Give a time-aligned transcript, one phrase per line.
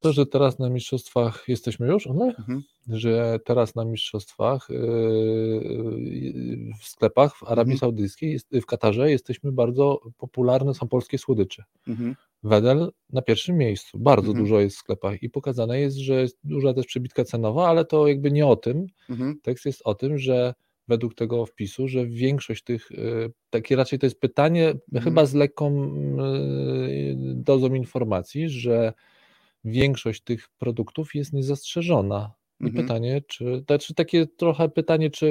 [0.00, 2.24] To, że teraz na mistrzostwach jesteśmy już, my?
[2.24, 2.62] Mhm.
[2.88, 4.78] że teraz na mistrzostwach yy,
[6.80, 7.78] w sklepach w Arabii mhm.
[7.78, 11.64] Saudyjskiej, w Katarze jesteśmy bardzo popularne, są polskie słodycze.
[11.88, 12.16] Mhm.
[12.42, 14.44] Wedel na pierwszym miejscu, bardzo mhm.
[14.44, 18.08] dużo jest w sklepach i pokazane jest, że jest duża też przebitka cenowa, ale to
[18.08, 18.86] jakby nie o tym.
[19.10, 19.40] Mhm.
[19.42, 20.54] Tekst jest o tym, że
[20.88, 25.04] według tego wpisu, że większość tych, y, takie raczej to jest pytanie, mhm.
[25.04, 28.92] chyba z lekką y, dozą informacji, że
[29.64, 32.32] większość tych produktów jest niezastrzeżona.
[32.60, 32.86] I mhm.
[32.86, 35.26] pytanie, czy, to, czy takie trochę pytanie, czy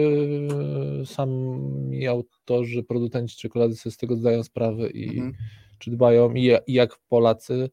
[1.02, 5.34] y, sami autorzy, producenci czekolady sobie z tego zdają sprawę i mhm.
[5.80, 7.70] czy dbają i, i jak Polacy,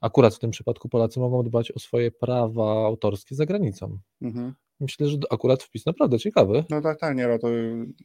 [0.00, 3.98] akurat w tym przypadku Polacy mogą dbać o swoje prawa autorskie za granicą.
[4.22, 4.54] Mhm.
[4.80, 6.64] Myślę, że akurat wpis naprawdę ciekawy.
[6.70, 7.48] No tak, tak, nie, no to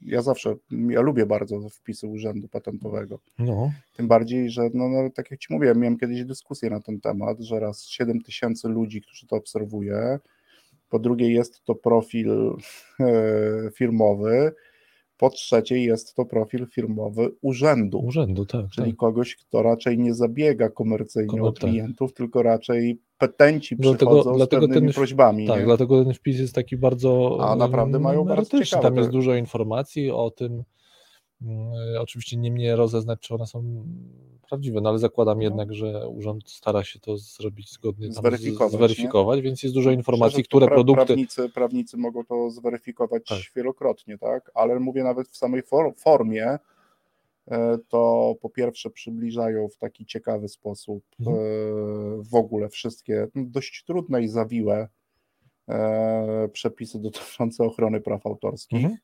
[0.02, 0.56] ja zawsze,
[0.90, 3.20] ja lubię bardzo wpisy Urzędu Patentowego.
[3.40, 3.72] No.
[3.96, 7.40] Tym bardziej, że no, no, tak jak Ci mówiłem, miałem kiedyś dyskusję na ten temat,
[7.40, 10.20] że raz 7 tysięcy ludzi, którzy to obserwuje,
[10.90, 12.56] po drugie jest to profil
[13.00, 14.54] e, firmowy,
[15.18, 18.00] po trzecie jest to profil firmowy urzędu.
[18.00, 18.66] Urzędu, tak.
[18.70, 18.98] Czyli tak.
[18.98, 21.70] kogoś, kto raczej nie zabiega komercyjnie Kogo, o tak.
[21.70, 22.18] klientów, tak.
[22.18, 25.48] tylko raczej petenci dlatego, przychodzą dlatego z pewnymi ten, prośbami.
[25.48, 25.66] Tak, nie?
[25.66, 28.84] dlatego ten wpis jest taki bardzo A naprawdę mają bardzo ciekawe.
[28.84, 30.64] Tam jest dużo informacji o tym,
[31.42, 33.86] mm, oczywiście nie mnie rozeznać, czy one są
[34.50, 35.44] prawdziwe, no ale zakładam no.
[35.44, 40.66] jednak, że urząd stara się to zrobić zgodnie, zweryfikować, zweryfikować więc jest dużo informacji, które
[40.66, 41.06] pra, produkty...
[41.06, 43.40] Prawnicy, prawnicy mogą to zweryfikować tak.
[43.56, 44.52] wielokrotnie, tak?
[44.54, 45.62] Ale mówię nawet w samej
[45.98, 46.60] formie, e,
[47.88, 51.38] to po pierwsze przybliżają w taki ciekawy sposób mhm.
[51.38, 51.42] E,
[52.32, 54.88] w ogóle wszystkie dość trudne i zawiłe
[55.70, 58.84] e, przepisy dotyczące ochrony praw autorskich.
[58.84, 58.98] Mhm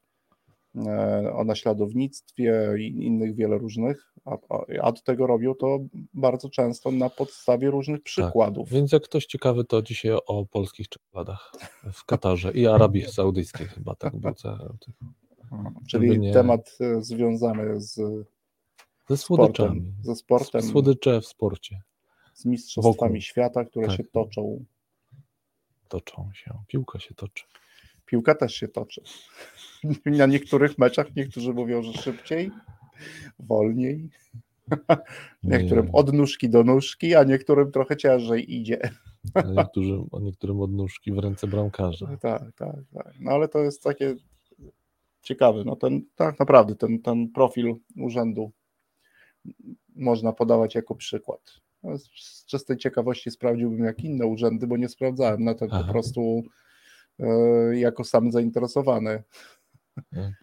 [0.75, 4.37] E, o naśladownictwie i innych wiele różnych, a,
[4.81, 5.79] a do tego robią to
[6.13, 8.69] bardzo często na podstawie różnych tak, przykładów.
[8.69, 11.51] Tak, więc jak ktoś ciekawy, to dzisiaj o polskich czekoladach
[11.93, 14.57] w Katarze i Arabii Saudyjskiej chyba tak budzę.
[15.87, 16.33] Czyli nie...
[16.33, 18.01] temat e, związany z
[19.11, 19.81] ze słodyczami.
[19.81, 20.61] Sportem, ze sportem.
[20.61, 21.81] Słodycze w sporcie.
[22.33, 23.21] Z mistrzostwami Wokół.
[23.21, 23.97] świata, które tak.
[23.97, 24.65] się toczą.
[25.87, 26.53] Toczą się.
[26.67, 27.43] Piłka się toczy.
[28.05, 29.01] Piłka też się toczy.
[30.05, 32.51] Na niektórych meczach niektórzy mówią, że szybciej,
[33.39, 34.09] wolniej.
[35.43, 38.79] Niektórym od nóżki do nóżki, a niektórym trochę ciężej idzie.
[39.55, 42.07] Niektórym, niektórym od nóżki w ręce bramkarza.
[42.21, 43.13] Tak, tak, tak.
[43.19, 44.15] No ale to jest takie
[45.21, 45.63] ciekawe.
[45.65, 48.51] No ten, tak naprawdę ten, ten profil urzędu
[49.95, 51.41] można podawać jako przykład.
[51.83, 56.43] No, z czystej ciekawości sprawdziłbym jak inne urzędy, bo nie sprawdzałem na to po prostu
[57.21, 59.23] E, jako sam zainteresowany.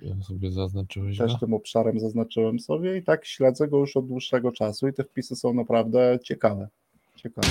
[0.03, 1.39] Ja sobie zaznaczyłeś Też go?
[1.39, 5.37] tym obszarem zaznaczyłem sobie i tak śledzę go już od dłuższego czasu i te wpisy
[5.37, 6.69] są naprawdę ciekawe.
[7.17, 7.49] ciekawe.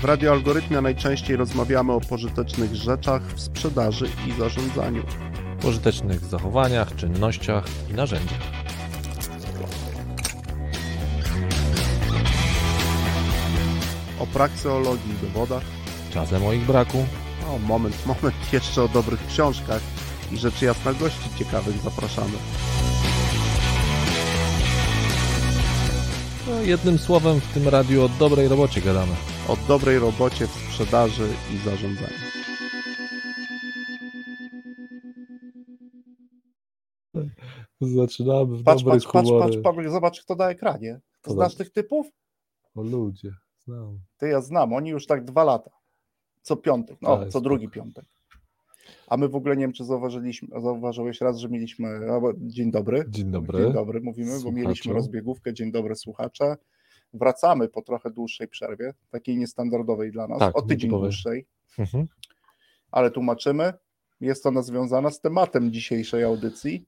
[0.00, 5.02] W Radio Algorytmia najczęściej rozmawiamy o pożytecznych rzeczach w sprzedaży i zarządzaniu.
[5.62, 8.60] Pożytecznych zachowaniach, czynnościach i narzędziach.
[14.20, 15.62] o prakseologii i dowodach.
[16.10, 17.06] Czasem o ich braku.
[17.48, 19.82] O, moment, moment, jeszcze o dobrych książkach
[20.32, 22.38] i rzeczy jasna gości ciekawych zapraszamy.
[26.46, 29.12] No, jednym słowem w tym radiu o dobrej robocie gadamy.
[29.48, 32.39] O dobrej robocie w sprzedaży i zarządzaniu.
[37.80, 41.00] Zaczynamy w patrz, patrz, patrz, patrz, patrz, zobacz kto na ekranie.
[41.22, 42.06] To znasz tych typów?
[42.74, 43.32] O ludzie.
[43.64, 43.98] Znam.
[44.18, 45.70] Ty ja znam, oni już tak dwa lata.
[46.42, 48.04] Co piątek, no, tak, co drugi piątek.
[49.06, 52.00] A my w ogóle nie wiem, czy zauważyliśmy, zauważyłeś raz, że mieliśmy.
[52.36, 53.04] Dzień dobry.
[53.08, 53.64] Dzień dobry.
[53.64, 54.50] Dzień dobry, mówimy, Słuchaczu.
[54.50, 55.54] bo mieliśmy rozbiegówkę.
[55.54, 56.56] Dzień dobry, słuchacze.
[57.12, 61.46] Wracamy po trochę dłuższej przerwie, takiej niestandardowej dla nas, tak, o tydzień dłuższej.
[61.78, 62.06] Mhm.
[62.90, 63.72] Ale tłumaczymy.
[64.20, 66.86] Jest ona związana z tematem dzisiejszej audycji.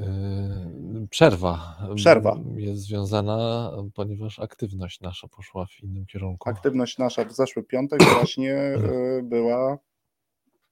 [0.00, 1.76] Yy, przerwa.
[1.94, 2.38] Przerwa.
[2.56, 6.48] Jest związana, ponieważ aktywność nasza poszła w innym kierunku.
[6.48, 9.78] Aktywność nasza w zeszły piątek właśnie yy, była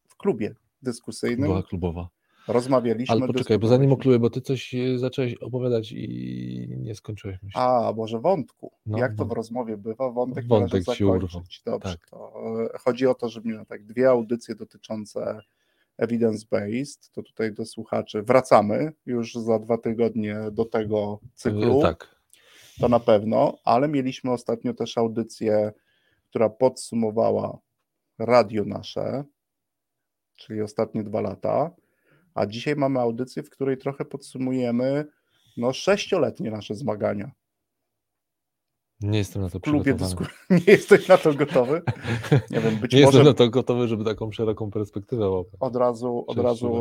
[0.08, 1.48] w klubie dyskusyjnym.
[1.48, 2.08] Była klubowa.
[2.48, 3.14] Rozmawialiśmy.
[3.14, 7.42] Ale poczekaj, bo zanim o klubie, bo ty coś yy, zacząłeś opowiadać i nie skończyłeś
[7.42, 7.60] myśli.
[7.60, 8.72] A, może wątku.
[8.86, 10.10] No, Jak to w rozmowie bywa?
[10.10, 11.42] Wątek, wątek się urwał.
[11.66, 11.90] Dobrze.
[11.90, 12.08] Tak.
[12.10, 12.32] To,
[12.80, 15.40] chodzi o to, że miałem tak dwie audycje dotyczące
[15.98, 21.82] evidence-based, to tutaj do słuchaczy wracamy już za dwa tygodnie do tego cyklu.
[21.82, 22.16] Tak.
[22.80, 25.72] To na pewno, ale mieliśmy ostatnio też audycję,
[26.28, 27.58] która podsumowała
[28.18, 29.24] radio nasze,
[30.36, 31.70] czyli ostatnie dwa lata,
[32.34, 35.04] a dzisiaj mamy audycję, w której trochę podsumujemy
[35.56, 37.30] no, sześcioletnie nasze zmagania.
[39.02, 40.24] Nie jestem na to klubie dysku...
[40.50, 41.82] Nie jesteś na to gotowy?
[42.50, 43.18] Nie wiem, być Nie może...
[43.18, 45.54] jestem na to gotowy, żeby taką szeroką perspektywę łapać.
[45.60, 46.72] Od razu, od razu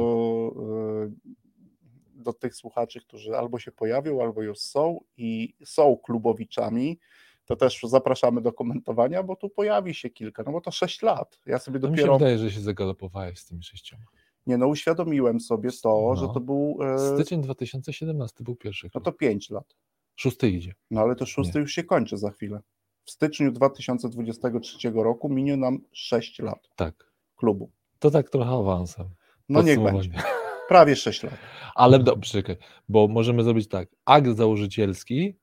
[1.05, 6.99] y, do tych słuchaczy, którzy albo się pojawią, albo już są i są klubowiczami,
[7.45, 11.39] to też zapraszamy do komentowania, bo tu pojawi się kilka, no bo to 6 lat.
[11.45, 12.13] Ja sobie no dopiero...
[12.13, 14.03] Mi się wydaje, że się zagalopowałeś z tymi sześcioma.
[14.47, 16.15] Nie, no uświadomiłem sobie to, no.
[16.15, 16.77] że to był...
[16.81, 17.15] E...
[17.15, 18.89] Styczeń 2017 był pierwszy.
[18.95, 19.75] No to 5 lat.
[20.21, 20.73] Szósty idzie.
[20.91, 21.61] No ale to szósty Nie.
[21.61, 22.61] już się kończy za chwilę.
[23.05, 26.69] W styczniu 2023 roku minie nam 6 lat.
[26.75, 27.11] Tak.
[27.35, 27.71] Klubu.
[27.99, 29.09] To tak trochę awansem.
[29.49, 30.11] No niech będzie.
[30.69, 31.33] Prawie 6 lat.
[31.75, 32.43] Ale dobrze,
[32.89, 33.89] bo możemy zrobić tak.
[34.05, 35.35] Akt założycielski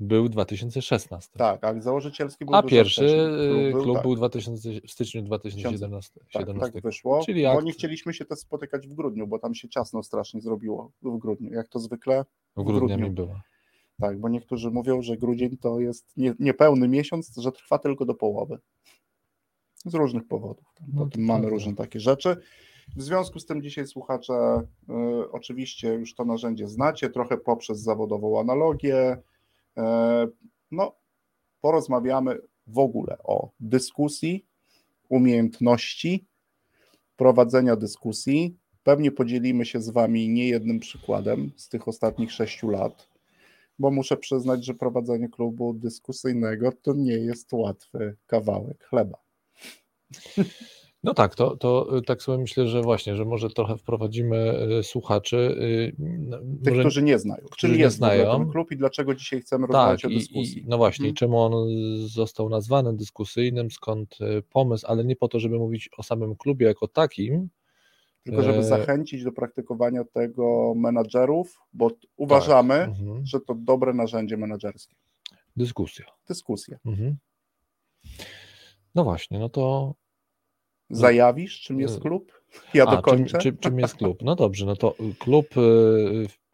[0.00, 1.30] był 2016.
[1.38, 4.02] Tak, akt założycielski był A pierwszy y, klub, był, tak.
[4.02, 6.20] był 2000, w styczniu 2017.
[6.32, 7.56] Tak, tak wyszło, Czyli akt...
[7.60, 11.18] bo nie chcieliśmy się też spotykać w grudniu, bo tam się ciasno strasznie zrobiło w
[11.18, 12.24] grudniu, jak to zwykle
[12.56, 12.98] w, w grudniu.
[12.98, 13.40] mi było.
[14.00, 18.14] Tak, bo niektórzy mówią, że grudzień to jest nie, niepełny miesiąc, że trwa tylko do
[18.14, 18.58] połowy.
[19.84, 20.64] Z różnych powodów.
[20.92, 22.36] No mamy różne takie rzeczy.
[22.96, 28.40] W związku z tym dzisiaj słuchacze y, oczywiście już to narzędzie znacie, trochę poprzez zawodową
[28.40, 29.12] analogię.
[29.12, 29.82] Y,
[30.70, 30.96] no,
[31.60, 34.46] porozmawiamy w ogóle o dyskusji,
[35.08, 36.26] umiejętności
[37.16, 38.56] prowadzenia dyskusji.
[38.82, 43.11] Pewnie podzielimy się z Wami niejednym przykładem z tych ostatnich sześciu lat
[43.78, 49.18] bo muszę przyznać, że prowadzenie klubu dyskusyjnego to nie jest łatwy kawałek chleba.
[51.04, 55.36] No tak, to, to tak sobie myślę, że właśnie, że może trochę wprowadzimy y, słuchaczy.
[55.36, 57.44] Y, no, Tych, może, którzy nie znają.
[57.56, 58.38] Czyli jest znają.
[58.38, 60.62] ten klub i dlaczego dzisiaj chcemy rozmawiać tak, o dyskusji.
[60.62, 61.14] I, no właśnie, hmm.
[61.14, 61.68] czemu on
[62.08, 66.66] został nazwany dyskusyjnym, skąd y, pomysł, ale nie po to, żeby mówić o samym klubie
[66.66, 67.48] jako takim,
[68.22, 72.88] tylko żeby e, zachęcić do praktykowania tego menadżerów, bo uważamy, tak.
[72.88, 73.26] mhm.
[73.26, 74.96] że to dobre narzędzie menedżerskie.
[75.56, 76.04] Dyskusja.
[76.28, 76.78] Dyskusja.
[76.86, 77.16] Mhm.
[78.94, 79.94] No właśnie, no to.
[80.90, 82.32] Zajawisz, czym jest e, klub?
[82.74, 83.38] Ja A, dokończę.
[83.38, 84.22] Czym, czym, czym jest klub?
[84.22, 85.60] No dobrze, no to klub e,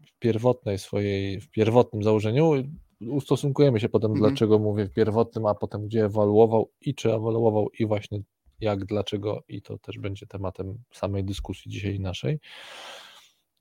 [0.07, 2.53] w pierwotnej swojej, w pierwotnym założeniu
[3.01, 4.31] ustosunkujemy się potem, mhm.
[4.31, 8.21] dlaczego mówię w pierwotnym, a potem gdzie ewaluował i czy ewaluował i właśnie
[8.61, 12.41] jak, dlaczego i to też będzie tematem samej dyskusji dzisiaj naszej.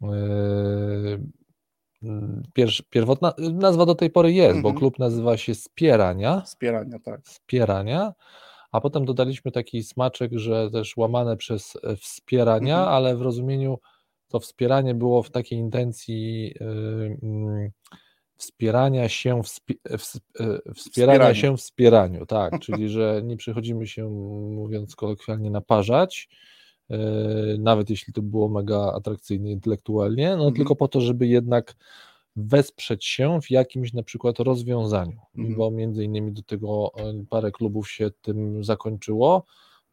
[0.02, 1.22] Yy,
[2.54, 4.76] pierwszy, pierwotna nazwa do tej pory jest, bo mhm.
[4.76, 6.46] klub nazywa się Spierania.
[6.46, 7.22] Spierania, tak.
[7.28, 8.14] Spierania,
[8.72, 12.96] a potem dodaliśmy taki smaczek, że też łamane przez wspierania, mhm.
[12.96, 13.80] ale w rozumieniu
[14.28, 16.54] to wspieranie było w takiej intencji
[17.22, 17.72] yy,
[18.38, 24.10] wspierania się, wspierania wspierania się wspieraniu, tak, czyli że nie przychodzimy się,
[24.52, 26.30] mówiąc kolokwialnie, naparzać,
[26.90, 26.98] e,
[27.60, 30.54] nawet jeśli to było mega atrakcyjne intelektualnie, no mhm.
[30.54, 31.76] tylko po to, żeby jednak
[32.36, 35.56] wesprzeć się w jakimś na przykład rozwiązaniu, mhm.
[35.56, 39.44] bo między innymi do tego e, parę klubów się tym zakończyło,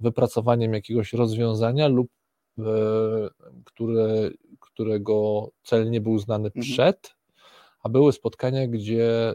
[0.00, 2.08] wypracowaniem jakiegoś rozwiązania lub
[2.58, 2.62] e,
[3.64, 4.30] które,
[4.60, 6.62] którego cel nie był znany mhm.
[6.62, 7.14] przed,
[7.84, 9.34] a były spotkania, gdzie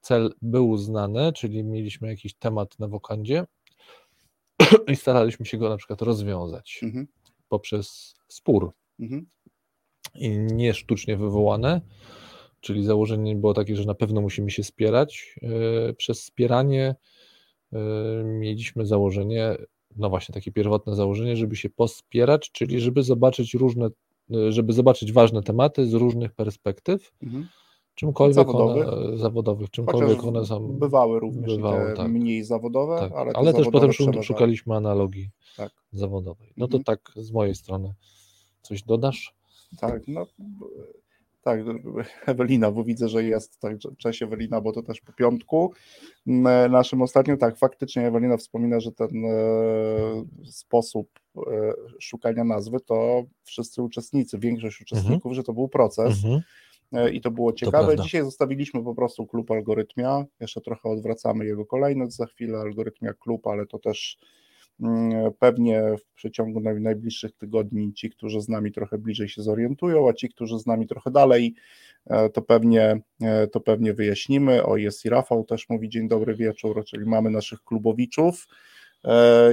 [0.00, 3.44] cel był znany, czyli mieliśmy jakiś temat na wokandzie
[4.92, 7.06] i staraliśmy się go na przykład rozwiązać mhm.
[7.48, 8.72] poprzez spór.
[9.00, 9.26] Mhm.
[10.14, 11.80] I nie sztucznie wywołane,
[12.60, 15.36] czyli założenie było takie, że na pewno musimy się spierać.
[15.42, 16.94] E, przez spieranie
[17.72, 17.78] e,
[18.24, 19.56] mieliśmy założenie,
[19.96, 23.88] no właśnie takie pierwotne założenie, żeby się pospierać, czyli żeby zobaczyć różne,
[24.34, 27.12] e, żeby zobaczyć ważne tematy z różnych perspektyw.
[27.22, 27.48] Mhm
[27.94, 30.68] czymkolwiek zawodowych, one, zawodowych czymkolwiek one są.
[30.68, 32.08] Bywały również bywały, tak.
[32.08, 33.12] mniej zawodowe, tak.
[33.12, 33.92] ale, ale też potem
[34.22, 35.72] szukaliśmy analogii tak.
[35.92, 36.52] zawodowej.
[36.56, 36.84] No to mhm.
[36.84, 37.94] tak z mojej strony.
[38.62, 39.34] Coś dodasz?
[39.80, 40.26] Tak, no
[41.42, 41.60] tak,
[42.26, 45.72] Ewelina, bo widzę, że jest, tak, cześć Ewelina, bo to też po piątku
[46.70, 49.30] naszym ostatnim, tak, faktycznie Ewelina wspomina, że ten e,
[50.44, 55.34] sposób e, szukania nazwy to wszyscy uczestnicy, większość uczestników, mhm.
[55.34, 56.42] że to był proces, mhm.
[56.92, 57.96] E, i to było ciekawe.
[57.96, 63.12] To Dzisiaj zostawiliśmy po prostu klub algorytmia, jeszcze trochę odwracamy jego kolejność za chwilę, algorytmia
[63.12, 64.18] klub, ale to też
[64.80, 70.12] mm, pewnie w przeciągu najbliższych tygodni ci, którzy z nami trochę bliżej się zorientują, a
[70.12, 71.54] ci, którzy z nami trochę dalej,
[72.06, 74.64] e, to pewnie, e, to pewnie wyjaśnimy.
[74.64, 78.46] O, jest i Rafał też mówi dzień dobry wieczór, czyli mamy naszych klubowiczów,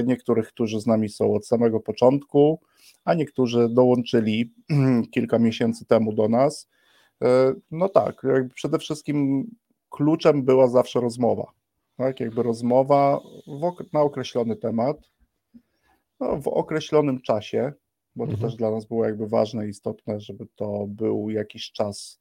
[0.04, 2.60] niektórych, którzy z nami są od samego początku,
[3.04, 4.52] a niektórzy dołączyli
[5.14, 6.68] kilka miesięcy temu do nas.
[7.22, 8.22] E, no tak,
[8.54, 9.46] przede wszystkim
[9.90, 11.52] kluczem była zawsze rozmowa.
[11.96, 13.20] Tak, jakby rozmowa
[13.92, 14.96] na określony temat,
[16.20, 17.72] no, w określonym czasie,
[18.16, 18.50] bo to mhm.
[18.50, 22.20] też dla nas było jakby ważne i istotne, żeby to był jakiś czas,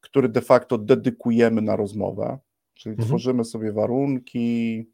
[0.00, 2.38] który de facto dedykujemy na rozmowę.
[2.74, 3.08] Czyli mhm.
[3.08, 4.86] tworzymy sobie warunki,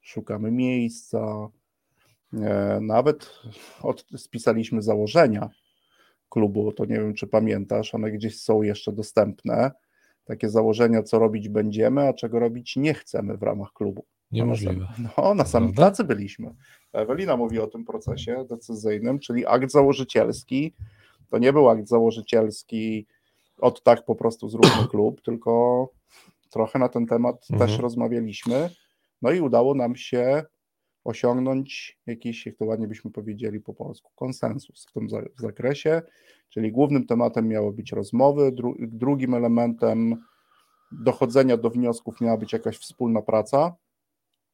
[0.00, 1.48] szukamy miejsca,
[2.32, 3.30] e, nawet
[3.82, 5.50] od, spisaliśmy założenia
[6.32, 9.70] klubu, to nie wiem, czy pamiętasz, one gdzieś są jeszcze dostępne.
[10.24, 14.04] Takie założenia, co robić będziemy, a czego robić nie chcemy w ramach klubu.
[14.30, 14.88] Niemożliwe.
[15.18, 16.54] No, na samym tacy byliśmy.
[16.92, 20.74] Ewelina mówi o tym procesie decyzyjnym, czyli akt założycielski.
[21.30, 23.06] To nie był akt założycielski
[23.58, 25.88] od tak po prostu zróbmy klub, tylko
[26.50, 27.70] trochę na ten temat mhm.
[27.70, 28.70] też rozmawialiśmy.
[29.22, 30.44] No i udało nam się
[31.04, 36.02] osiągnąć jakiś, jak to ładnie byśmy powiedzieli po polsku, konsensus w tym zakresie,
[36.48, 40.16] czyli głównym tematem miały być rozmowy, dru drugim elementem
[40.92, 43.76] dochodzenia do wniosków miała być jakaś wspólna praca,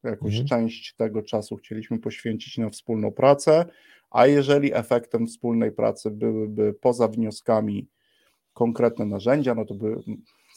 [0.04, 0.46] jakąś mhm.
[0.48, 3.64] część tego czasu chcieliśmy poświęcić na wspólną pracę,
[4.10, 7.88] a jeżeli efektem wspólnej pracy byłyby poza wnioskami
[8.54, 9.96] konkretne narzędzia, no to by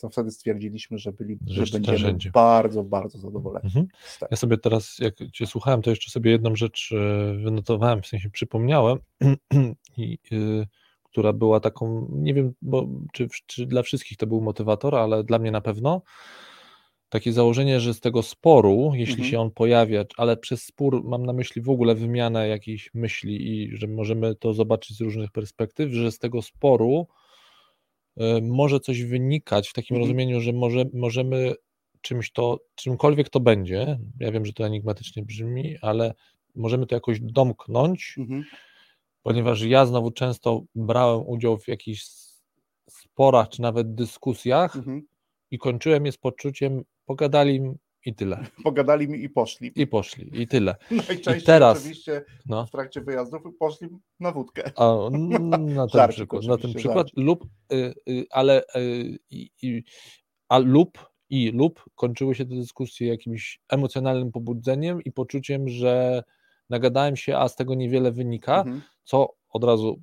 [0.01, 2.31] to wtedy stwierdziliśmy, że, byli, że, że będziemy narzędzie.
[2.31, 3.65] bardzo, bardzo zadowoleni.
[3.65, 3.87] Mhm.
[4.31, 8.29] Ja sobie teraz, jak Cię słuchałem, to jeszcze sobie jedną rzecz e, wynotowałem, w sensie
[8.29, 8.97] przypomniałem,
[9.97, 10.67] i, y,
[11.03, 15.39] która była taką, nie wiem, bo, czy, czy dla wszystkich to był motywator, ale dla
[15.39, 16.01] mnie na pewno,
[17.09, 19.29] takie założenie, że z tego sporu, jeśli mhm.
[19.29, 23.77] się on pojawia, ale przez spór mam na myśli w ogóle wymianę jakichś myśli i
[23.77, 27.07] że możemy to zobaczyć z różnych perspektyw, że z tego sporu
[28.41, 30.07] może coś wynikać w takim mhm.
[30.07, 31.53] rozumieniu, że może, możemy
[32.01, 36.13] czymś to, czymkolwiek to będzie, ja wiem, że to enigmatycznie brzmi, ale
[36.55, 38.43] możemy to jakoś domknąć, mhm.
[39.23, 42.05] ponieważ ja znowu często brałem udział w jakichś
[42.89, 45.01] sporach, czy nawet dyskusjach mhm.
[45.51, 47.61] i kończyłem je z poczuciem, pogadali
[48.05, 48.45] i tyle.
[48.63, 49.71] Pogadali mi i poszli.
[49.75, 50.75] I poszli, i tyle.
[50.91, 52.65] Najczęściej I teraz, oczywiście no.
[52.65, 53.87] w trakcie wyjazdów poszli
[54.19, 54.71] na wódkę.
[54.75, 55.09] A,
[55.75, 59.19] na ten przykład, na ten przykład lub, y, y, ale y,
[59.63, 59.83] y,
[60.49, 66.23] a lub i lub kończyły się te dyskusje jakimś emocjonalnym pobudzeniem i poczuciem, że
[66.69, 68.81] nagadałem się, a z tego niewiele wynika, mhm.
[69.03, 70.01] co od razu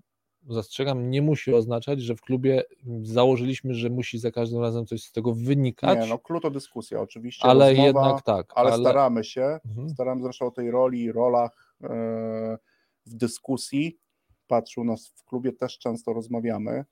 [0.49, 2.63] zastrzegam, nie musi oznaczać, że w klubie
[3.03, 5.99] założyliśmy, że musi za każdym razem coś z tego wynikać.
[6.01, 8.53] Nie, no klucz to dyskusja oczywiście, ale rozmowa, jednak tak.
[8.55, 8.83] Ale, ale...
[8.83, 9.89] staramy się, mhm.
[9.91, 11.89] staramy zresztą o tej roli rolach e,
[13.07, 13.99] w dyskusji.
[14.47, 16.85] Patrz, u nas w klubie też często rozmawiamy,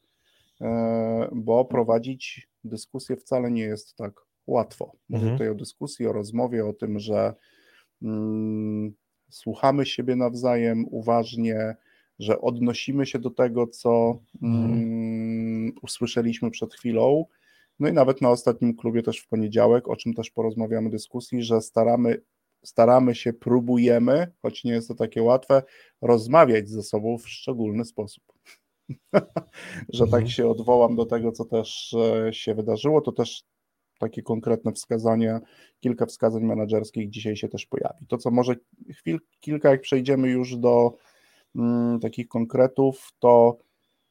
[0.60, 4.92] e, bo prowadzić dyskusję wcale nie jest tak łatwo.
[5.08, 5.38] Mówię mhm.
[5.38, 7.34] tutaj o dyskusji, o rozmowie, o tym, że
[8.02, 8.94] mm,
[9.30, 11.76] słuchamy siebie nawzajem uważnie,
[12.18, 17.24] że odnosimy się do tego, co mm, usłyszeliśmy przed chwilą.
[17.78, 21.60] No i nawet na ostatnim klubie też w poniedziałek, o czym też porozmawiamy dyskusji, że
[21.60, 22.22] staramy,
[22.64, 25.62] staramy się, próbujemy, choć nie jest to takie łatwe,
[26.02, 28.24] rozmawiać ze sobą w szczególny sposób.
[29.92, 30.28] że tak mhm.
[30.28, 33.44] się odwołam do tego, co też e, się wydarzyło, to też
[33.98, 35.40] takie konkretne wskazania,
[35.80, 38.06] kilka wskazań menedżerskich dzisiaj się też pojawi.
[38.06, 38.54] To, co może
[38.90, 40.96] chwil, kilka, jak przejdziemy już do
[42.02, 43.58] takich konkretów, to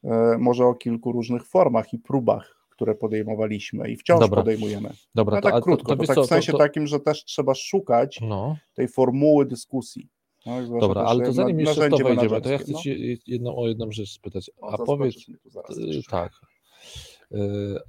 [0.03, 4.41] e, może o kilku różnych formach i próbach, które podejmowaliśmy i wciąż Dobra.
[4.41, 4.89] podejmujemy.
[5.15, 7.55] Dobra, no, tak to, krótko, to, to, to tak w sensie takim, że też trzeba
[7.55, 8.57] szukać no.
[8.73, 10.09] tej formuły dyskusji.
[10.45, 12.79] No, Dobra, ale to zanim jeszcze to wejdziemy, to ja chcę no.
[12.79, 14.51] Ci jedną, o jedną rzecz spytać.
[14.61, 15.15] A powiedz,
[15.77, 16.31] y, tak,
[17.31, 17.37] y,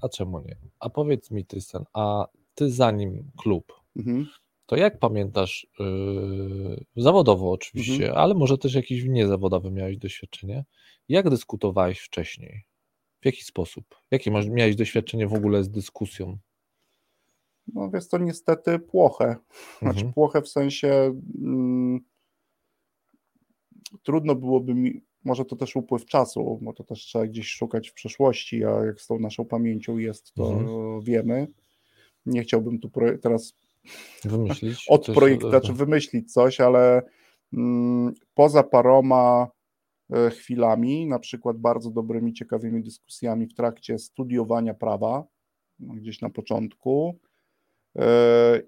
[0.02, 0.56] a czemu nie?
[0.80, 4.26] A powiedz mi, Tristan, a ty zanim klub, mhm
[4.66, 8.18] to jak pamiętasz, yy, zawodowo oczywiście, mhm.
[8.18, 10.64] ale może też jakieś niezawodowe miałeś doświadczenie,
[11.08, 12.64] jak dyskutowałeś wcześniej?
[13.20, 13.84] W jaki sposób?
[14.10, 16.38] Jakie masz, miałeś doświadczenie w ogóle z dyskusją?
[17.74, 19.36] No jest to niestety płoche.
[19.78, 20.12] Znaczy mhm.
[20.12, 22.00] płoche w sensie mm,
[24.02, 27.94] trudno byłoby mi, może to też upływ czasu, bo to też trzeba gdzieś szukać w
[27.94, 31.00] przeszłości, a jak z tą naszą pamięcią jest, to mhm.
[31.00, 31.46] wiemy.
[32.26, 32.90] Nie chciałbym tu
[33.22, 33.54] teraz
[34.24, 34.86] Wymyślić.
[34.88, 37.02] Od projektu, znaczy wymyślić coś, ale
[37.52, 39.48] mm, poza paroma
[40.10, 45.24] e, chwilami, na przykład bardzo dobrymi, ciekawymi dyskusjami w trakcie studiowania prawa,
[45.78, 47.18] no, gdzieś na początku,
[47.94, 48.02] yy,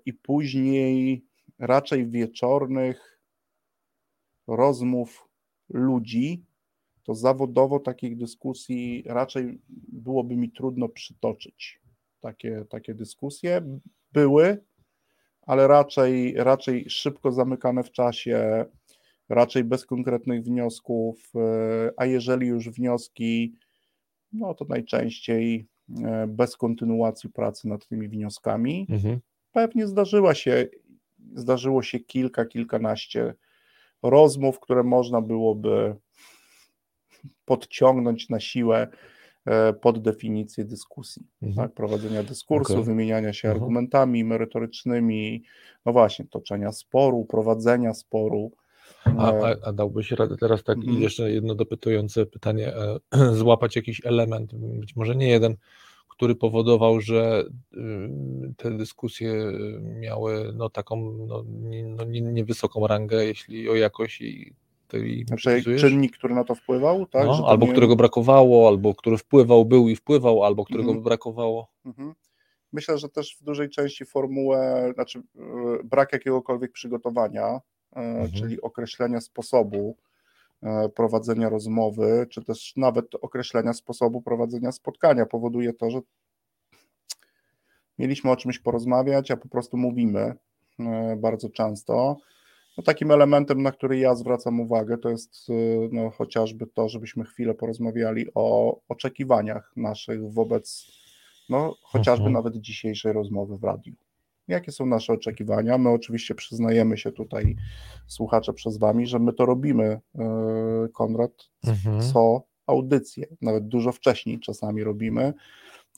[0.07, 1.25] i później
[1.59, 3.21] raczej wieczornych
[4.47, 5.29] rozmów
[5.69, 6.45] ludzi,
[7.03, 11.81] to zawodowo takich dyskusji raczej byłoby mi trudno przytoczyć.
[12.21, 13.79] Takie, takie dyskusje
[14.13, 14.65] były,
[15.49, 18.65] ale raczej, raczej szybko zamykane w czasie,
[19.29, 23.55] raczej bez konkretnych wniosków, e, a jeżeli już wnioski,
[24.33, 25.67] no to najczęściej
[26.05, 28.87] e, bez kontynuacji pracy nad tymi wnioskami.
[28.91, 29.21] Mhm.
[29.53, 30.69] Pewnie zdarzyła się,
[31.35, 33.35] zdarzyło się kilka, kilkanaście
[34.03, 35.97] rozmów, które można byłoby
[37.45, 38.89] podciągnąć na siłę
[39.81, 41.69] pod definicję dyskusji, mhm.
[41.69, 41.77] tak?
[41.77, 42.85] prowadzenia dyskursu, okay.
[42.85, 43.63] wymieniania się mhm.
[43.63, 45.43] argumentami merytorycznymi,
[45.87, 48.53] no właśnie, toczenia sporu, prowadzenia sporu.
[49.05, 51.03] A, a, a dałbyś radę teraz tak mhm.
[51.03, 55.57] jeszcze jedno dopytujące pytanie, e, złapać jakiś element, być może nie jeden,
[56.19, 57.79] który powodował, że y,
[58.57, 61.45] te dyskusje miały no, taką no,
[61.85, 64.55] no, niewysoką rangę, jeśli o jakość i
[64.89, 67.27] tej znaczy, czynnik, który na to wpływał, tak?
[67.27, 67.73] No, albo nie...
[67.73, 71.05] którego brakowało, albo który wpływał, był i wpływał, albo którego mhm.
[71.05, 71.69] brakowało.
[71.85, 72.15] Mhm.
[72.73, 78.33] Myślę, że też w dużej części formułę, znaczy y, brak jakiegokolwiek przygotowania, y, mhm.
[78.33, 79.97] czyli określenia sposobu
[80.63, 86.01] y, prowadzenia rozmowy, czy też nawet określenia sposobu prowadzenia spotkania powoduje to, że
[87.99, 90.35] mieliśmy o czymś porozmawiać, a po prostu mówimy
[91.17, 92.17] bardzo często.
[92.79, 97.25] No, takim elementem, na który ja zwracam uwagę, to jest y, no, chociażby to, żebyśmy
[97.25, 100.87] chwilę porozmawiali o oczekiwaniach naszych wobec
[101.49, 102.33] no, chociażby mhm.
[102.33, 103.95] nawet dzisiejszej rozmowy w radiu.
[104.49, 105.79] Jakie są nasze oczekiwania?
[105.79, 107.57] My oczywiście przyznajemy się tutaj,
[108.07, 110.01] słuchacze przez Wami, że my to robimy,
[110.85, 111.33] y, Konrad,
[111.67, 112.03] mhm.
[112.03, 115.35] co audycję, nawet dużo wcześniej czasami robimy,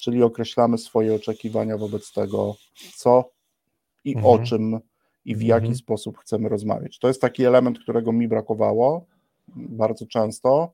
[0.01, 2.55] czyli określamy swoje oczekiwania wobec tego,
[2.97, 3.31] co
[4.05, 4.35] i mhm.
[4.35, 4.81] o czym
[5.31, 5.75] i w jaki mhm.
[5.75, 6.99] sposób chcemy rozmawiać.
[6.99, 9.07] To jest taki element, którego mi brakowało
[9.57, 10.73] bardzo często.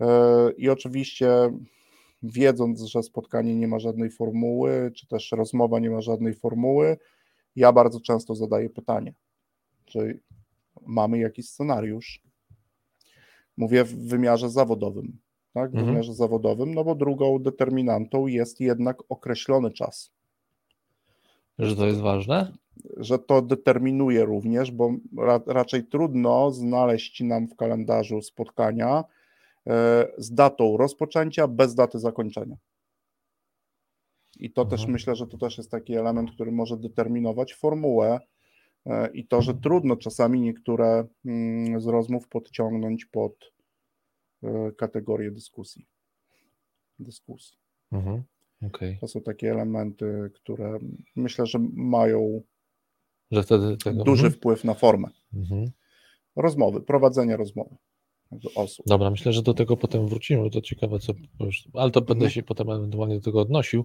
[0.00, 1.28] E, I oczywiście,
[2.22, 6.96] wiedząc, że spotkanie nie ma żadnej formuły, czy też rozmowa nie ma żadnej formuły,
[7.56, 9.14] ja bardzo często zadaję pytanie:
[9.84, 10.20] czy
[10.86, 12.20] mamy jakiś scenariusz?
[13.56, 15.18] Mówię w wymiarze zawodowym,
[15.52, 15.70] tak?
[15.70, 15.86] W mhm.
[15.86, 20.10] wymiarze zawodowym, no bo drugą determinantą jest jednak określony czas.
[21.58, 22.52] Że to jest ważne?
[22.96, 29.04] Że to determinuje również, bo ra, raczej trudno znaleźć nam w kalendarzu spotkania
[29.66, 32.56] e, z datą rozpoczęcia bez daty zakończenia.
[34.40, 34.78] I to mhm.
[34.78, 38.20] też myślę, że to też jest taki element, który może determinować formułę
[38.86, 43.52] e, i to, że trudno czasami niektóre mm, z rozmów podciągnąć pod
[44.42, 45.86] e, kategorię dyskusji.
[46.98, 47.58] Dyskusji.
[47.92, 48.22] Mhm.
[48.66, 48.96] Okay.
[49.00, 50.78] To są takie elementy, które
[51.16, 52.42] myślę, że mają
[53.34, 54.04] że wtedy tego...
[54.04, 54.32] duży mhm.
[54.32, 55.70] wpływ na formę mhm.
[56.36, 57.76] rozmowy, prowadzenia rozmowy
[58.54, 58.86] osób.
[58.86, 61.12] Dobra, myślę, że do tego potem wrócimy, to ciekawe, co,
[61.74, 62.30] ale to będę mhm.
[62.30, 63.84] się potem ewentualnie do tego odnosił.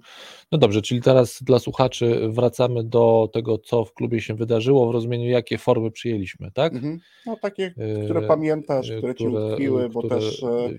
[0.51, 4.91] No dobrze, czyli teraz dla słuchaczy wracamy do tego, co w klubie się wydarzyło, w
[4.91, 6.73] rozumieniu, jakie formy przyjęliśmy, tak?
[6.73, 6.99] Mhm.
[7.25, 7.73] No takie,
[8.05, 10.69] które pamiętasz, które, które ci utkwiły, bo też e,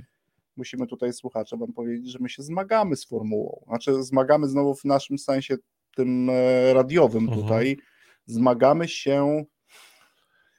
[0.56, 4.84] musimy tutaj słuchacze wam powiedzieć, że my się zmagamy z formułą, znaczy zmagamy znowu w
[4.84, 5.56] naszym sensie
[5.96, 7.40] tym e, radiowym mhm.
[8.30, 9.44] Zmagamy się.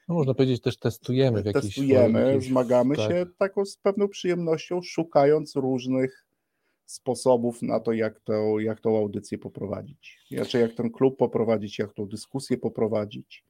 [0.08, 3.10] No można powiedzieć, też testujemy w jakiś Testujemy, zmagamy tak.
[3.10, 6.26] się taką z pewną przyjemnością, szukając różnych
[6.86, 10.18] sposobów na to, jak, to, jak tą audycję poprowadzić.
[10.30, 13.44] Znaczy, jak ten klub poprowadzić, jak tą dyskusję poprowadzić.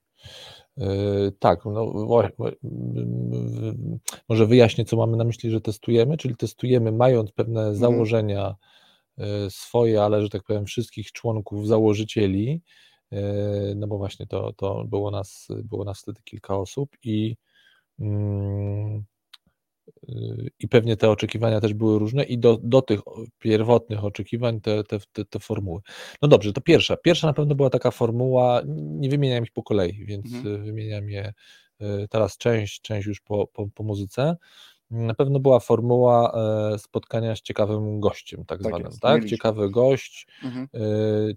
[0.76, 1.92] Yy, tak, no,
[4.28, 7.76] może wyjaśnię, co mamy na myśli, że testujemy, czyli testujemy mając pewne mhm.
[7.76, 8.54] założenia
[9.18, 12.62] yy, swoje, ale że tak powiem wszystkich członków, założycieli,
[13.76, 17.36] no bo właśnie to, to było, nas, było nas wtedy kilka osób i,
[17.98, 19.04] mm,
[20.08, 23.00] y, i pewnie te oczekiwania też były różne i do, do tych
[23.38, 25.80] pierwotnych oczekiwań te, te, te, te formuły.
[26.22, 26.96] No dobrze, to pierwsza.
[26.96, 30.64] Pierwsza na pewno była taka formuła, nie wymieniam ich po kolei, więc mhm.
[30.64, 31.32] wymieniam je
[31.82, 34.36] y, teraz część, część już po, po, po muzyce.
[34.92, 36.32] Na pewno była formuła
[36.74, 39.24] e, spotkania z ciekawym gościem, tak, tak zwanym, jest, tak?
[39.24, 40.26] Ciekawy gość.
[40.44, 40.68] Mhm.
[40.74, 40.78] E,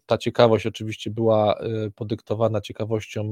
[0.05, 3.23] ta ciekawość oczywiście była e, podyktowana ciekawością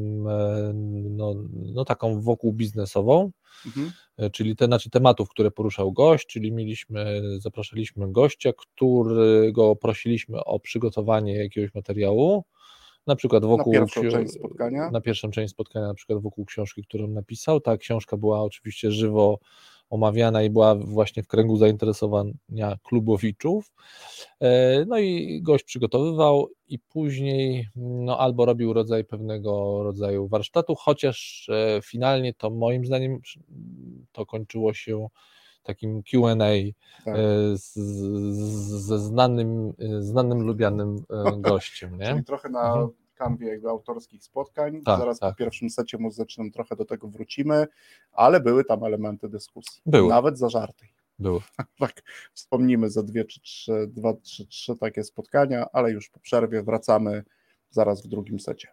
[1.10, 3.32] no, no taką wokół biznesową,
[3.66, 3.92] mhm.
[4.32, 11.36] czyli te, znaczy tematów, które poruszał gość, czyli mieliśmy, zapraszaliśmy gościa, którego prosiliśmy o przygotowanie
[11.36, 12.44] jakiegoś materiału,
[13.08, 14.92] na przykład wokół na pierwszą część spotkania.
[14.92, 17.60] Na pierwszą część spotkania, na przykład wokół książki, którą napisał.
[17.60, 19.40] Ta książka była oczywiście żywo
[19.90, 23.72] omawiana i była właśnie w kręgu zainteresowania klubowiczów.
[24.40, 31.50] E, no i gość przygotowywał i później no, albo robił rodzaj pewnego rodzaju warsztatu, chociaż
[31.50, 33.20] e, finalnie to moim zdaniem
[34.12, 35.08] to kończyło się
[35.64, 36.36] takim QA
[37.06, 37.16] tak.
[37.16, 37.20] E,
[37.56, 41.04] ze znanym, znanym, lubianym
[41.38, 41.98] gościem.
[41.98, 42.06] Nie?
[42.06, 44.82] Czyli trochę na mhm kanwie jakby autorskich spotkań.
[44.82, 45.34] Tak, Zaraz tak.
[45.34, 47.68] po pierwszym secie muzycznym trochę do tego wrócimy,
[48.12, 49.82] ale były tam elementy dyskusji.
[49.86, 50.10] Były.
[50.10, 50.94] Nawet zażartej.
[51.20, 51.40] Były.
[51.80, 52.02] tak,
[52.34, 57.24] wspomnimy za dwie czy trzy, dwa, trzy, trzy takie spotkania, ale już po przerwie wracamy
[57.70, 58.68] zaraz w drugim secie.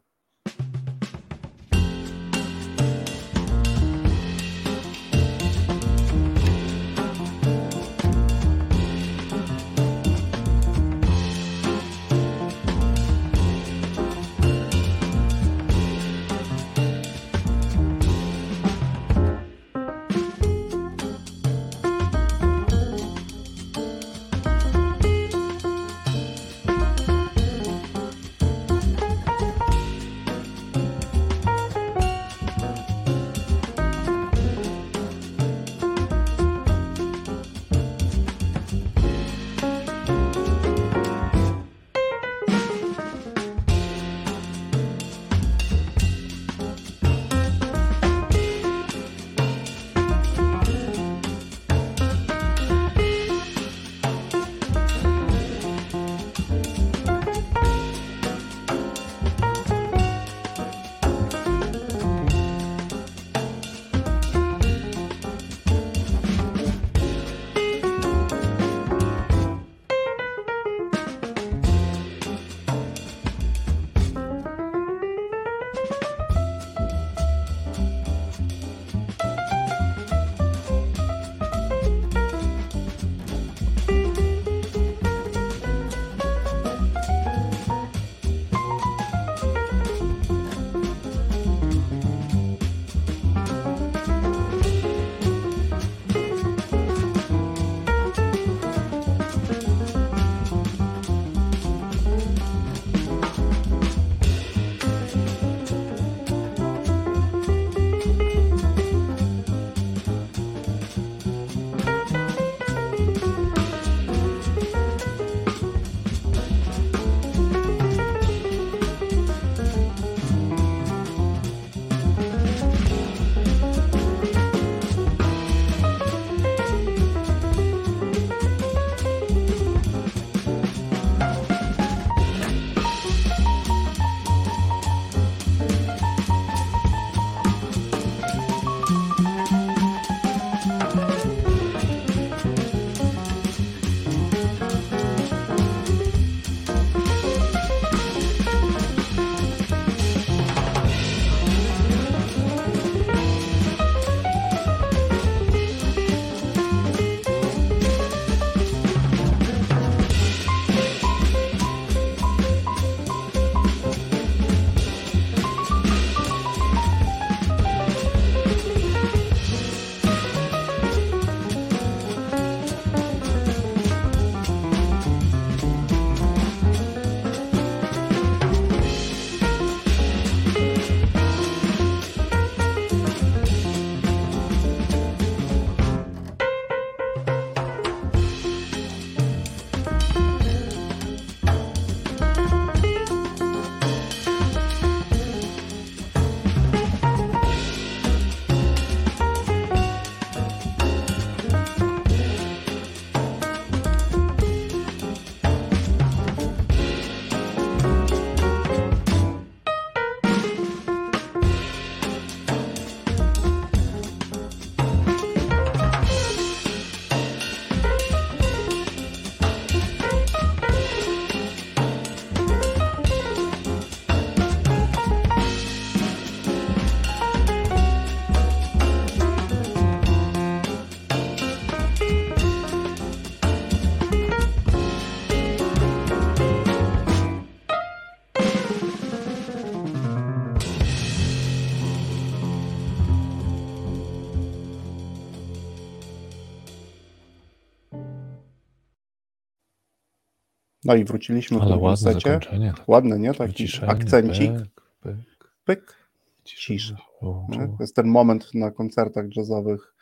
[250.90, 252.40] No i wróciliśmy Ale w ładne secie.
[252.40, 252.88] Tak.
[252.88, 253.34] Ładne, nie?
[253.34, 254.52] Taki akcencik.
[255.00, 255.16] Pyk,
[255.64, 255.96] pyk.
[256.44, 256.96] Cisza.
[257.20, 259.94] To jest ten moment na koncertach jazzowych,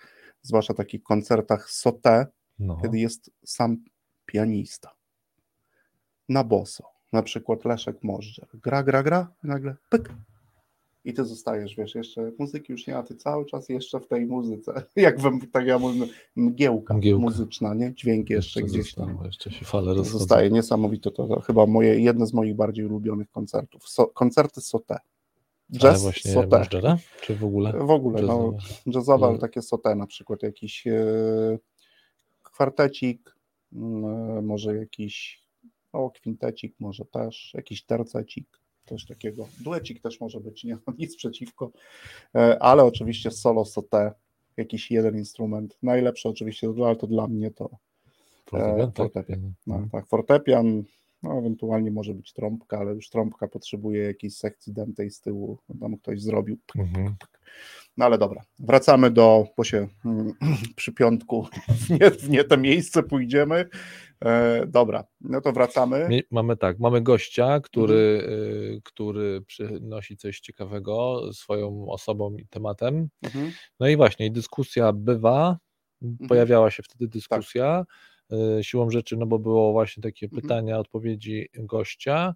[0.42, 2.26] zwłaszcza takich koncertach sote,
[2.58, 2.76] no.
[2.82, 3.84] kiedy jest sam
[4.26, 4.94] pianista.
[6.28, 6.84] Na boso.
[7.12, 8.48] Na przykład Leszek Możdżer.
[8.54, 10.12] Gra, gra, gra, nagle pyk,
[11.08, 14.26] i ty zostajesz, wiesz, jeszcze muzyki już nie, a ty cały czas jeszcze w tej
[14.26, 17.22] muzyce, jak wam, tak ja mówię, mgiełka, mgiełka.
[17.22, 17.94] muzyczna, nie?
[17.94, 19.18] Dźwięk jeszcze, gdzieś tam.
[19.24, 20.18] Jeszcze się fale rozchodzą.
[20.18, 23.88] Zostaje niesamowite, to, to, chyba moje, jedne z moich bardziej ulubionych koncertów.
[23.88, 24.98] So, koncerty sote.
[25.72, 26.32] Jazz, właśnie.
[27.20, 27.72] Czy w ogóle?
[27.72, 28.52] W ogóle, no,
[28.86, 31.58] jazzowe, ale takie sote, na przykład jakiś e,
[32.42, 33.36] kwartecik,
[33.72, 33.78] e,
[34.42, 35.42] może jakiś
[35.92, 38.57] o, kwintecik może też, jakiś tercecik
[38.88, 39.48] coś takiego.
[39.60, 41.70] Duecik też może być, nie mam nic przeciwko,
[42.34, 44.12] e, ale oczywiście solo sote,
[44.56, 45.78] jakiś jeden instrument.
[45.82, 47.70] Najlepszy oczywiście, ale to dla mnie to
[48.46, 48.88] fortepian.
[48.88, 49.40] E, fortepian.
[49.40, 49.66] Tak?
[49.66, 49.90] No, mhm.
[49.90, 50.84] tak, fortepian,
[51.22, 55.98] no, ewentualnie może być trąbka, ale już trąbka potrzebuje jakiejś sekcji dętej z tyłu, tam
[55.98, 56.56] ktoś zrobił.
[56.76, 57.16] Mhm.
[57.98, 60.32] No ale dobra, wracamy do, bo się mm,
[60.76, 63.68] przy piątku w nie, w nie te miejsce pójdziemy.
[64.24, 66.08] E, dobra, no to wracamy.
[66.30, 68.42] Mamy tak, mamy gościa, który, mhm.
[68.42, 73.08] Y, który przynosi coś ciekawego swoją osobą i tematem.
[73.22, 73.52] Mhm.
[73.80, 75.58] No i właśnie, dyskusja bywa,
[76.02, 76.28] mhm.
[76.28, 77.84] pojawiała się wtedy dyskusja
[78.28, 78.38] tak.
[78.64, 80.42] siłą rzeczy, no bo było właśnie takie mhm.
[80.42, 82.34] pytania, odpowiedzi gościa.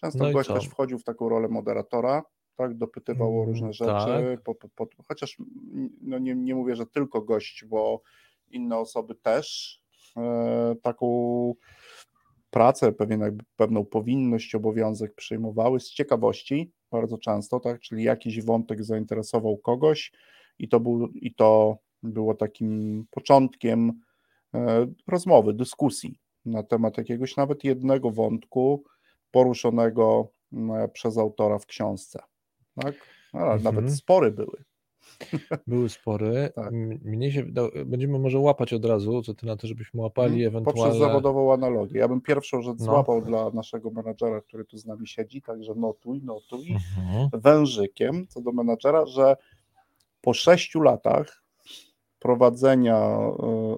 [0.00, 2.22] Często no gość też wchodził w taką rolę moderatora
[2.56, 4.42] tak, dopytywał o różne mm, rzeczy, tak.
[4.42, 5.36] po, po, chociaż
[6.00, 8.02] no nie, nie mówię, że tylko gość, bo
[8.50, 9.78] inne osoby też
[10.16, 11.54] e, taką
[12.50, 18.84] pracę, pewien jakby pewną powinność, obowiązek przyjmowały z ciekawości bardzo często, tak, czyli jakiś wątek
[18.84, 20.12] zainteresował kogoś
[20.58, 23.92] i to, był, i to było takim początkiem
[24.54, 28.84] e, rozmowy, dyskusji na temat jakiegoś nawet jednego wątku
[29.30, 32.20] poruszonego e, przez autora w książce
[32.82, 32.94] tak?
[33.34, 33.62] No, mhm.
[33.62, 34.64] Nawet spory były.
[35.66, 36.50] Były spory.
[36.54, 36.72] Tak.
[37.04, 37.44] Mnie się,
[37.86, 40.48] będziemy może łapać od razu, co ty na to, żebyśmy łapali hmm.
[40.48, 40.82] ewentualnie.
[40.82, 41.98] Poprzez zawodową analogię.
[41.98, 42.84] Ja bym pierwszą rzecz no.
[42.84, 47.28] złapał dla naszego menadżera, który tu z nami siedzi, także notuj, notuj, mhm.
[47.32, 49.36] wężykiem co do menadżera, że
[50.20, 51.42] po sześciu latach
[52.18, 53.76] prowadzenia e,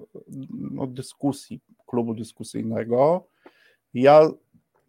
[0.71, 3.27] no, dyskusji, klubu dyskusyjnego,
[3.93, 4.29] ja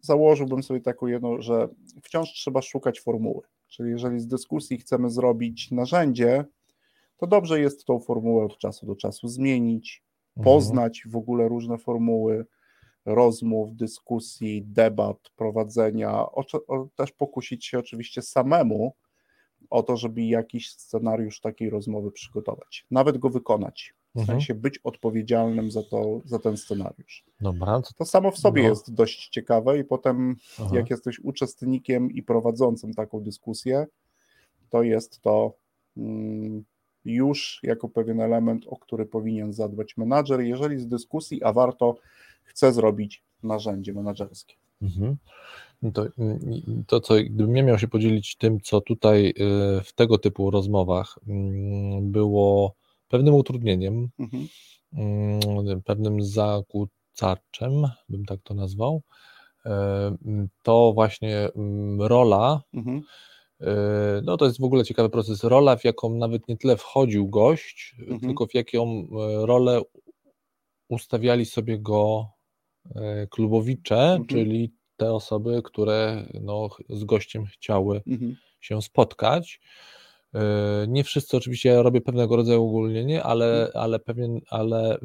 [0.05, 1.67] założyłbym sobie taką jedną, że
[2.03, 3.41] wciąż trzeba szukać formuły.
[3.67, 6.45] Czyli jeżeli z dyskusji chcemy zrobić narzędzie,
[7.17, 10.03] to dobrze jest tą formułę od czasu do czasu zmienić,
[10.37, 10.43] mhm.
[10.43, 12.45] poznać w ogóle różne formuły
[13.05, 18.93] rozmów, dyskusji, debat, prowadzenia, o, o, też pokusić się oczywiście samemu
[19.69, 23.93] o to, żeby jakiś scenariusz takiej rozmowy przygotować, nawet go wykonać.
[24.15, 24.39] W mhm.
[24.39, 27.23] sensie być odpowiedzialnym za, to, za ten scenariusz.
[27.41, 27.81] Dobra.
[27.97, 28.69] To samo w sobie no.
[28.69, 30.69] jest dość ciekawe i potem Aha.
[30.75, 33.87] jak jesteś uczestnikiem i prowadzącym taką dyskusję,
[34.69, 35.53] to jest to
[35.97, 36.63] mm,
[37.05, 41.95] już jako pewien element, o który powinien zadbać menadżer, jeżeli z dyskusji, a warto,
[42.43, 44.55] chce zrobić narzędzie menadżerskie.
[44.81, 45.15] Mhm.
[45.81, 46.05] No to,
[46.87, 49.33] to, co gdybym nie miał się podzielić tym, co tutaj y,
[49.83, 52.75] w tego typu rozmowach mm, było
[53.15, 54.47] pewnym utrudnieniem, mhm.
[54.93, 57.71] Mm, pewnym zakłócaczem,
[58.09, 59.01] bym tak to nazwał,
[59.65, 60.15] e,
[60.63, 63.01] to właśnie mm, rola, mhm.
[63.61, 67.27] E, no to jest w ogóle ciekawy proces, rola, w jaką nawet nie tyle wchodził
[67.27, 68.19] gość, mhm.
[68.19, 69.81] tylko w jaką e, rolę
[70.89, 72.29] ustawiali sobie go
[73.29, 74.25] klubowicze, mhm.
[74.25, 78.35] czyli te osoby, które no, z gościem chciały mhm.
[78.61, 79.59] się spotkać.
[80.35, 83.83] E, nie wszyscy oczywiście ja robię pewnego rodzaju ogólnienie, ale, mhm.
[83.83, 84.97] ale, pewien, ale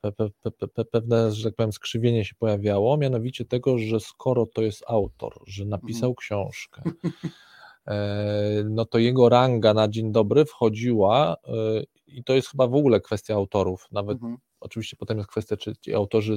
[0.00, 4.62] pe, pe, pe, pewne, że tak powiem, skrzywienie się pojawiało, mianowicie tego, że skoro to
[4.62, 6.14] jest autor, że napisał mhm.
[6.14, 6.82] książkę,
[7.88, 12.74] e, no to jego ranga na dzień dobry wchodziła e, i to jest chyba w
[12.74, 14.36] ogóle kwestia autorów, nawet mhm.
[14.60, 16.36] oczywiście potem jest kwestia, czy ci autorzy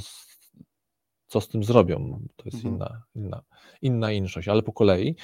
[1.28, 2.76] co z tym zrobią, to jest mhm.
[2.76, 3.42] inna, inna,
[3.82, 5.16] inna inszość, ale po kolei,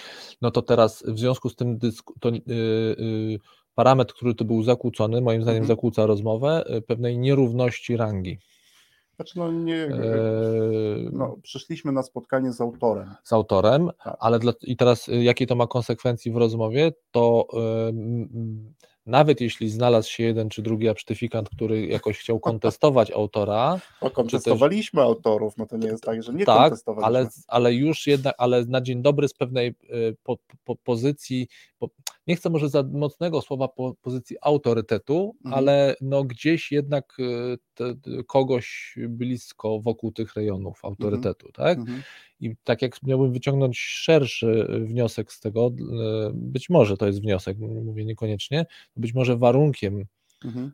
[0.42, 3.40] no to teraz w związku z tym dysku, to, yy, yy,
[3.76, 5.76] parametr, który tu był zakłócony, moim zdaniem mhm.
[5.78, 8.40] zakłóca rozmowę, yy, pewnej nierówności rangi.
[9.16, 9.90] Znaczy, no nie, e,
[11.12, 13.16] no, przyszliśmy na spotkanie z autorem.
[13.24, 14.18] Z autorem, tak.
[14.20, 17.48] ale dla, i teraz y, jakie to ma konsekwencje w rozmowie, to
[19.06, 23.80] nawet jeśli znalazł się jeden czy drugi absztyfikant, który jakoś chciał kontestować autora.
[24.02, 27.06] No, kontestowaliśmy też, autorów, no to nie jest tak, że nie tak, kontestowaliśmy.
[27.08, 31.48] Ale, ale już jednak, ale na dzień dobry z pewnej y, po, po, pozycji,
[31.80, 31.90] po,
[32.28, 35.54] nie chcę może za mocnego słowa po pozycji autorytetu, mhm.
[35.60, 37.96] ale no gdzieś jednak y, te,
[38.28, 40.92] kogoś blisko wokół tych rejonów mhm.
[40.92, 41.80] autorytetu, tak?
[41.80, 42.04] Mhm.
[42.40, 45.72] I tak jak miałbym wyciągnąć szerszy wniosek z tego,
[46.34, 48.66] być może to jest wniosek, mówię niekoniecznie,
[48.98, 50.06] być może warunkiem
[50.46, 50.72] mhm.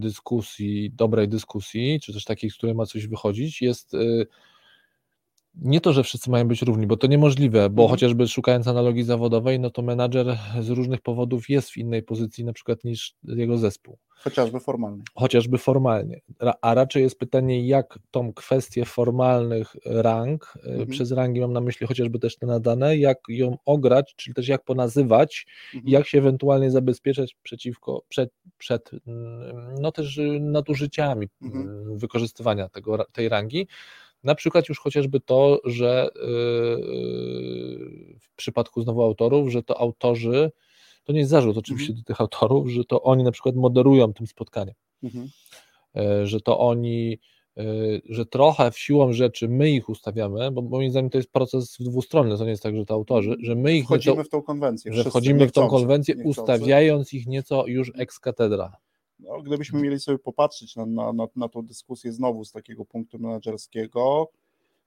[0.00, 3.96] dyskusji, dobrej dyskusji, czy też takiej, z której ma coś wychodzić, jest
[5.58, 7.90] nie to, że wszyscy mają być równi, bo to niemożliwe, bo mhm.
[7.90, 12.52] chociażby szukając analogii zawodowej, no to menadżer z różnych powodów jest w innej pozycji na
[12.52, 13.98] przykład niż jego zespół.
[14.20, 15.02] Chociażby formalnie.
[15.14, 16.20] Chociażby formalnie.
[16.62, 20.88] A raczej jest pytanie, jak tą kwestię formalnych rang, e, mhm.
[20.88, 24.64] przez rangi mam na myśli chociażby też te nadane, jak ją ograć, czyli też jak
[24.64, 25.92] ponazywać, mhm.
[25.92, 31.68] jak się ewentualnie zabezpieczać przeciwko, przed, przed mm, no też nadużyciami mhm.
[31.68, 33.66] Mm, wykorzystywania tego, tej rangi
[34.24, 36.20] na przykład już chociażby to, że yy,
[38.20, 40.50] w przypadku znowu autorów, że to autorzy,
[41.04, 41.98] to nie jest zarzut oczywiście mhm.
[41.98, 44.74] do tych autorów, że to oni na przykład moderują tym spotkaniem.
[45.02, 45.28] Mhm.
[45.94, 47.18] Yy, że to oni,
[47.56, 51.76] yy, że trochę w siłą rzeczy my ich ustawiamy, bo moim zdaniem to jest proces
[51.80, 54.42] dwustronny, to nie jest tak, że to autorzy, że my ich wchodzimy nieco, w tą
[54.42, 54.92] konwencję.
[54.92, 58.76] Że wchodzimy w tą konwencję, ustawiając ich nieco już ex cathedra.
[59.18, 63.18] No, gdybyśmy mieli sobie popatrzeć na, na, na, na tą dyskusję znowu z takiego punktu
[63.18, 64.30] menedżerskiego,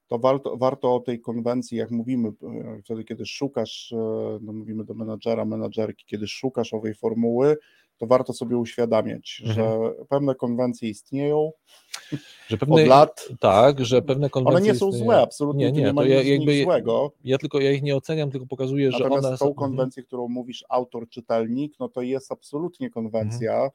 [0.08, 3.96] to warto, warto o tej konwencji, jak mówimy, e, wtedy, kiedy szukasz, e,
[4.40, 7.56] no mówimy do menadżera, menadżerki, kiedy szukasz owej formuły,
[7.98, 9.54] to warto sobie uświadamiać, mhm.
[9.54, 11.52] że pewne konwencje istnieją
[12.48, 13.28] że pewne, od lat.
[13.40, 14.58] Tak, że pewne konwencje.
[14.58, 15.04] One nie są istnieją.
[15.04, 15.64] złe, absolutnie.
[15.64, 17.12] Nie, nie, nie ma ja, jakby, złego.
[17.24, 19.38] Ja tylko ja ich nie oceniam, tylko pokazuję, Natomiast że one.
[19.38, 23.52] tą konwencję, którą mówisz, autor, czytelnik, no to jest absolutnie konwencja.
[23.52, 23.70] Mhm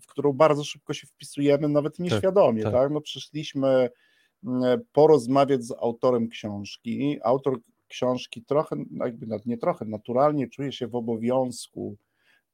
[0.00, 2.72] w którą bardzo szybko się wpisujemy, nawet tak, nieświadomie, tak?
[2.72, 2.90] tak?
[2.90, 3.90] No przyszliśmy
[4.44, 7.18] mm, porozmawiać z autorem książki.
[7.22, 11.96] Autor książki trochę, jakby nie trochę, naturalnie czuje się w obowiązku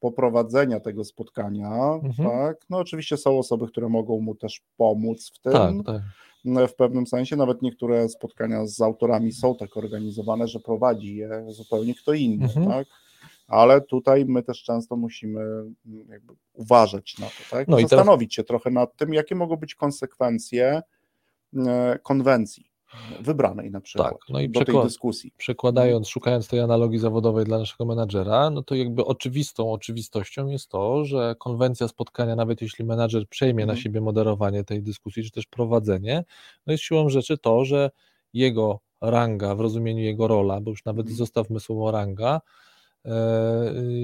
[0.00, 1.70] poprowadzenia tego spotkania,
[2.04, 2.28] mhm.
[2.28, 2.56] tak?
[2.70, 5.52] No oczywiście są osoby, które mogą mu też pomóc w tym.
[5.52, 6.02] Tak, tak.
[6.44, 11.44] No, w pewnym sensie nawet niektóre spotkania z autorami są tak organizowane, że prowadzi je
[11.48, 12.66] zupełnie kto inny, mhm.
[12.66, 12.86] tak?
[13.52, 16.20] Ale tutaj my też często musimy mm,
[16.52, 17.68] uważać na to, tak?
[17.68, 20.82] No zastanowić się trochę nad tym, jakie mogą być konsekwencje
[21.66, 22.72] e, konwencji
[23.20, 25.32] wybranej na przykład tak, no i do tej dyskusji.
[25.36, 31.04] Przekładając, szukając tej analogii zawodowej dla naszego menadżera, no to jakby oczywistą oczywistością jest to,
[31.04, 33.82] że konwencja spotkania, nawet jeśli menadżer przejmie na mhm.
[33.82, 36.24] siebie moderowanie tej dyskusji, czy też prowadzenie,
[36.66, 37.90] no jest siłą rzeczy to, że
[38.32, 41.16] jego ranga w rozumieniu jego rola, bo już nawet mhm.
[41.16, 42.40] zostawmy słowo ranga,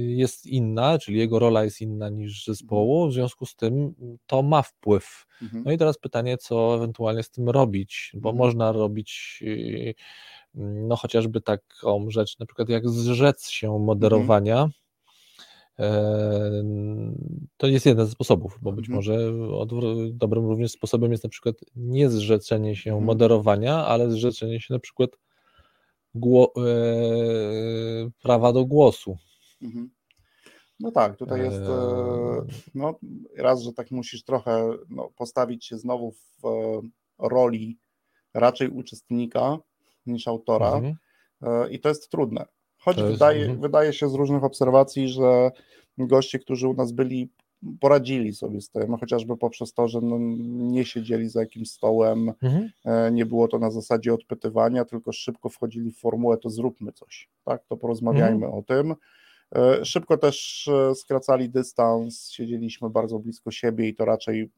[0.06, 3.94] jest inna, czyli jego rola jest inna niż zespołu, w związku z tym
[4.26, 5.26] to ma wpływ.
[5.42, 5.64] Mhm.
[5.64, 8.46] No i teraz pytanie, co ewentualnie z tym robić, bo mhm.
[8.46, 9.94] można robić y,
[10.54, 14.72] no chociażby taką rzecz, na przykład jak zrzec się moderowania, mhm.
[17.56, 18.96] To jest jeden ze sposobów, bo być mhm.
[18.96, 19.32] może
[20.12, 23.06] dobrym również sposobem jest na przykład nie zrzeczenie się mhm.
[23.06, 25.10] moderowania, ale zrzeczenie się na przykład
[26.14, 29.16] gło, e, prawa do głosu.
[29.62, 29.90] Mhm.
[30.80, 32.98] No tak, tutaj jest e, e, no,
[33.36, 36.42] raz, że tak musisz trochę no, postawić się znowu w
[37.18, 37.78] roli
[38.34, 39.58] raczej uczestnika
[40.06, 40.96] niż autora mhm.
[41.70, 42.46] i to jest trudne.
[42.78, 45.50] Choć to wydaje, jest, wydaje się z różnych obserwacji, że
[45.98, 47.30] goście, którzy u nas byli
[47.80, 50.16] poradzili sobie z tym, chociażby poprzez to, że no
[50.48, 52.70] nie siedzieli za jakimś stołem, mhm.
[52.84, 57.28] E, nie było to na zasadzie odpytywania, tylko szybko wchodzili w formułę, to zróbmy coś,
[57.44, 58.54] tak, to porozmawiajmy mhm.
[58.54, 58.94] o tym.
[59.56, 64.50] E, szybko też e, skracali dystans, siedzieliśmy bardzo blisko siebie i to raczej,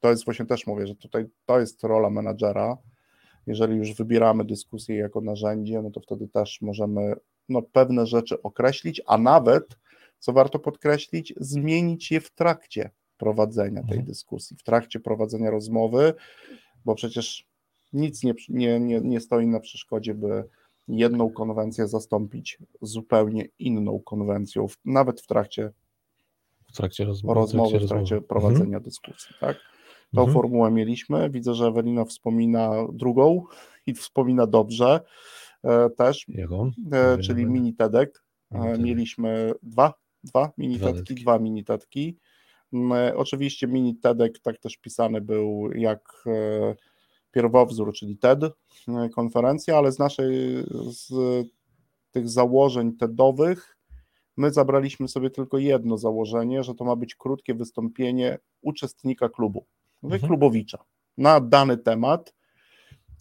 [0.00, 2.76] to jest właśnie też mówię, że tutaj to jest rola menadżera,
[3.46, 7.14] jeżeli już wybieramy dyskusję jako narzędzie, no to wtedy też możemy
[7.48, 9.64] no, pewne rzeczy określić, a nawet
[10.24, 14.04] co warto podkreślić, zmienić je w trakcie prowadzenia tej mhm.
[14.06, 16.14] dyskusji, w trakcie prowadzenia rozmowy,
[16.84, 17.46] bo przecież
[17.92, 20.44] nic nie, nie, nie, nie stoi na przeszkodzie, by
[20.88, 25.72] jedną konwencję zastąpić zupełnie inną konwencją, nawet w trakcie,
[26.72, 28.28] w trakcie rozmowy, rozmowy w trakcie mhm.
[28.28, 28.82] prowadzenia mhm.
[28.82, 29.34] dyskusji.
[29.40, 29.56] Tak?
[30.14, 30.34] Tą mhm.
[30.34, 31.30] formułę mieliśmy.
[31.30, 33.44] Widzę, że Ewelina wspomina drugą
[33.86, 35.00] i wspomina dobrze
[35.64, 36.26] e, też,
[36.92, 38.24] e, czyli mini TEDek.
[38.50, 42.18] E, mieliśmy dwa dwa minitetki, dwa minitetki.
[42.72, 46.74] Mm, e, oczywiście mini TEDek tak też pisany był jak e,
[47.30, 51.12] pierwowzór, czyli TED e, konferencja, ale z naszej, z
[52.10, 53.78] tych założeń TEDowych
[54.36, 59.66] my zabraliśmy sobie tylko jedno założenie, że to ma być krótkie wystąpienie uczestnika klubu,
[60.02, 60.22] mhm.
[60.22, 60.78] klubowicza
[61.18, 62.34] na dany temat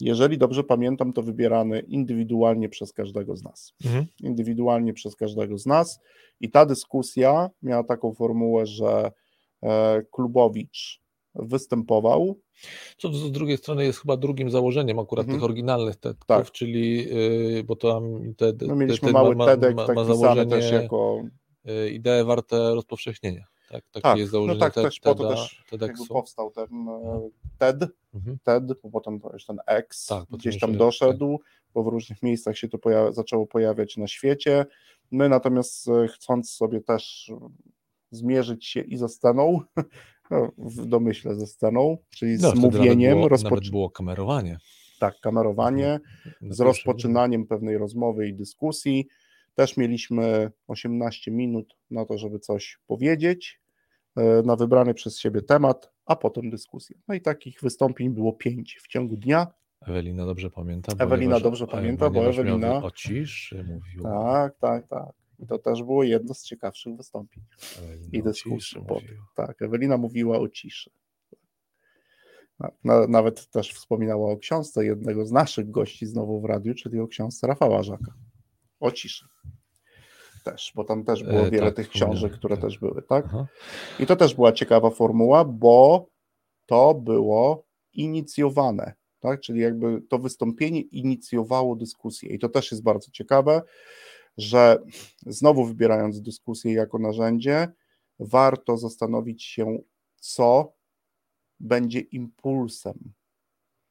[0.04, 3.74] jeżeli dobrze pamiętam, to wybierany indywidualnie przez każdego z nas.
[3.86, 4.06] Mhm.
[4.20, 6.00] Indywidualnie przez każdego z nas.
[6.40, 9.12] I ta dyskusja miała taką formułę, że
[10.12, 11.04] Klubowicz
[11.36, 12.40] występował.
[12.98, 15.40] Co z drugiej strony jest chyba drugim założeniem akurat mhm.
[15.40, 16.52] tych oryginalnych TEDków, tak.
[16.52, 20.52] czyli yy, bo tam te, te, no mieliśmy te, mały ma, TEDek ma, ma założenie
[20.52, 21.24] też jako
[21.66, 23.46] yy, idee warte rozpowszechnienia.
[23.74, 25.30] Tak, takie tak, jest założenie no tak, też po to
[25.78, 27.30] też powstał ten mhm.
[27.58, 28.38] TED, mhm.
[28.44, 31.48] TED, bo potem już ten X tak, gdzieś tam doszedł, tak.
[31.74, 34.66] bo w różnych miejscach się to pojawi zaczęło pojawiać na świecie.
[35.12, 37.32] My natomiast e, chcąc sobie też
[38.12, 39.62] zmierzyć się i ze sceną,
[40.32, 43.18] no, w domyśle ze sceną, czyli no, z mówieniem.
[43.18, 43.56] Było, rozpoczy...
[43.56, 44.58] Nawet było kamerowanie.
[45.00, 46.00] Tak, kamerowanie,
[46.42, 49.08] z rozpoczynaniem pewnej rozmowy i dyskusji.
[49.56, 53.63] Też mieliśmy 18 minut na to, żeby coś powiedzieć e,
[54.46, 57.00] na wybrany przez siebie temat, a potem dyskusję.
[57.08, 59.48] No i takich wystąpień było pięć w ciągu dnia.
[59.82, 60.94] Ewelina dobrze pamięta.
[61.00, 62.84] Ewelina dobrze pamięta, bo Ewelina.
[62.84, 64.24] O ciszy mówiła.
[64.24, 65.14] Tak, tak, tak.
[65.40, 67.44] I to też było jedno z ciekawszych wystąpień
[67.78, 68.82] Ewelina i dyskusji.
[69.36, 70.92] Tak, Ewelina mówiła o ciszy.
[72.84, 77.08] Na, nawet też wspominała o książce jednego z naszych gości znowu w radiu, czyli o
[77.08, 78.14] książce Rafała Żaka.
[78.80, 79.26] O ciszy.
[80.44, 82.66] Też, bo tam też było e, wiele tak, tych książek, które tak.
[82.66, 83.26] też były, tak?
[83.28, 83.48] Aha.
[84.00, 86.08] I to też była ciekawa formuła, bo
[86.66, 89.42] to było inicjowane, tak?
[89.42, 93.62] Czyli jakby to wystąpienie inicjowało dyskusję i to też jest bardzo ciekawe,
[94.38, 94.78] że
[95.26, 97.68] znowu wybierając dyskusję jako narzędzie,
[98.20, 99.78] warto zastanowić się,
[100.16, 100.74] co
[101.60, 103.14] będzie impulsem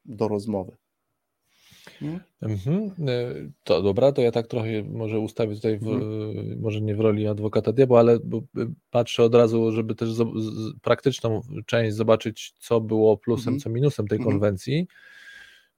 [0.05, 0.77] do rozmowy.
[2.43, 2.91] Mhm.
[3.09, 3.35] E,
[3.65, 6.61] to dobra, to ja tak trochę może ustawię tutaj, w, mhm.
[6.61, 8.19] może nie w roli adwokata diabła, ale
[8.91, 13.61] patrzę od razu, żeby też z, z, praktyczną część zobaczyć, co było plusem, mhm.
[13.61, 14.33] co minusem tej mhm.
[14.33, 14.87] konwencji.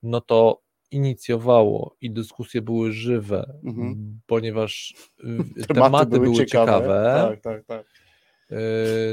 [0.02, 4.20] No to inicjowało i dyskusje były żywe, mhm.
[4.26, 5.24] ponieważ y,
[5.66, 6.72] tematy, tematy były, były ciekawe.
[6.72, 7.28] ciekawe.
[7.30, 8.04] Tak, tak, tak.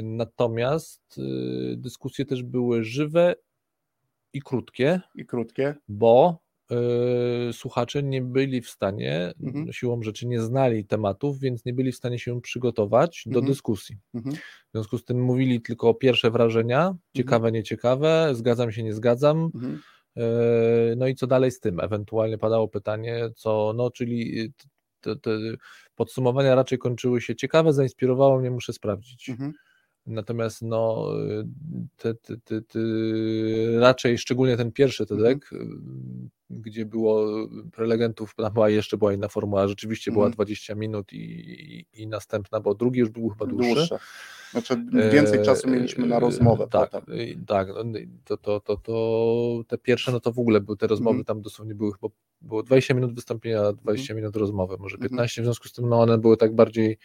[0.03, 1.20] Natomiast
[1.76, 3.36] dyskusje też były żywe
[4.34, 5.01] i krótkie.
[5.16, 5.76] I krótkie.
[5.88, 6.41] Bo
[7.51, 9.74] słuchacze nie byli w stanie, mhm.
[9.74, 13.45] siłą rzeczy nie znali tematów, więc nie byli w stanie się przygotować do mhm.
[13.45, 13.97] dyskusji.
[14.13, 14.36] Mhm.
[14.36, 17.53] W związku z tym mówili tylko pierwsze wrażenia, ciekawe, mhm.
[17.53, 19.51] nieciekawe, zgadzam się, nie zgadzam.
[19.55, 19.80] Mhm.
[20.17, 20.24] E,
[20.97, 21.80] no i co dalej z tym?
[21.80, 24.49] Ewentualnie padało pytanie, co, no czyli
[25.01, 25.32] te, te
[25.95, 29.30] podsumowania raczej kończyły się ciekawe, zainspirowało mnie, muszę sprawdzić.
[29.30, 29.53] Mhm.
[30.06, 31.08] Natomiast no,
[31.97, 32.80] te, te, te, te,
[33.80, 36.30] raczej szczególnie ten pierwszy TEDek, mhm.
[36.49, 37.28] gdzie było
[37.72, 40.22] prelegentów, tam była jeszcze była inna formuła, rzeczywiście mhm.
[40.22, 43.76] była 20 minut i, i, i, następna, bo drugi już był chyba dłuższy.
[43.76, 43.95] dłuższy.
[44.52, 46.68] Znaczy więcej czasu mieliśmy na rozmowę.
[46.72, 47.45] Tak, potem.
[47.47, 51.18] tak no, to, to, to, to te pierwsze, no to w ogóle były te rozmowy,
[51.18, 51.26] mhm.
[51.26, 52.08] tam dosłownie były chyba
[52.41, 56.18] było 20 minut wystąpienia, 20 minut rozmowy, może 15, w związku z tym no one
[56.18, 56.97] były tak bardziej Mm,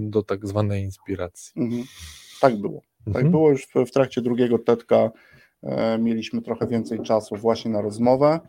[0.00, 1.62] do tak zwanej inspiracji.
[1.62, 1.84] Mhm.
[2.40, 2.82] Tak było.
[3.04, 3.30] Tak mhm.
[3.30, 5.10] było już w, w trakcie drugiego tetka.
[5.62, 8.40] E, mieliśmy trochę więcej czasu właśnie na rozmowę,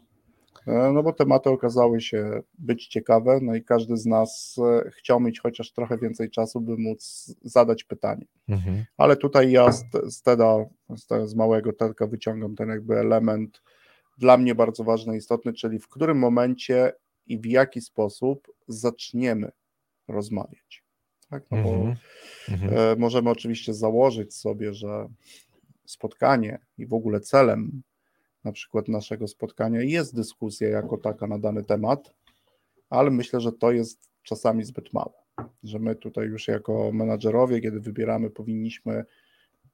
[0.68, 4.56] e, no bo tematy okazały się być ciekawe, no i każdy z nas
[4.86, 8.26] e, chciał mieć chociaż trochę więcej czasu, by móc zadać pytanie.
[8.50, 8.86] Mhm.
[8.98, 13.62] Ale tutaj ja z, z teda, z, z małego tetka wyciągam ten jakby element
[14.18, 16.94] dla mnie bardzo ważny, istotny, czyli w którym momencie
[17.28, 19.52] i w jaki sposób zaczniemy
[20.08, 20.84] rozmawiać.
[21.30, 21.44] Tak?
[21.52, 21.96] No bo mm
[22.48, 22.98] -hmm.
[22.98, 25.08] możemy oczywiście założyć sobie, że
[25.86, 27.82] spotkanie i w ogóle celem
[28.44, 32.14] na przykład naszego spotkania jest dyskusja jako taka na dany temat,
[32.90, 35.14] ale myślę, że to jest czasami zbyt mało.
[35.64, 39.06] Że my tutaj już jako menadżerowie, kiedy wybieramy, powinniśmy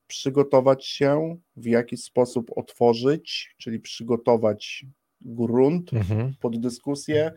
[0.07, 4.85] przygotować się, w jaki sposób otworzyć, czyli przygotować
[5.21, 6.33] grunt mhm.
[6.41, 7.31] pod dyskusję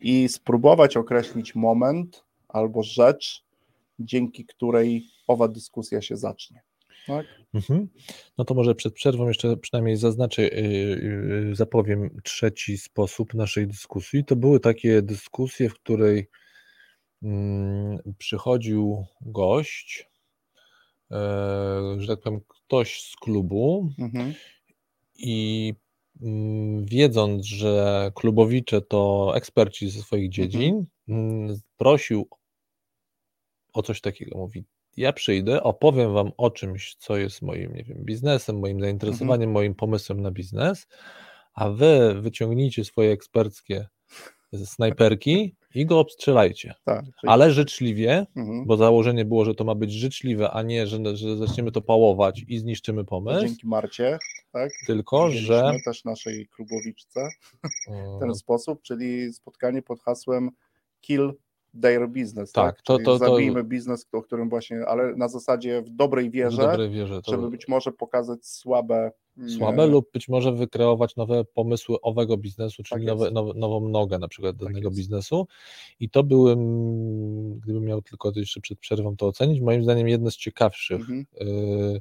[0.00, 3.44] i spróbować określić moment albo rzecz,
[3.98, 6.62] dzięki której owa dyskusja się zacznie.
[7.06, 7.26] Tak?
[7.54, 7.88] Mhm.
[8.38, 14.24] No to może przed przerwą jeszcze przynajmniej zaznaczę, yy, zapowiem trzeci sposób naszej dyskusji.
[14.24, 16.28] To były takie dyskusje, w której
[17.22, 17.30] yy,
[18.18, 20.08] przychodził gość,
[21.10, 21.16] yy,
[21.98, 24.34] że tak powiem, ktoś z klubu mhm.
[25.14, 25.74] i
[26.22, 31.58] mm, wiedząc, że klubowicze to eksperci ze swoich dziedzin, mhm.
[31.76, 32.28] Prosił
[33.72, 34.38] o coś takiego.
[34.38, 34.64] Mówi,
[34.96, 39.52] ja przyjdę, opowiem wam o czymś, co jest moim, nie wiem, biznesem, moim zainteresowaniem, mhm.
[39.52, 40.86] moim pomysłem na biznes,
[41.54, 43.88] a wy wyciągnijcie swoje eksperckie
[44.64, 46.74] snajperki i go obstrzelajcie.
[46.84, 47.30] Tak, czyli...
[47.30, 48.66] Ale życzliwie, mhm.
[48.66, 52.44] bo założenie było, że to ma być życzliwe, a nie, że, że zaczniemy to pałować
[52.48, 53.46] i zniszczymy pomysł.
[53.46, 54.18] Dzięki Marcie,
[54.52, 54.70] tak?
[54.86, 55.72] Tylko, że.
[55.84, 57.28] też naszej klubowiczce
[58.16, 60.50] w ten sposób, czyli spotkanie pod hasłem
[61.00, 61.32] Kill
[61.82, 62.76] their business, tak?
[62.76, 62.82] tak?
[62.82, 66.66] To, to, to, zabijmy biznes, o którym właśnie, ale na zasadzie w dobrej wierze, w
[66.66, 67.30] dobrej wierze to...
[67.30, 69.10] żeby być może pokazać słabe
[69.46, 69.92] słabe nie.
[69.92, 74.28] lub być może wykreować nowe pomysły owego biznesu, czyli tak nowe, nowe, nową nogę na
[74.28, 74.98] przykład tak danego jest.
[74.98, 75.46] biznesu
[76.00, 76.56] i to były,
[77.60, 81.26] gdybym miał tylko jeszcze przed przerwą to ocenić, moim zdaniem jedne z ciekawszych mhm.
[81.40, 82.00] y,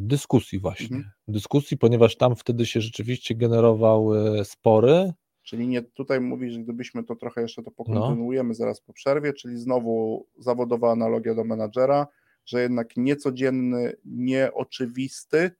[0.00, 1.12] dyskusji właśnie, mhm.
[1.28, 5.12] dyskusji, ponieważ tam wtedy się rzeczywiście generowały spory,
[5.42, 8.54] Czyli nie tutaj mówisz, że gdybyśmy to trochę jeszcze to pokontynuujemy no.
[8.54, 12.06] zaraz po przerwie, czyli znowu zawodowa analogia do menadżera,
[12.46, 15.50] że jednak niecodzienny, nieoczywisty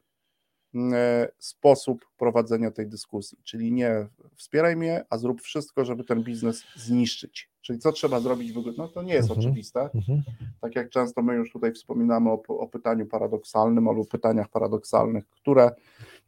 [0.75, 6.65] e, sposób prowadzenia tej dyskusji, czyli nie wspieraj mnie, a zrób wszystko, żeby ten biznes
[6.77, 7.51] zniszczyć.
[7.61, 8.75] Czyli co trzeba zrobić w ogóle?
[8.79, 9.47] No to nie jest mhm.
[9.47, 9.81] oczywiste.
[9.95, 10.23] Mhm.
[10.61, 15.63] Tak jak często my już tutaj wspominamy o, o pytaniu paradoksalnym albo pytaniach paradoksalnych, które
[15.63, 16.20] Mm,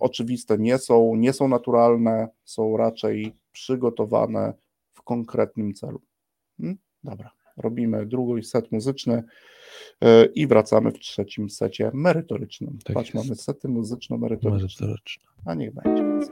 [0.00, 4.54] oczywiste nie są, nie są naturalne, są raczej przygotowane
[4.92, 6.00] w konkretnym celu.
[6.60, 6.78] Hmm?
[7.04, 9.22] Dobra, robimy drugi set muzyczny
[10.00, 12.78] e, i wracamy w trzecim secie merytorycznym.
[12.84, 14.86] Tak Patrz, mamy sety muzyczno-merytoryczne.
[15.44, 16.26] A niech będzie.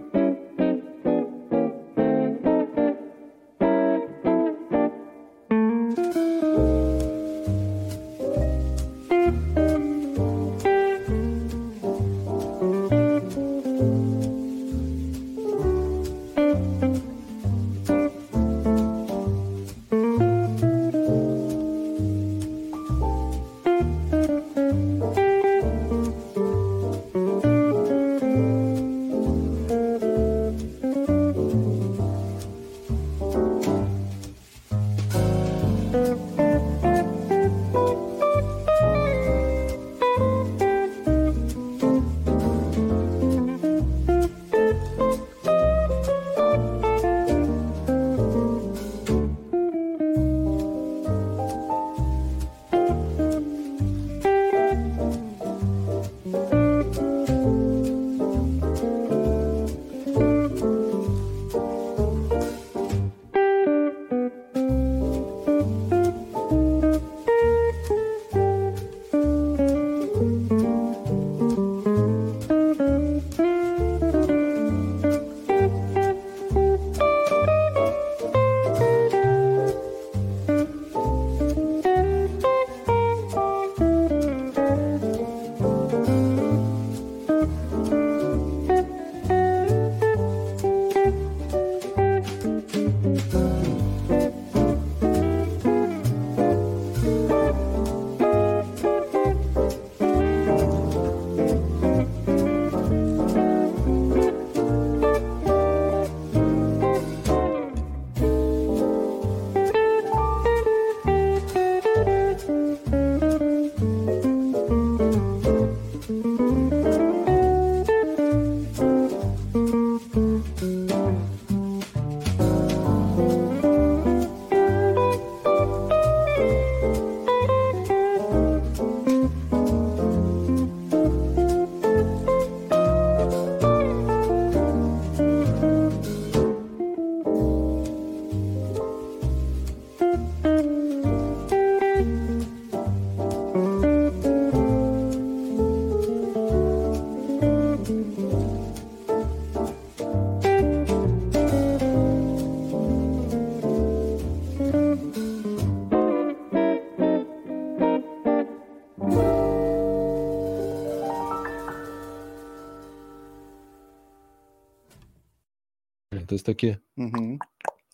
[166.37, 166.77] Jest takie...
[166.99, 167.39] Mhm.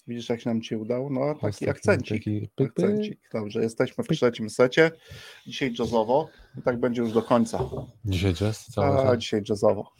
[0.06, 1.10] Widzisz, jak się nam ci udało?
[1.10, 2.24] No, taki akcencik.
[2.24, 3.20] Taki akcencik.
[3.32, 4.90] Dobrze, jesteśmy w trzecim secie.
[5.46, 6.28] Dzisiaj jazzowo
[6.58, 7.70] i tak będzie już do końca.
[8.04, 8.66] Dzisiaj jazz?
[8.66, 9.92] Całe A, dzisiaj jazzowo.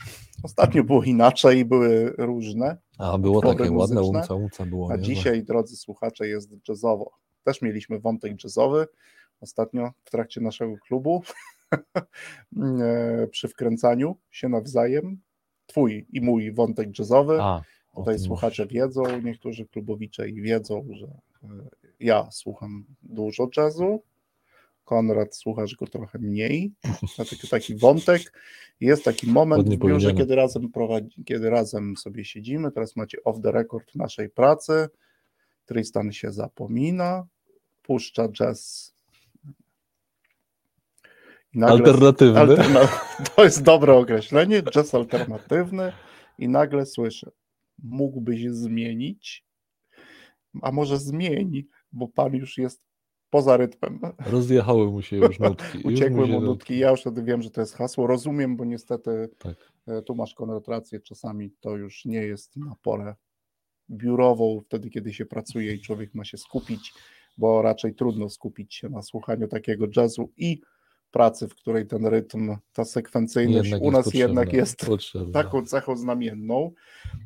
[0.43, 2.76] Ostatnio było inaczej, były różne.
[2.99, 4.90] A, było takie ładne, umca, umca było.
[4.93, 5.03] A nie?
[5.03, 7.11] dzisiaj, drodzy słuchacze, jest jazzowo.
[7.45, 8.86] Też mieliśmy wątek jazzowy
[9.40, 11.22] ostatnio w trakcie naszego klubu
[12.62, 15.20] e, przy wkręcaniu się nawzajem.
[15.66, 17.43] Twój i mój wątek jazzowy.
[17.43, 17.62] A
[17.95, 21.49] Tutaj słuchacze wiedzą, niektórzy klubowicze i wiedzą, że e,
[22.01, 24.03] ja słucham dużo jazzu,
[24.84, 26.72] Konrad słuchasz go trochę mniej,
[27.16, 28.32] taki, taki wątek.
[28.80, 33.40] Jest taki moment w biurze, kiedy razem, prowadzi, kiedy razem sobie siedzimy, teraz macie off
[33.43, 34.88] the record naszej pracy,
[35.66, 37.26] Tristan się zapomina,
[37.82, 38.93] puszcza jazz.
[41.55, 42.40] Nagle, alternatywny.
[42.40, 42.80] Alterna,
[43.36, 45.93] to jest dobre określenie, jazz alternatywny.
[46.38, 47.30] I nagle słyszę
[47.83, 49.45] mógłbyś zmienić.
[50.62, 52.87] a może zmień, bo pan już jest
[53.30, 54.01] poza rytmem.
[54.26, 55.78] Rozjechały mu się już nutki.
[55.89, 56.78] Uciekły mu nutki.
[56.78, 58.07] Ja już wtedy wiem, że to jest hasło.
[58.07, 59.72] Rozumiem, bo niestety tak.
[59.87, 61.01] E, tu masz koncentrację.
[61.01, 63.14] Czasami to już nie jest na pole
[63.91, 66.95] biurową, wtedy kiedy się pracuje i człowiek ma się skupić,
[67.39, 70.61] bo raczej trudno skupić się na słuchaniu takiego jazzu i
[71.12, 75.32] pracy, w której ten rytm, ta sekwencyjność jednak u nas jednak jest potrzebna.
[75.42, 76.72] taką cechą znamienną.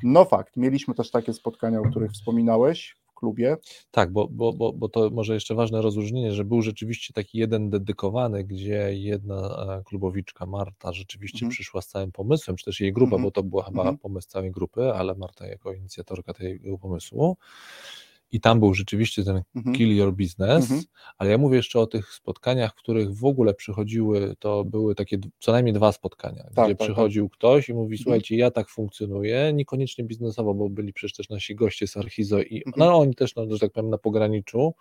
[0.02, 3.56] No fakt, mieliśmy też takie spotkania, o których wspominałeś w klubie.
[3.90, 7.70] Tak, bo, bo, bo, bo to może jeszcze ważne rozróżnienie, że był rzeczywiście taki jeden
[7.70, 11.50] dedykowany, gdzie jedna e, klubowiczka, Marta, rzeczywiście mhm.
[11.50, 13.22] przyszła z całym pomysłem, czy też jej grupa, mhm.
[13.22, 13.98] bo to była chyba mhm.
[13.98, 17.36] pomysł całej grupy, ale Marta jako inicjatorka tego pomysłu
[18.32, 19.76] i tam był rzeczywiście ten mhm.
[19.76, 20.82] kill your business, mhm.
[21.18, 25.18] ale ja mówię jeszcze o tych spotkaniach, w których w ogóle przychodziły, to były takie
[25.38, 26.78] co najmniej dwa spotkania, tak, gdzie tak, tak.
[26.78, 27.38] przychodził tak.
[27.38, 27.98] ktoś i mówi, mhm.
[28.02, 32.62] słuchajcie, ja tak funkcjonuję, niekoniecznie biznesowo, bo byli przecież też nasi goście z Archizo i
[32.66, 32.74] mhm.
[32.76, 34.74] no oni też, no, że tak powiem, na pograniczu,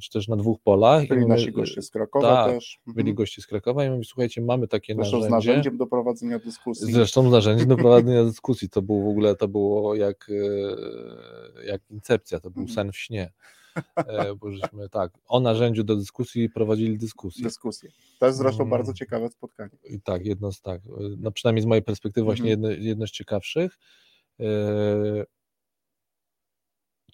[0.00, 1.08] czy też na dwóch polach.
[1.08, 2.80] Byli nasi goście z Krakowa tak, też.
[2.86, 3.14] Byli mhm.
[3.14, 5.28] goście z Krakowa i mówi, słuchajcie, mamy takie Zresztą narzędzie.
[5.28, 6.92] z narzędziem do prowadzenia dyskusji.
[6.92, 8.68] Zresztą narzędziem do prowadzenia dyskusji.
[8.68, 12.74] To było w ogóle, to było jak, e, jak incepcja, to był mhm.
[12.74, 13.32] sen w śnie.
[13.96, 17.44] E, bo żeśmy tak, o narzędziu do dyskusji prowadzili dyskusję.
[17.44, 17.90] Dyskusję.
[18.18, 18.70] To jest zresztą mm.
[18.70, 19.70] bardzo ciekawe spotkanie.
[19.84, 20.80] I tak, jedno z tak,
[21.18, 23.78] no przynajmniej z mojej perspektywy właśnie jedno, jedno z ciekawszych.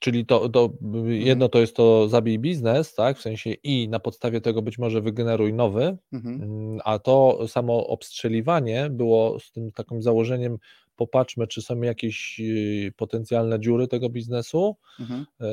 [0.01, 0.71] Czyli to, to
[1.07, 1.51] jedno mhm.
[1.51, 5.55] to jest to zabij biznes, tak, w sensie i na podstawie tego być może wygeneruj
[5.55, 6.43] nowy, mhm.
[6.43, 10.59] Mm, a to samo obstrzeliwanie było z tym takim założeniem,
[10.97, 14.77] popatrzmy, czy są jakieś y, potencjalne dziury tego biznesu.
[15.01, 15.27] Mhm.
[15.41, 15.47] E,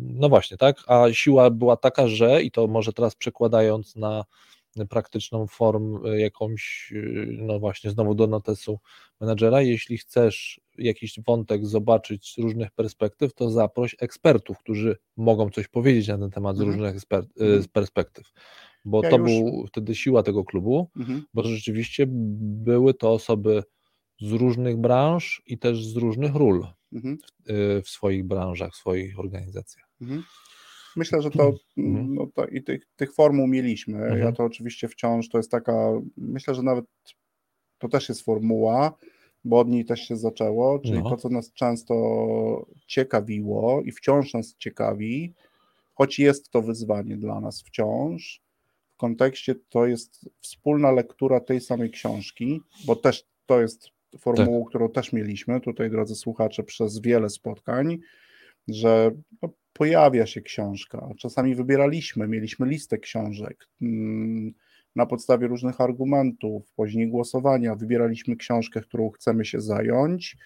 [0.00, 4.24] no właśnie, tak, a siła była taka, że i to może teraz przekładając na
[4.88, 8.78] praktyczną formę jakąś, y, no właśnie znowu do notesu
[9.20, 15.68] menadżera, jeśli chcesz jakiś wątek zobaczyć z różnych perspektyw, to zaproś ekspertów, którzy mogą coś
[15.68, 16.78] powiedzieć na ten temat z mhm.
[16.78, 17.62] różnych eksper- y, mhm.
[17.62, 18.32] z perspektyw.
[18.84, 19.26] Bo ja to już...
[19.26, 21.24] był wtedy siła tego klubu, mhm.
[21.34, 23.62] bo rzeczywiście były to osoby
[24.20, 27.18] z różnych branż i też z różnych ról mhm.
[27.48, 29.88] w, w, swoich branżach, w swoich organizacjach.
[30.00, 30.22] Mhm.
[30.96, 32.14] Myślę, że to, mhm.
[32.14, 33.98] no to i tych, tych formuł mieliśmy.
[33.98, 34.20] Mhm.
[34.20, 36.84] Ja to oczywiście wciąż to jest taka, myślę, że nawet
[37.78, 38.92] to też jest formuła,
[39.44, 41.10] bo od niej też się zaczęło, czyli no.
[41.10, 41.94] to, co nas często
[42.86, 45.32] ciekawiło i wciąż nas ciekawi,
[45.94, 48.42] choć jest to wyzwanie dla nas wciąż,
[48.94, 53.88] w kontekście to jest wspólna lektura tej samej książki, bo też to jest
[54.18, 54.68] formułą, tak.
[54.68, 57.98] którą też mieliśmy tutaj, drodzy słuchacze, przez wiele spotkań,
[58.68, 59.10] że
[59.42, 61.08] no, pojawia się książka.
[61.18, 63.68] Czasami wybieraliśmy, mieliśmy listę książek.
[63.82, 64.54] Mm,
[64.96, 70.36] na podstawie różnych argumentów, później głosowania, wybieraliśmy książkę, którą chcemy się zająć.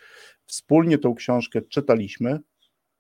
[0.46, 2.38] Wspólnie tą książkę czytaliśmy,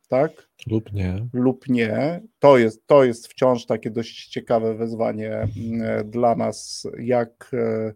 [0.08, 0.48] tak?
[0.66, 1.28] Lub nie.
[1.32, 2.20] Lub nie.
[2.38, 7.94] To jest, to jest wciąż takie dość ciekawe wyzwanie mm, dla nas, jak e,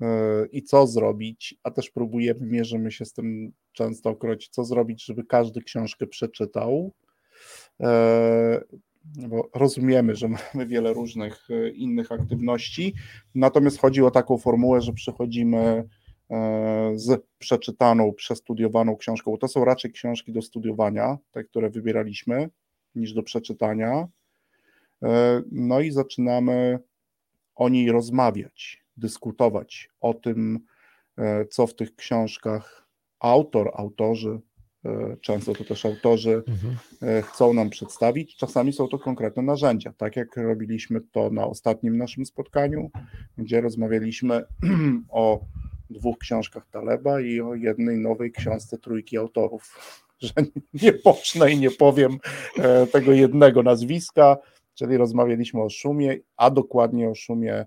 [0.00, 5.04] e, i co zrobić, a też próbujemy, mierzymy się z tym często okroć, co zrobić,
[5.04, 6.92] żeby każdy książkę przeczytał.
[7.80, 8.64] E,
[9.28, 12.94] bo rozumiemy, że mamy wiele różnych e, innych aktywności,
[13.34, 15.88] natomiast chodzi o taką formułę, że przychodzimy
[16.30, 22.50] e, z przeczytaną, przestudiowaną książką, to są raczej książki do studiowania, te, które wybieraliśmy,
[22.94, 24.08] niż do przeczytania.
[25.52, 26.78] No i zaczynamy
[27.54, 30.60] o niej rozmawiać, dyskutować o tym,
[31.50, 32.88] co w tych książkach
[33.20, 34.40] autor, autorzy
[35.20, 36.76] często to też autorzy mhm.
[37.02, 38.36] E, chcą nam przedstawić.
[38.36, 42.90] Czasami są to konkretne narzędzia, tak jak robiliśmy to na ostatnim naszym spotkaniu,
[43.38, 44.44] gdzie rozmawialiśmy
[45.08, 45.40] o
[45.90, 49.78] dwóch książkach Taleba i o jednej nowej książce trójki autorów.
[50.20, 50.32] Że
[50.82, 52.18] nie pocznę i nie powiem
[52.58, 54.36] e, tego jednego nazwiska,
[54.74, 57.66] czyli rozmawialiśmy o szumie, a dokładnie o szumie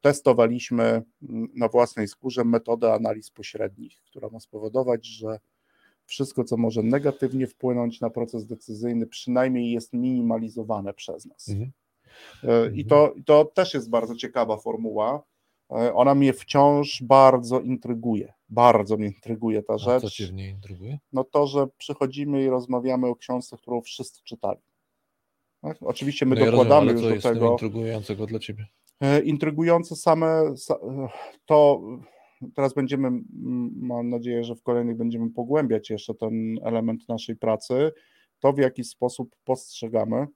[0.00, 1.02] testowaliśmy
[1.54, 5.38] na własnej skórze metodę analiz pośrednich, która ma spowodować, że
[6.06, 11.48] wszystko, co może negatywnie wpłynąć na proces decyzyjny, przynajmniej jest minimalizowane przez nas.
[11.48, 11.72] Mhm.
[12.44, 15.22] E, I to, to też jest bardzo ciekawa formuła.
[15.70, 18.32] E, ona mnie wciąż bardzo intryguje.
[18.48, 20.04] Bardzo mnie intryguje ta rzecz.
[20.04, 20.98] A co cię w niej intryguje?
[21.12, 24.60] No to, że przychodzimy i rozmawiamy o książce, którą wszyscy czytali.
[25.62, 25.76] Tak?
[25.80, 27.52] Oczywiście my no dokładamy ja rozumiem, już do tego.
[27.52, 28.66] intrygującego dla ciebie?
[29.00, 30.54] E, intrygujące same
[31.46, 31.80] to
[32.54, 33.10] teraz będziemy,
[33.76, 37.92] mam nadzieję, że w kolejnych będziemy pogłębiać jeszcze ten element naszej pracy,
[38.40, 40.26] to w jaki sposób postrzegamy,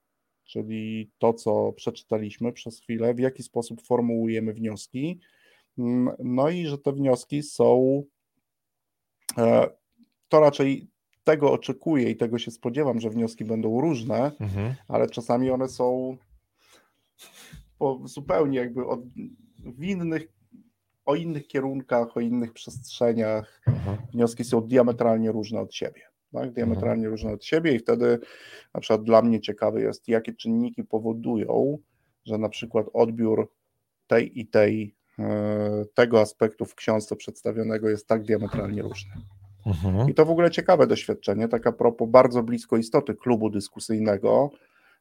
[0.45, 5.21] czyli to, co przeczytaliśmy przez chwilę, w jaki sposób formułujemy wnioski,
[6.19, 8.03] no i że te wnioski są,
[9.39, 9.71] e,
[10.29, 10.89] to raczej
[11.25, 14.75] tego oczekuję i tego się spodziewam, że wnioski będą różne, mhm.
[14.89, 16.17] ale czasami one są
[18.05, 19.01] zupełnie jakby od,
[19.59, 20.40] w innych,
[21.11, 23.63] o innych kierunkach, o innych przestrzeniach.
[23.67, 23.97] Mhm.
[24.13, 26.03] Wnioski są diametralnie różne od siebie.
[26.33, 26.53] Tak?
[26.53, 27.11] Diametralnie mhm.
[27.11, 28.19] różne od siebie i wtedy
[28.75, 31.79] na przykład dla mnie ciekawe jest, jakie czynniki powodują,
[32.27, 33.51] że na przykład odbiór
[34.07, 39.13] tej i tej e, tego aspektu w książce przedstawionego jest tak diametralnie różny.
[39.67, 40.11] Mhm.
[40.11, 44.51] I to w ogóle ciekawe doświadczenie, tak a propos bardzo blisko istoty klubu dyskusyjnego,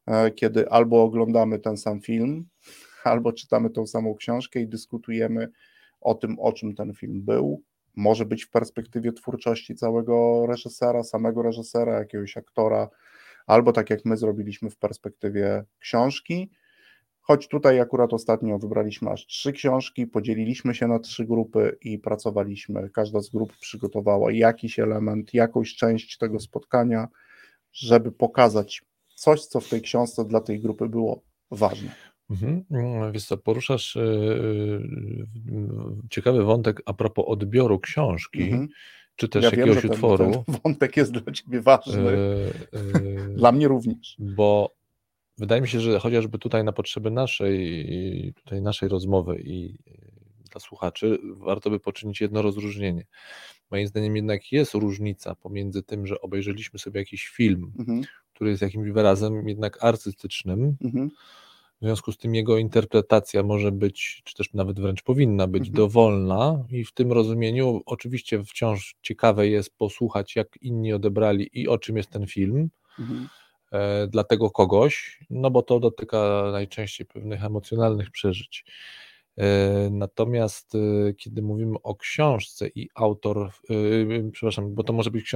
[0.05, 2.47] e, kiedy albo oglądamy ten sam film,
[3.03, 5.49] albo czytamy tą samą książkę i dyskutujemy
[6.01, 7.63] o tym, o czym ten film był.
[7.95, 12.89] Może być w perspektywie twórczości całego reżysera, samego reżysera, jakiegoś aktora,
[13.47, 16.51] albo tak jak my zrobiliśmy w perspektywie książki.
[17.21, 22.89] Choć tutaj akurat ostatnio wybraliśmy aż trzy książki, podzieliliśmy się na trzy grupy i pracowaliśmy.
[22.89, 27.07] Każda z grup przygotowała jakiś element, jakąś część tego spotkania,
[27.71, 28.81] żeby pokazać
[29.15, 31.21] coś, co w tej książce dla tej grupy było
[31.51, 31.91] ważne.
[32.29, 32.63] Mhm.
[33.11, 34.87] Wiesz co, poruszasz yy,
[36.09, 38.67] ciekawy wątek a propos odbioru książki, mhm.
[39.15, 40.31] czy też ja jakiegoś wiem, utworu.
[40.31, 42.03] Ten, ten wątek jest dla ciebie ważny.
[42.03, 44.15] Yy, yy, dla mnie również.
[44.19, 44.75] Bo
[45.37, 49.77] wydaje mi się, że chociażby tutaj na potrzeby naszej, tutaj naszej rozmowy i
[50.51, 53.05] dla słuchaczy, warto by poczynić jedno rozróżnienie.
[53.71, 58.01] Moim zdaniem jednak jest różnica pomiędzy tym, że obejrzeliśmy sobie jakiś film, mhm.
[58.33, 61.09] który jest jakimś wyrazem jednak artystycznym, mhm.
[61.81, 65.75] W związku z tym jego interpretacja może być, czy też nawet wręcz powinna być mhm.
[65.75, 71.77] dowolna i w tym rozumieniu oczywiście wciąż ciekawe jest posłuchać, jak inni odebrali i o
[71.77, 72.69] czym jest ten film,
[72.99, 73.27] mhm.
[73.71, 78.65] E, dla tego kogoś, no bo to dotyka najczęściej pewnych emocjonalnych przeżyć.
[79.39, 83.51] E, natomiast e, kiedy mówimy o książce i autor,
[84.31, 85.31] przepraszam, bo to może być,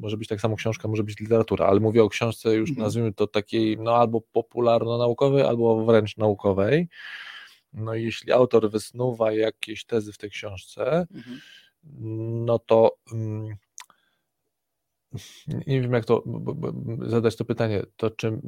[0.00, 2.84] może być tak samo książka, może być literatura, ale mówię o książce już mhm.
[2.84, 6.88] nazwijmy to takiej no albo popularno-naukowej, albo wręcz naukowej.
[7.72, 11.40] No i jeśli autor wysnuwa jakieś tezy w tej książce, mhm.
[12.46, 13.56] no to mm,
[15.66, 16.24] nie wiem jak to
[17.00, 18.40] zadać to pytanie, to czy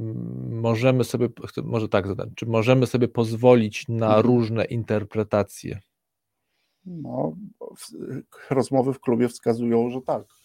[0.51, 1.29] możemy sobie,
[1.65, 4.27] może tak zadać, czy możemy sobie pozwolić na mhm.
[4.27, 5.81] różne interpretacje?
[6.85, 7.37] No,
[8.51, 10.40] rozmowy w klubie wskazują, że tak.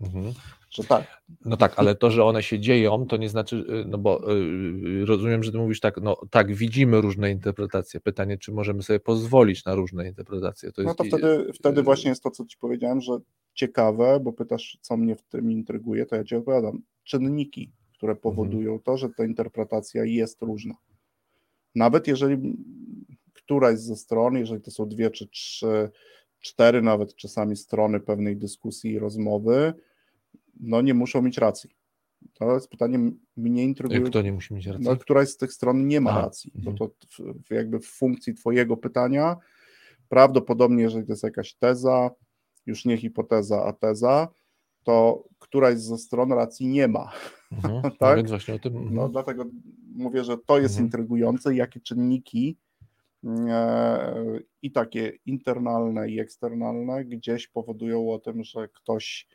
[0.00, 0.32] Mhm.
[0.70, 1.22] Że tak.
[1.44, 5.04] No tak, ale to, że one się dzieją, to nie znaczy, y, no bo y,
[5.04, 8.00] rozumiem, że ty mówisz tak, no tak, widzimy różne interpretacje.
[8.00, 10.72] Pytanie, czy możemy sobie pozwolić na różne interpretacje.
[10.72, 13.12] To no to wtedy, wtedy właśnie jest to, co ci powiedziałem, że
[13.54, 16.82] ciekawe, bo pytasz, co mnie w tym intryguje, to ja ci odpowiadam.
[17.04, 18.22] Czynniki, które mhm.
[18.22, 18.80] powodują mhm.
[18.82, 20.74] to, że ta interpretacja jest różna.
[21.74, 22.56] Nawet jeżeli
[23.32, 25.90] któraś ze stron, jeżeli to są dwie czy trzy,
[26.40, 29.74] cztery nawet czasami strony pewnej dyskusji i rozmowy,
[30.60, 31.70] no nie muszą mieć racji.
[32.34, 34.00] To jest pytanie, mnie intryguje.
[34.00, 34.84] Kto nie musi mieć racji?
[34.84, 36.20] No, któraś z tych stron nie ma Aha.
[36.20, 36.76] racji, bo mhm.
[36.76, 36.94] to
[37.48, 39.36] w, jakby w funkcji twojego pytania
[40.08, 42.10] prawdopodobnie, jeżeli to jest jakaś teza,
[42.66, 44.28] już nie hipoteza, a teza,
[44.84, 47.12] to któraś ze stron racji nie ma.
[47.52, 48.16] Mhm, no tak?
[48.16, 48.76] więc właśnie o tym.
[48.76, 48.94] Mhm.
[48.94, 49.44] No dlatego
[49.94, 50.86] mówię, że to jest mhm.
[50.86, 52.58] intrygujące, jakie czynniki
[53.48, 54.14] e,
[54.62, 59.28] i takie internalne i eksternalne gdzieś powodują o tym, że ktoś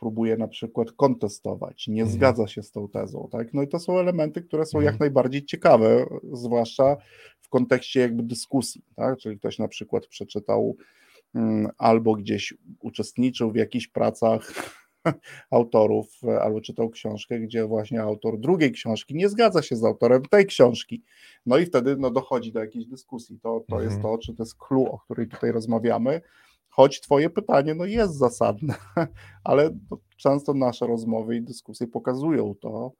[0.00, 2.18] próbuje na przykład kontestować, nie mhm.
[2.18, 3.54] zgadza się z tą tezą, tak?
[3.54, 4.98] No i to są elementy, które są jak mhm.
[5.00, 6.96] najbardziej ciekawe, zwłaszcza
[7.40, 9.18] w kontekście jakby dyskusji, tak?
[9.18, 10.76] Czyli ktoś na przykład przeczytał
[11.34, 14.52] Mm, albo gdzieś uczestniczył w jakichś pracach
[15.50, 20.46] autorów, albo czytał książkę, gdzie właśnie autor drugiej książki nie zgadza się z autorem tej
[20.46, 21.02] książki.
[21.46, 23.40] No i wtedy no, dochodzi do jakiejś dyskusji.
[23.40, 23.90] To, to mhm.
[23.90, 26.20] jest to, czy to jest clue, o której tutaj rozmawiamy.
[26.78, 28.74] Choć twoje pytanie no, jest zasadne,
[29.44, 29.78] ale
[30.16, 32.92] często nasze rozmowy i dyskusje pokazują to,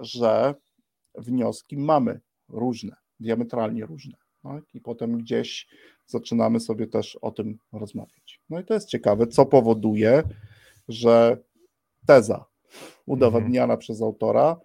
[0.00, 0.54] że
[1.14, 4.16] wnioski mamy różne, diametralnie różne.
[4.42, 4.74] Tak?
[4.74, 5.68] I potem gdzieś
[6.06, 8.40] zaczynamy sobie też o tym rozmawiać.
[8.50, 10.22] No i to jest ciekawe, co powoduje,
[10.88, 11.38] że
[12.06, 12.44] teza
[13.06, 13.78] udowadniana mhm.
[13.78, 14.60] przez autora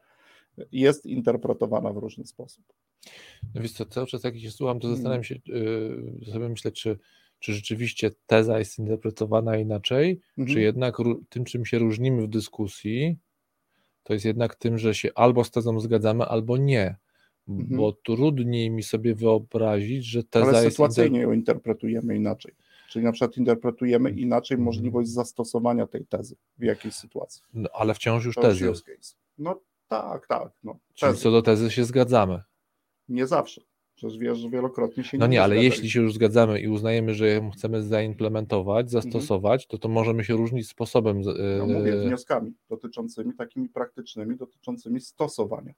[0.71, 2.65] jest interpretowana w różny sposób.
[3.55, 6.99] No wiesz co, cały czas jak się słucham, to zastanawiam się, yy, sobie myślę, czy,
[7.44, 10.56] czy rzeczywiście teza jest interpretowana inaczej, mhm.
[10.56, 10.98] czy jednak
[11.30, 13.18] tym, czym się różnimy w dyskusji,
[14.04, 16.96] to jest jednak tym, że się albo z tezą zgadzamy, albo nie.
[17.48, 17.78] Mhm.
[17.78, 21.30] Bo trudniej mi sobie wyobrazić, że teza Ale sytuacyjnie jest...
[21.30, 22.54] ją interpretujemy inaczej.
[22.89, 24.20] Czyli na przykład interpretujemy mhm.
[24.20, 24.66] inaczej mhm.
[24.66, 27.41] możliwość zastosowania tej tezy w jakiejś sytuacji.
[27.54, 28.72] No, ale wciąż już tezy.
[29.38, 30.52] No tak, tak.
[30.64, 32.41] No, Czyli co do tezy się zgadzamy.
[33.10, 33.62] Nie zawsze.
[34.10, 35.66] Że wielokrotnie się No nie, ale zgadzali.
[35.72, 39.01] jeśli się już zgadzamy i uznajemy, że chcemy zaimplementować, Mhm.
[39.04, 41.22] zastosować, to to możemy się różnić sposobem.
[41.58, 45.74] No e, mówię, wnioskami dotyczącymi, takimi praktycznymi, dotyczącymi stosowania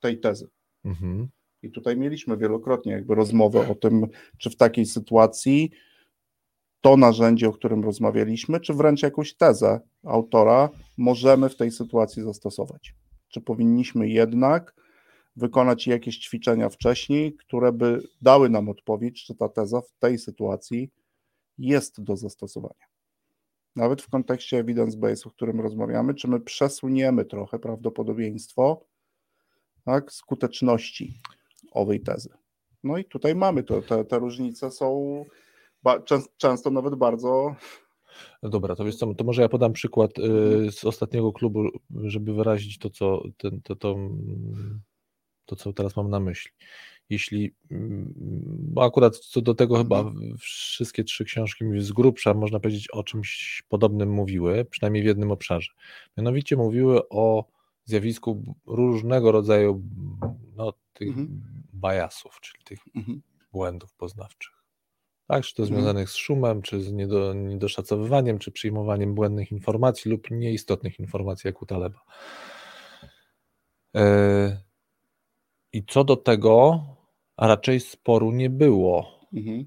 [0.00, 0.48] tej tezy.
[0.84, 1.28] mhm.
[1.62, 4.06] I tutaj mieliśmy wielokrotnie jakby rozmowę o tym,
[4.38, 5.70] czy w takiej sytuacji
[6.80, 12.94] to narzędzie, o którym rozmawialiśmy, czy wręcz jakąś tezę autora możemy w tej sytuacji zastosować.
[13.28, 14.74] Czy powinniśmy jednak
[15.36, 20.90] wykonać jakieś ćwiczenia wcześniej, które by dały nam odpowiedź, czy ta teza w tej sytuacji
[21.58, 22.86] jest do zastosowania.
[23.76, 28.84] Nawet w kontekście evidence-based, o którym rozmawiamy, czy my przesuniemy trochę prawdopodobieństwo
[29.84, 31.20] tak, skuteczności
[31.72, 32.28] owej tezy.
[32.84, 35.24] No i tutaj mamy to, te, te różnice są
[36.36, 37.54] często nawet bardzo.
[38.42, 41.68] Dobra, to wiesz co, to może ja podam przykład y, z ostatniego klubu,
[42.02, 43.96] żeby wyrazić to, co, ten, to, to,
[45.46, 46.50] to, co teraz mam na myśli.
[47.10, 48.12] Jeśli, mm,
[48.58, 50.36] bo akurat co do tego chyba Mhm.
[50.38, 55.72] wszystkie trzy książki z grubsza, można powiedzieć, o czymś podobnym mówiły, przynajmniej w jednym obszarze.
[56.16, 57.44] Mianowicie mówiły o
[57.84, 59.82] zjawisku różnego rodzaju
[60.56, 61.42] no, tych Mhm.
[61.74, 63.22] biasów, czyli tych Mhm.
[63.52, 64.52] błędów poznawczych.
[65.28, 65.80] Tak, czy to Mhm.
[65.80, 71.62] związanych z szumem, czy z niedo, niedoszacowywaniem, czy przyjmowaniem błędnych informacji lub nieistotnych informacji, jak
[71.62, 72.00] u Taleba.
[73.96, 74.65] E,
[75.76, 76.80] I co do tego,
[77.36, 79.06] a raczej sporu nie było.
[79.32, 79.66] Mhm.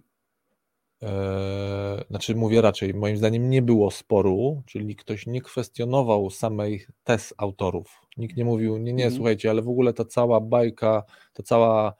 [1.03, 7.33] E, Znaczy, mówię raczej, moim zdaniem nie było sporu, czyli ktoś nie kwestionował samej tez
[7.37, 8.01] autorów.
[8.17, 9.15] Nikt nie mówił, nie, nie, Mhm.
[9.15, 11.03] słuchajcie, ale w ogóle ta cała bajka,
[11.33, 11.93] ta cała,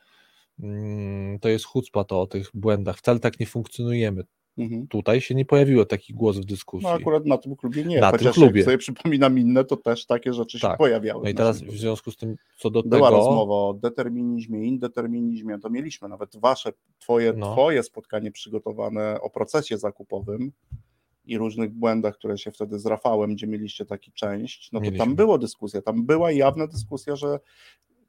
[0.59, 4.23] mm, to jest chucpa to o tych błędach, wcale tak nie funkcjonujemy.
[4.59, 4.87] Mhm.
[4.87, 6.87] Tutaj się nie pojawiło taki głos w dyskusji.
[6.87, 7.99] No akurat na tym klubie nie.
[7.99, 8.59] Na tym Chociaż klubie.
[8.59, 10.77] jak sobie przypominam inne, to też takie rzeczy się Tak.
[10.77, 11.23] pojawiały.
[11.23, 15.59] No i teraz w związku z tym, co do Była tego, rozmowa o determinizmie, indeterminizmie,
[15.59, 17.53] to mieliśmy nawet wasze, twoje, No.
[17.53, 20.51] twoje spotkanie przygotowane o procesie zakupowym
[21.25, 25.05] i różnych błędach, które się wtedy z Rafałem, gdzie mieliście taki część, no to Mieliśmy.
[25.05, 27.39] tam było dyskusja, tam była jawna dyskusja, że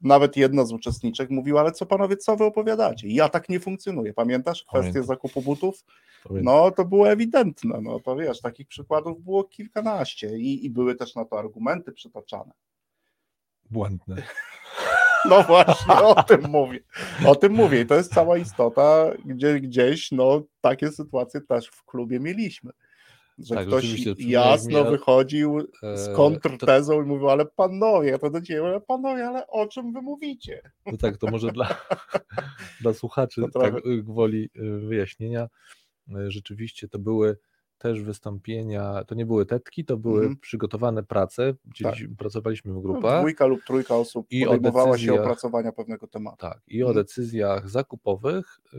[0.00, 3.08] nawet jedna z uczestniczek mówiła, ale co panowie, co wy opowiadacie?
[3.08, 4.14] Ja tak nie funkcjonuję.
[4.14, 5.02] Pamiętasz kwestię Pamiętam.
[5.06, 5.84] zakupu butów?
[6.24, 10.94] powiem, No to było ewidentne, no to wiesz, takich przykładów było kilkanaście i, i były
[10.94, 12.52] też na to argumenty przytaczane.
[13.70, 14.16] błędne.
[15.28, 16.80] No właśnie, o tym mówię.
[17.26, 17.80] O tym mówię.
[17.80, 22.70] I to jest cała istota, gdzie gdzieś no, takie sytuacje też w klubie mieliśmy.
[23.44, 25.60] Że Tak, ktoś jasno wychodził
[25.94, 29.66] z e, kontrtezą i mówił, ale panowie, ja to do ciebie, ale panowie, ale o
[29.66, 30.62] czym wy mówicie?
[30.86, 31.68] No tak, to może dla,
[32.82, 35.48] dla słuchaczy, To trochę- tak y, gwoli y, wyjaśnienia,
[36.08, 37.36] y, rzeczywiście to były
[37.80, 40.36] też wystąpienia, to nie były tetki, to były Mhm.
[40.36, 45.06] przygotowane prace, gdzie pracowaliśmy w No, grupach, Dwójka lub trójka osób I o podejmowała się
[45.06, 46.36] decyzjach- opracowania pewnego tematu.
[46.36, 47.04] tak, i o Mhm.
[47.04, 48.78] decyzjach zakupowych y,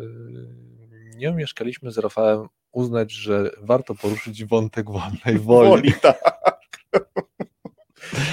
[1.18, 5.70] nie omieszkaliśmy z Rafałem uznać, że warto poruszyć wątek wolnej woli.
[5.70, 6.22] Woli, tak.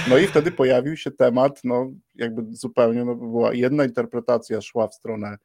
[0.09, 4.93] No i wtedy pojawił się temat, no jakby zupełnie, no była jedna interpretacja szła w
[4.95, 5.37] stronę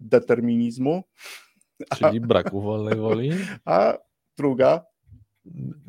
[0.00, 1.02] determinizmu,
[1.96, 3.30] czyli braku wolnej woli,
[3.64, 3.98] a
[4.40, 4.84] druga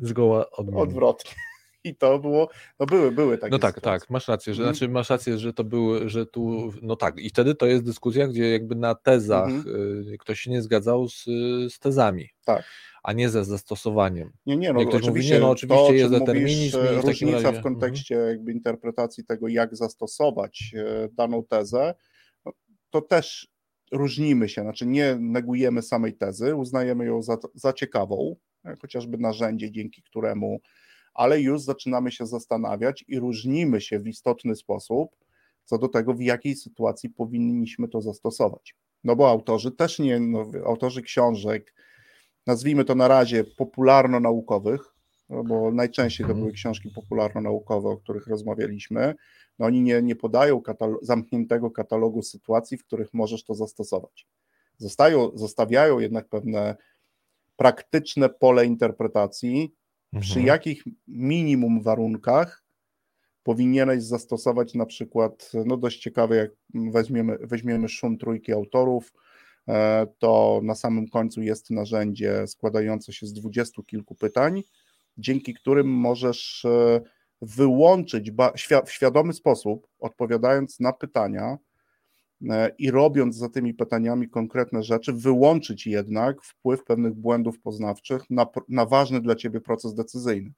[0.00, 0.82] zgoła odmiennie.
[0.82, 1.30] odwrotnie.
[1.84, 2.48] I to było,
[2.80, 4.00] no były, były takie No tak, sytuacje.
[4.00, 4.74] tak, masz rację, że Mhm.
[4.76, 8.28] znaczy masz rację, że to były, że tu, no tak, i wtedy to jest dyskusja,
[8.28, 9.48] gdzie jakby na tezach
[10.12, 11.24] y, ktoś się nie zgadzał z,
[11.68, 12.64] z tezami, Tak.
[13.02, 14.32] a nie ze zastosowaniem.
[14.46, 17.04] Nie, nie, no Jak ktoś mówi, oczywiście, nie, no oczywiście to, jest determinizm mówisz, w
[17.04, 21.94] takim różnica razie- w kontekście jakby interpretacji tego, jak zastosować e, daną tezę,
[22.90, 23.48] to też
[23.92, 29.70] różnimy się, znaczy nie negujemy samej tezy, uznajemy ją za, za ciekawą, e, chociażby narzędzie,
[29.70, 30.60] dzięki któremu,
[31.14, 35.10] ale już zaczynamy się zastanawiać i różnimy się w istotny sposób
[35.64, 38.76] co do tego, w jakiej sytuacji powinniśmy to zastosować.
[39.04, 41.74] No bo autorzy też nie, no, autorzy książek,
[42.46, 44.94] nazwijmy to na razie popularno-naukowych,
[45.28, 46.40] no bo najczęściej to Mhm.
[46.40, 49.14] były książki popularno-naukowe, o których rozmawialiśmy,
[49.58, 50.62] no oni nie, nie podają
[51.02, 54.26] zamkniętego katalogu sytuacji, w których możesz to zastosować.
[54.78, 56.76] Zostają, zostawiają jednak pewne
[57.56, 59.74] praktyczne pole interpretacji,
[60.20, 60.46] przy Mhm.
[60.46, 62.64] jakich minimum warunkach
[63.42, 69.12] powinieneś zastosować na przykład, no dość ciekawe, jak weźmiemy, weźmiemy szum trójki autorów,
[69.68, 74.62] e, to na samym końcu jest narzędzie składające się z dwudziestu kilku pytań,
[75.18, 77.00] dzięki którym możesz e,
[77.42, 78.30] wyłączyć
[78.86, 81.58] w świadomy sposób, odpowiadając na pytania
[82.50, 88.46] e, i robiąc za tymi pytaniami konkretne rzeczy, wyłączyć jednak wpływ pewnych błędów poznawczych na,
[88.68, 90.52] na ważny dla ciebie proces decyzyjny.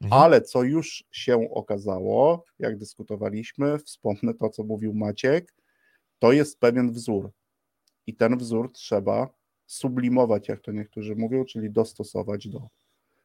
[0.00, 0.22] Mhm.
[0.22, 5.54] Ale co już się okazało, jak dyskutowaliśmy, wspomnę to, co mówił Maciek,
[6.18, 7.30] to jest pewien wzór.
[8.06, 9.28] I ten wzór trzeba
[9.66, 12.68] sublimować, jak to niektórzy mówią, czyli dostosować do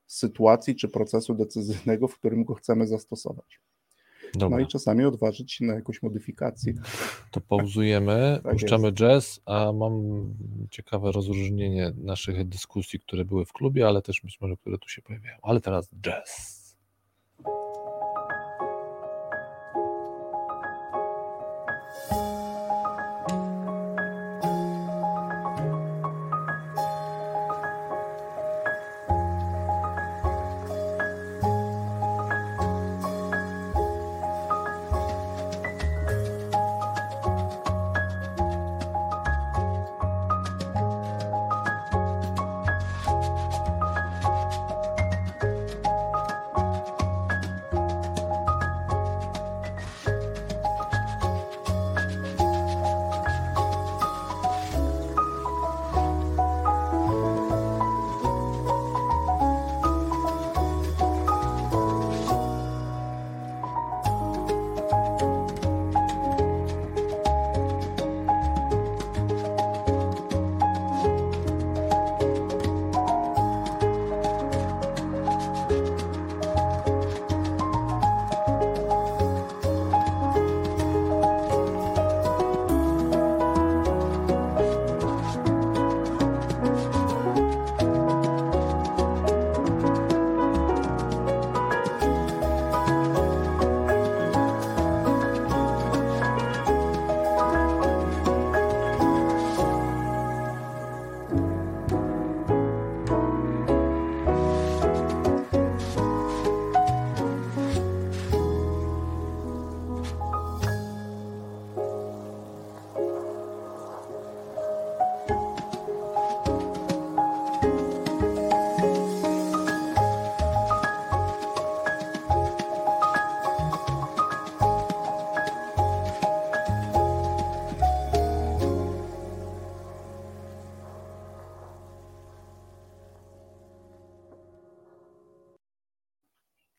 [0.07, 3.59] sytuacji czy procesu decyzyjnego, w którym go chcemy zastosować.
[4.35, 4.57] Dobra.
[4.57, 6.73] No i czasami odważyć się na jakąś modyfikację.
[7.31, 8.97] To pauzujemy, tak puszczamy jest.
[8.97, 10.23] jazz, a mam
[10.71, 15.01] ciekawe rozróżnienie naszych dyskusji, które były w klubie, ale też być może, które tu się
[15.01, 15.37] pojawiają.
[15.41, 16.62] Ale teraz jazz.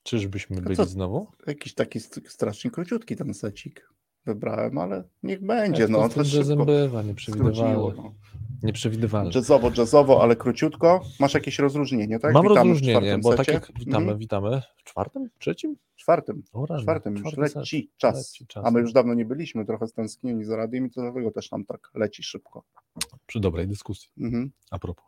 [0.05, 1.27] Czyżbyśmy byli to, znowu?
[1.47, 3.89] Jakiś taki strasznie króciutki ten secik
[4.27, 5.89] wybrałem, ale niech będzie.
[5.89, 7.75] No, to bywa, nieprzewidywalne.
[7.97, 8.15] No.
[8.63, 9.31] Nieprzewidywalne.
[9.35, 11.05] Jazzowo, jazzowo, ale króciutko.
[11.21, 12.35] Masz jakieś rozróżnienie, tak?
[12.35, 14.19] Mam witamy rozróżnienie, bo tak jak witamy, mhm.
[14.19, 15.77] witamy w czwartym, trzecim?
[15.97, 16.43] Czwartym.
[16.53, 18.17] O, czwartym, już leci czas.
[18.17, 18.67] leci czas.
[18.67, 21.65] A my już dawno nie byliśmy, trochę stęsknieni za radiem i to dlatego też nam
[21.65, 22.65] tak leci szybko.
[23.27, 24.11] Przy dobrej dyskusji.
[24.19, 24.51] Mhm.
[24.71, 25.05] A propos.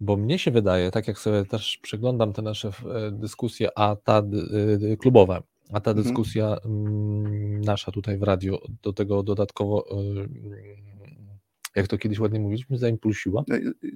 [0.00, 4.22] Bo mnie się wydaje, tak jak sobie też przeglądam te nasze e, dyskusje, a ta
[4.92, 5.42] e, klubowa,
[5.72, 6.06] a ta mhm.
[6.06, 9.94] dyskusja mm, nasza tutaj w radiu do tego dodatkowo, e,
[11.76, 13.44] jak to kiedyś ładnie mówiliśmy, zaimpulsiła.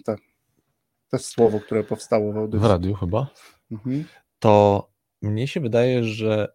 [0.04, 0.20] Tak.
[1.10, 2.60] To jest słowo, które powstało w audycji.
[2.60, 3.26] W radiu chyba.
[3.70, 4.04] Mhm.
[4.38, 4.88] To
[5.22, 6.48] mnie się wydaje, że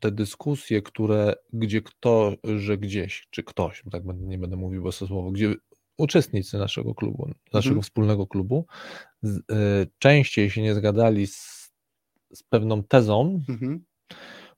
[0.00, 5.30] te dyskusje, które, gdzie kto, że gdzieś, czy ktoś, tak nie będę mówił bez słowo,
[5.30, 5.54] gdzie
[5.96, 7.82] uczestnicy naszego klubu, naszego mhm.
[7.82, 8.66] wspólnego klubu,
[9.22, 9.42] z, y,
[9.98, 11.72] częściej się nie zgadali z,
[12.32, 13.84] z pewną tezą, mhm.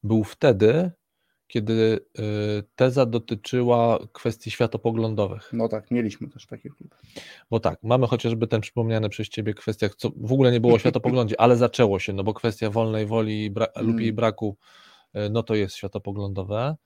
[0.03, 0.91] był wtedy,
[1.47, 5.51] kiedy y, teza dotyczyła kwestii światopoglądowych.
[5.53, 6.97] No tak, mieliśmy też takie kluby.
[7.51, 10.79] Bo tak, mamy chociażby ten przypomniany przez Ciebie kwestiach, co w ogóle nie było o
[10.89, 14.17] światopoglądzie, ale zaczęło się, no bo kwestia wolnej woli bra- lub jej mm.
[14.17, 14.57] braku,
[15.31, 16.77] no to jest światopoglądowe.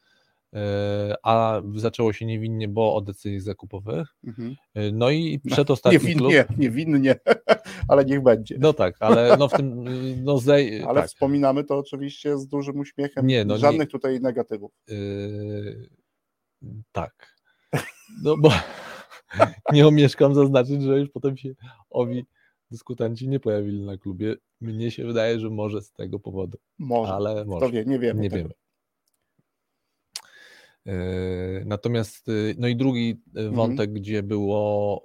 [0.55, 4.09] E, a zaczęło się niewinnie, bo o decyzjach zakupowych.
[4.27, 4.57] Mhm.
[4.75, 6.59] E, no i przedostatni niewinnie, klub...
[6.59, 7.15] Niewinnie,
[7.89, 8.57] ale niech będzie.
[8.61, 9.85] No tak, ale no w tym...
[10.25, 10.83] No zej...
[10.83, 11.09] Ale tak.
[11.09, 13.93] wspominamy to oczywiście z dużym uśmiechem, nie, no żadnych nie...
[13.93, 14.73] tutaj negatywów.
[14.89, 15.89] Yy...
[16.93, 17.33] Tak.
[18.23, 18.51] No bo
[19.73, 21.55] nie omieszkam zaznaczyć, że już potem się
[21.91, 22.25] owi
[22.71, 24.37] dyskutanci nie pojawili na klubie.
[24.61, 26.59] Mnie się wydaje, że może z tego powodu.
[26.79, 27.13] Może.
[27.13, 27.67] Ale może.
[27.67, 28.23] To wie, nie wiemy.
[28.23, 28.43] Nie tego.
[28.43, 28.55] wiemy.
[30.87, 33.55] E, natomiast, y, no i drugi y, mhm.
[33.55, 33.95] wątek, mhm.
[34.03, 35.03] gdzie było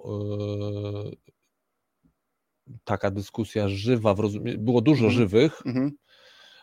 [1.06, 1.16] e,
[2.84, 4.14] taka dyskusja żywa,
[4.58, 5.14] było dużo mhm.
[5.14, 5.92] żywych, mhm.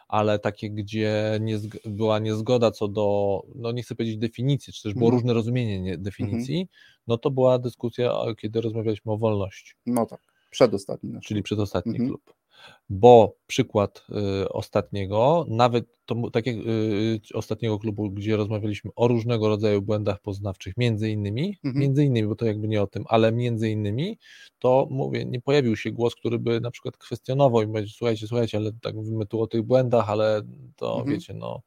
[0.07, 4.93] ale takie, gdzie nie, była niezgoda co do, no nie chcę powiedzieć definicji, czy też
[4.93, 5.19] było mhm.
[5.19, 6.67] różne rozumienie definicji,
[7.07, 9.73] no to była dyskusja, kiedy rozmawialiśmy o wolności.
[9.85, 11.19] No tak, przedostatni.
[11.23, 12.33] Czyli przedostatni klub
[12.89, 14.05] bo przykład
[14.43, 20.19] y, ostatniego, nawet to, tak jak y, ostatniego klubu, gdzie rozmawialiśmy o różnego rodzaju błędach
[20.19, 21.81] poznawczych, między innymi, mhm.
[21.81, 24.17] między innymi, bo to jakby nie o tym, ale między innymi,
[24.59, 28.57] to mówię, nie pojawił się głos, który by na przykład kwestionował i powiedział, słuchajcie, słuchajcie,
[28.57, 30.41] ale tak mówimy tu o tych błędach, ale
[30.75, 31.15] to mhm.
[31.15, 31.61] wiecie, no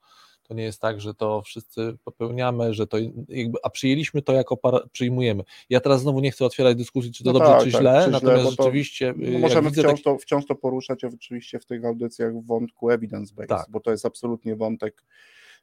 [0.48, 4.56] To nie jest tak, że to wszyscy popełniamy, że to jakby, a przyjęliśmy to jako
[4.56, 5.42] para, przyjmujemy.
[5.70, 8.02] Ja teraz znowu nie chcę otwierać dyskusji, czy to no dobrze, tak, czy tak, źle,
[8.04, 9.14] czy natomiast źle, rzeczywiście.
[9.14, 10.00] To, no możemy wciąż, tak...
[10.04, 13.66] to, wciąż to poruszać oczywiście w tych audycjach w wątku evidence-based, tak.
[13.70, 15.04] bo to jest absolutnie wątek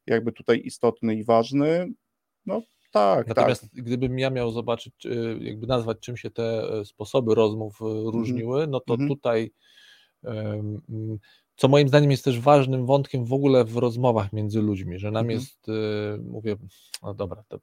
[0.07, 1.87] jakby tutaj istotny i ważny.
[2.45, 2.61] No
[2.91, 3.71] tak, Natomiast tak.
[3.71, 8.07] gdybym ja miał zobaczyć, y, jakby nazwać, czym się te e, sposoby rozmów mhm.
[8.07, 9.09] różniły, no to mm -hmm.
[9.09, 9.51] tutaj
[11.55, 15.25] co moim zdaniem jest też ważnym wątkiem w ogóle w rozmowach między ludźmi, że nam
[15.25, 15.39] mhm.
[15.39, 15.71] jest, y,
[16.23, 16.55] mówię,
[17.03, 17.59] no dobra, to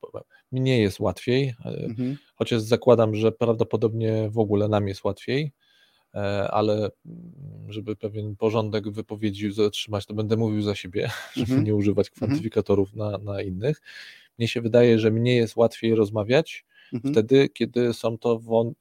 [0.53, 2.17] mi nie jest łatwiej, e, mhm.
[2.35, 5.53] chociaż zakładam, że prawdopodobnie w ogóle nam jest łatwiej,
[6.15, 6.19] e,
[6.51, 6.93] ale mm,
[7.69, 11.65] żeby pewien porządek wypowiedzi zatrzymać, to będę mówił za siebie, żeby mhm.
[11.65, 12.17] nie używać mhm.
[12.17, 13.83] kwantyfikatorów na, na innych.
[14.39, 17.15] Mnie się wydaje, że mnie jest łatwiej rozmawiać mhm.
[17.15, 18.41] wtedy, kiedy są to,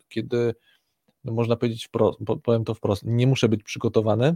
[0.09, 0.53] kiedy
[1.23, 4.35] no można powiedzieć wprost, powiem to wprost, nie muszę być przygotowany,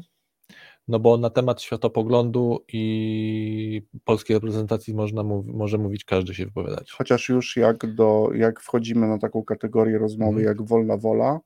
[0.87, 6.91] no bo na temat światopoglądu i polskiej reprezentacji można może mówić każdy się wypowiadać.
[6.91, 10.45] Chociaż już jak, do, jak wchodzimy na taką kategorię rozmowy mhm.
[10.45, 11.39] jak wolna wola,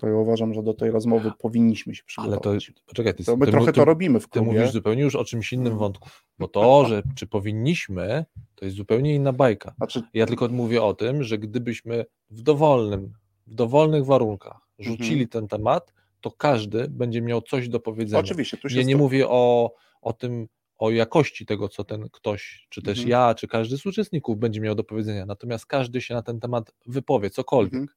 [0.00, 2.46] to ja uważam, że do tej rozmowy powinniśmy się przygotować.
[2.46, 4.50] Ale to, poczekaj, ty, to my ty, trochę ty, to robimy w klubie.
[4.50, 5.78] Ty mówisz zupełnie już o czymś innym mhm.
[5.78, 8.24] wątku, bo to, że czy powinniśmy,
[8.54, 9.74] to jest zupełnie inna bajka.
[9.76, 10.02] Znaczy...
[10.14, 13.12] Ja tylko mówię o tym, że gdybyśmy w dowolnym,
[13.46, 15.28] w dowolnych warunkach rzucili mhm.
[15.28, 18.20] ten temat, to każdy będzie miał coś do powiedzenia.
[18.20, 18.56] Oczywiście.
[18.56, 22.82] Tu się ja nie mówię o, o tym, o jakości tego, co ten ktoś, czy
[22.82, 23.08] też mhm.
[23.08, 25.26] ja, czy każdy z uczestników będzie miał do powiedzenia.
[25.26, 27.74] Natomiast każdy się na ten temat wypowie, cokolwiek.
[27.74, 27.96] Mhm.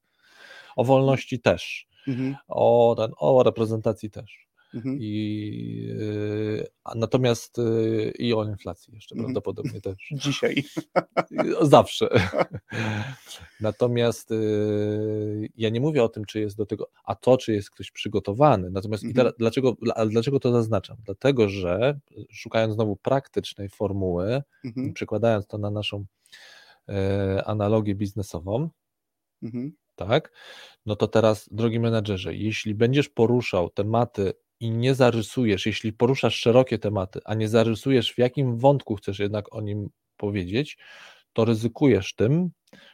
[0.76, 2.36] O wolności też, mhm.
[2.48, 4.49] o, ten, o reprezentacji też.
[4.74, 4.98] Mhm.
[5.02, 9.26] I, y, natomiast y, i o inflacji jeszcze mhm.
[9.26, 10.10] prawdopodobnie też.
[10.26, 10.64] Dzisiaj.
[11.62, 12.10] Zawsze.
[13.62, 14.30] natomiast
[15.56, 18.70] ja nie mówię o tym, czy jest do tego, a to, czy jest ktoś przygotowany.
[18.70, 19.32] Natomiast mhm.
[19.40, 20.98] dlaczego, dlaczego to zaznaczam?
[21.06, 22.00] Dlatego, że
[22.30, 24.94] szukając znowu praktycznej formuły, mhm.
[24.94, 26.06] przekładając to na naszą
[26.90, 28.70] e, analogię biznesową,
[29.44, 29.72] mhm.
[29.96, 30.32] tak,
[30.86, 36.80] no to teraz, drogi menadżerze, jeśli będziesz poruszał tematy i nie zarysujesz, jeśli poruszasz szerokie
[36.80, 40.78] tematy, a nie zarysujesz, w jakim wątku chcesz jednak o nim powiedzieć,
[41.34, 42.50] to ryzykujesz tym,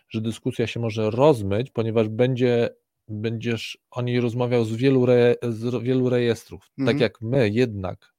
[0.10, 2.70] że dyskusja się może rozmyć, ponieważ będzie,
[3.08, 6.62] będziesz o niej rozmawiał z wielu, re, z wielu rejestrów.
[6.62, 6.98] Tak mhm.
[6.98, 8.15] Tak jak my jednak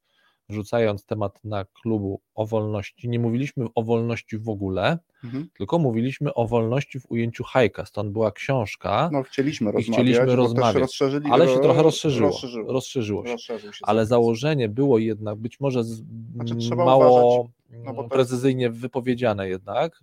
[0.49, 5.49] wrzucając temat na klubu o wolności, nie mówiliśmy o wolności w ogóle, mhm.
[5.59, 7.87] tylko mówiliśmy o wolności w ujęciu hajka.
[7.87, 9.11] Stąd była książka.
[9.13, 10.99] No, chcieliśmy rozmawiać, chcieliśmy rozmawiać
[11.31, 12.31] ale się trochę rozszerzyło.
[12.31, 13.39] Rozszerzyło, rozszerzyło się.
[13.39, 16.03] się ale założenie było jednak być może z,
[16.35, 18.79] znaczy, mało no, precyzyjnie jest...
[18.79, 20.01] wypowiedziane jednak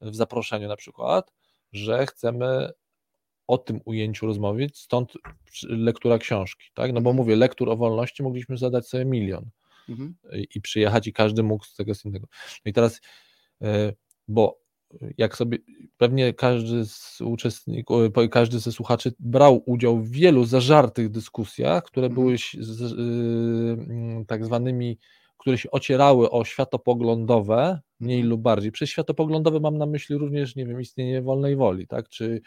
[0.00, 1.32] w zaproszeniu na przykład,
[1.72, 2.72] że chcemy
[3.46, 5.12] o tym ujęciu rozmawiać, stąd
[5.62, 6.92] lektura książki, tak?
[6.92, 7.16] No bo mhm.
[7.16, 9.50] mówię, lektur o wolności mogliśmy zadać sobie milion
[9.90, 10.14] mhm.
[10.54, 12.26] i przyjechać i każdy mógł z tego z innego.
[12.64, 13.00] No i teraz,
[13.62, 13.92] e,
[14.28, 14.60] bo
[15.18, 15.58] jak sobie,
[15.96, 22.24] pewnie każdy z uczestników, każdy ze słuchaczy brał udział w wielu zażartych dyskusjach, które mhm.
[22.24, 24.98] były z, z, y, tak zwanymi,
[25.38, 28.30] które się ocierały o światopoglądowe, mniej mhm.
[28.30, 28.72] lub bardziej.
[28.72, 32.40] Przez światopoglądowe mam na myśli również, nie wiem, istnienie wolnej woli, tak, czy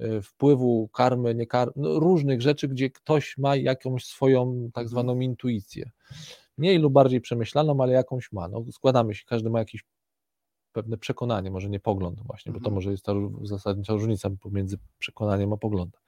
[0.00, 4.88] y, wpływu karmy, nie karmy, no, różnych rzeczy, gdzie ktoś ma jakąś swoją tak mhm.
[4.88, 5.90] zwaną intuicję
[6.58, 8.48] mniej lub bardziej przemyślaną, ale jakąś ma.
[8.48, 9.84] No, składamy się, każdy ma jakieś
[10.72, 12.74] pewne przekonanie, może nie pogląd właśnie, bo to mhm.
[12.74, 16.00] może jest ta zasadnicza różnica pomiędzy przekonaniem a poglądem.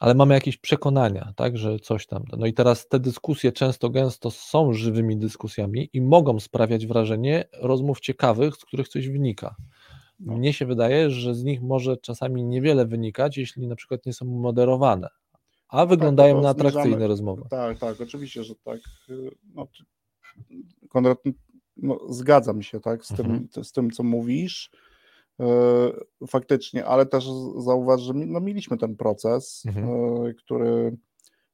[0.00, 2.24] Ale mamy jakieś przekonania, tak, że coś tam.
[2.38, 8.00] No i teraz te dyskusje często, gęsto są żywymi dyskusjami i mogą sprawiać wrażenie rozmów
[8.00, 9.56] ciekawych, z których coś wynika.
[10.20, 10.36] No.
[10.36, 14.26] Mnie się wydaje, że z nich może czasami niewiele wynikać, jeśli na przykład nie są
[14.26, 15.08] moderowane,
[15.68, 17.08] a wyglądają tak, na atrakcyjne zmierzamy.
[17.08, 17.42] rozmowy.
[17.50, 18.80] Tak, tak, oczywiście, że tak.
[19.54, 19.66] No,
[20.88, 21.18] Konrad,
[21.76, 23.48] no, zgadzam się tak, z, mhm.
[23.48, 24.70] tym, z tym, co mówisz.
[25.40, 25.46] E,
[26.28, 29.86] faktycznie, ale też zauważ, że no, mieliśmy ten proces, mhm.
[30.26, 30.96] E, który,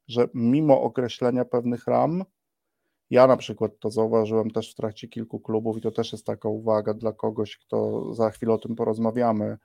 [0.09, 2.25] że mimo określenia pewnych ram,
[3.11, 6.49] ja na przykład to zauważyłem też w trakcie kilku klubów i to też jest taka
[6.49, 9.59] uwaga dla kogoś, kto za chwilę o tym porozmawiamy,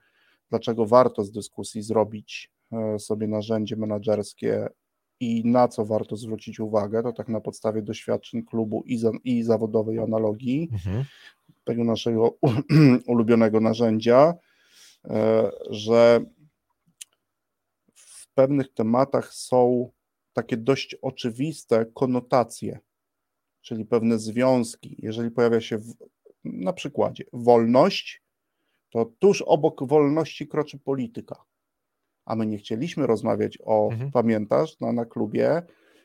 [0.50, 2.52] dlaczego warto z dyskusji zrobić
[2.98, 4.68] sobie narzędzie menedżerskie
[5.20, 9.42] i na co warto zwrócić uwagę, to tak na podstawie doświadczeń klubu i, za, i
[9.42, 11.04] zawodowej analogii, mhm.
[11.64, 12.38] tego naszego
[13.06, 14.34] ulubionego narzędzia,
[15.04, 16.24] e, że
[17.94, 19.90] w pewnych tematach są
[20.32, 22.78] takie dość oczywiste konotacje,
[23.60, 24.96] czyli pewne związki.
[24.98, 25.94] Jeżeli pojawia się w,
[26.44, 28.22] na przykładzie wolność,
[28.90, 31.49] to tuż obok wolności kroczy polityka
[32.30, 34.10] a my nie chcieliśmy rozmawiać o, mhm.
[34.10, 35.62] pamiętasz, na, na klubie,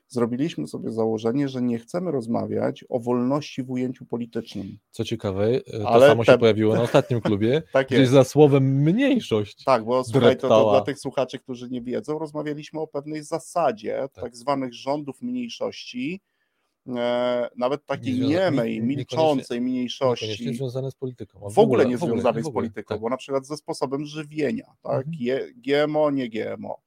[0.07, 4.77] zrobiliśmy sobie założenie, że nie chcemy rozmawiać o wolności w ujęciu politycznym.
[4.91, 6.31] Co ciekawe, e, to Ale samo te...
[6.31, 9.64] się pojawiło na ostatnim klubie, tak gdzieś za słowem mniejszość.
[9.64, 13.97] Tak, bo słuchaj, to, to, dla tych słuchaczy, którzy nie wiedzą, rozmawialiśmy o pewnej zasadzie
[14.14, 16.22] tak, tak zwanych rządów mniejszości,
[17.57, 20.56] nawet takiej nie, niemej, milczącej mniejszości.
[20.56, 21.49] Związane z polityką.
[21.49, 23.02] W, w ogóle nie związane z polityką, tak.
[23.02, 25.07] bo na przykład ze sposobem żywienia, tak?
[25.07, 25.53] Mhm.
[25.56, 26.86] GMO, nie GMO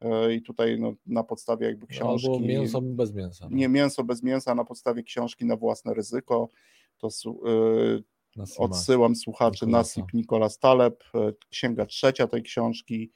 [0.00, 2.28] E, i tutaj no, na podstawie jakby książki...
[2.28, 3.48] Albo mięso bez mięsa.
[3.50, 3.56] No.
[3.56, 6.48] Nie mięso bez mięsa, na podstawie książki na własne ryzyko,
[6.98, 7.08] to
[7.44, 8.04] yy,
[8.58, 13.10] odsyłam słuchaczy Nasip Nikola Taleb, e, księga trzecia tej książki,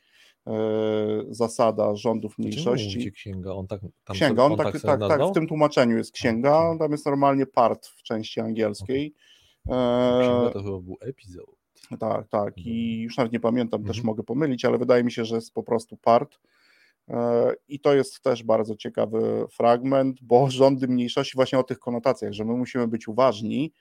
[1.31, 3.13] zasada rządów mniejszości.
[3.13, 6.13] księga, on tak, tam księga, on, on tak, tak, tak, tak, w tym tłumaczeniu jest
[6.13, 9.15] księga, tam jest normalnie part w części angielskiej.
[9.63, 11.57] Księga to chyba był epizod.
[12.01, 13.95] Tak, tak i już nawet nie pamiętam, mhm.
[13.95, 16.39] też mogę pomylić, ale wydaje mi się, że jest po prostu part.
[17.09, 22.33] E, I to jest też bardzo ciekawy fragment, bo rządy mniejszości właśnie o tych konotacjach,
[22.33, 23.73] że my musimy być uważni,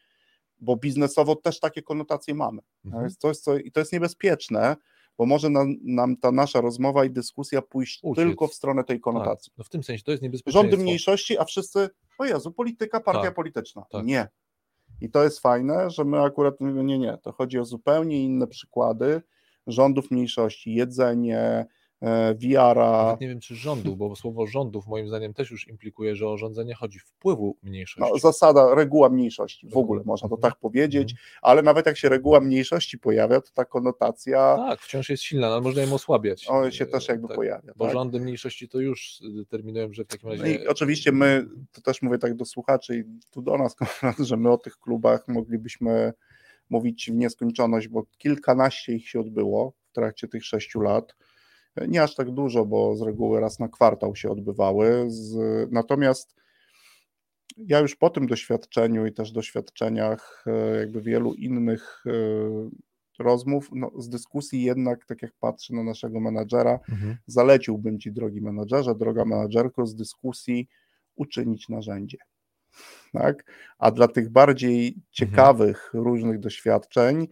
[0.60, 2.62] bo biznesowo też takie konotacje mamy.
[2.86, 3.02] Mhm.
[3.02, 4.76] To jest coś, co, I to jest niebezpieczne,
[5.18, 8.26] bo może nam, nam, ta nasza rozmowa i dyskusja pójść Uciec.
[8.26, 9.52] tylko w stronę tej konotacji.
[9.52, 9.58] Tak.
[9.58, 10.62] No w tym sensie to jest niebezpieczne.
[10.62, 13.36] Rządy mniejszości, a wszyscy, o Jezu, polityka, partia tak.
[13.36, 13.86] polityczna.
[13.92, 14.06] Tak.
[14.06, 14.28] Nie.
[15.02, 18.48] I to jest fajne, że my akurat mówimy, nie, nie, to chodzi o zupełnie inne
[18.48, 19.22] przykłady
[19.68, 21.66] rządów mniejszości, jedzenie,
[22.36, 23.04] VR-a.
[23.04, 26.38] Nawet nie wiem, czy rządu, bo słowo rządów moim zdaniem też już implikuje, że o
[26.38, 28.12] rządzenie chodzi wpływu mniejszości.
[28.14, 31.28] No, zasada, reguła mniejszości, w ogóle można to tak powiedzieć, mhm.
[31.42, 34.56] ale nawet jak się reguła mniejszości pojawia, to ta konotacja...
[34.56, 36.48] Tak, wciąż jest silna, ale można ją osłabiać.
[36.48, 37.74] O, się też jakby tak, pojawia.
[37.76, 37.94] Bo tak?
[37.94, 40.44] rządy mniejszości to już determinują, że w takim razie...
[40.44, 43.76] No i oczywiście my, to też mówię tak do słuchaczy i tu do nas,
[44.28, 46.14] że my o tych klubach moglibyśmy
[46.70, 51.16] mówić w nieskończoność, bo kilkanaście ich się odbyło w trakcie tych sześciu lat
[51.88, 55.06] nie aż tak dużo, bo z reguły raz na kwartał się odbywały.
[55.08, 55.38] Z,
[55.72, 56.36] natomiast
[57.58, 62.12] ja już po tym doświadczeniu i też doświadczeniach e, jakby wielu innych e,
[63.20, 67.18] rozmów, no, z dyskusji jednak, tak jak patrzę na naszego menadżera, mhm.
[67.28, 70.68] zaleciłbym Ci, drogi menadżerze, droga menadżerko, z dyskusji
[71.16, 72.18] uczynić narzędzie.
[73.12, 73.52] Tak?
[73.78, 75.04] A dla tych bardziej mhm.
[75.12, 76.04] ciekawych mhm.
[76.04, 77.28] różnych doświadczeń,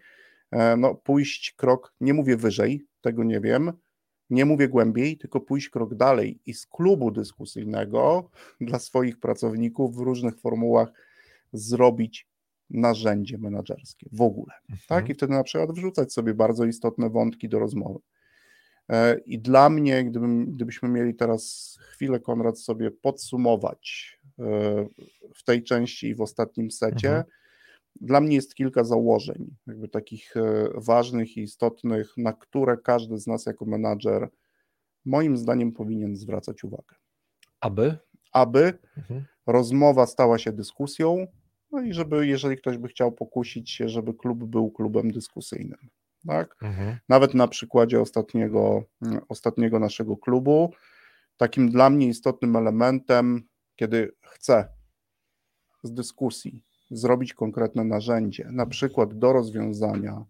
[0.51, 3.71] e, no, pójść krok, nie mówię wyżej, tego nie wiem,
[4.31, 8.29] nie mówię głębiej, tylko pójść krok dalej i z klubu dyskusyjnego
[8.61, 10.91] dla swoich pracowników w różnych formułach
[11.53, 12.27] zrobić
[12.69, 14.53] narzędzie menedżerskie w ogóle.
[14.53, 14.71] Tak?
[14.71, 14.87] Mhm.
[14.87, 15.09] Tak?
[15.09, 17.99] I wtedy na przykład wrzucać sobie bardzo istotne wątki do rozmowy.
[18.89, 24.43] E, I dla mnie, gdybym, gdybyśmy mieli teraz chwilę, Konrad, sobie podsumować e,
[25.35, 27.25] w tej części i w ostatnim secie, mhm.
[27.95, 33.27] Dla mnie jest kilka założeń, jakby takich e, ważnych i istotnych, na które każdy z
[33.27, 34.29] nas jako menadżer
[35.05, 36.95] moim zdaniem powinien zwracać uwagę.
[37.59, 37.97] Aby?
[38.33, 39.25] Aby mhm.
[39.47, 41.27] rozmowa stała się dyskusją,
[41.71, 45.89] no i żeby, jeżeli ktoś by chciał pokusić się, żeby klub był klubem dyskusyjnym.
[46.27, 46.55] Tak?
[46.61, 46.97] Mhm.
[47.09, 48.83] Nawet na przykładzie ostatniego,
[49.29, 50.73] ostatniego naszego klubu,
[51.37, 54.67] takim dla mnie istotnym elementem, kiedy chcę
[55.83, 60.25] z dyskusji zrobić konkretne narzędzie, na przykład do rozwiązania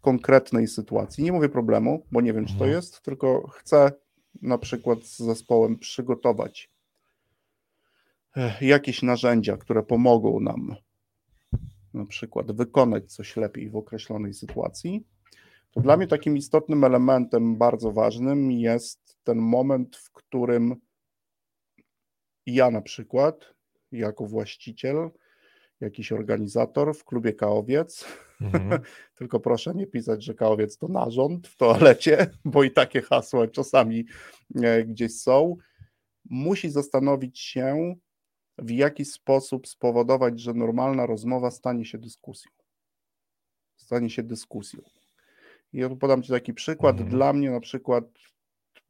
[0.00, 1.24] konkretnej sytuacji.
[1.24, 2.70] Nie mówię problemu, bo nie wiem, czy to mhm.
[2.70, 3.92] jest, tylko chcę
[4.42, 6.70] na przykład z zespołem przygotować
[8.36, 10.76] e, jakieś narzędzia, które pomogą nam
[11.94, 15.06] na przykład wykonać coś lepiej w określonej sytuacji,
[15.70, 20.76] to dla mnie takim istotnym elementem, bardzo ważnym jest ten moment, w którym
[22.46, 23.55] ja na przykład
[23.98, 25.10] jako właściciel,
[25.80, 28.04] jakiś organizator w klubie Kaowiec.
[28.40, 28.80] Mhm.
[29.18, 34.06] Tylko proszę nie pisać, że Kaowiec to narząd w toalecie, bo i takie hasła czasami
[34.62, 35.56] e, gdzieś są.
[36.30, 37.94] Musi zastanowić się,
[38.58, 42.50] w jaki sposób spowodować, że normalna rozmowa stanie się dyskusją.
[43.76, 44.80] Stanie się dyskusją.
[45.72, 46.92] I ja podam Ci taki przykład.
[46.92, 47.10] Mhm.
[47.10, 48.04] Dla mnie na przykład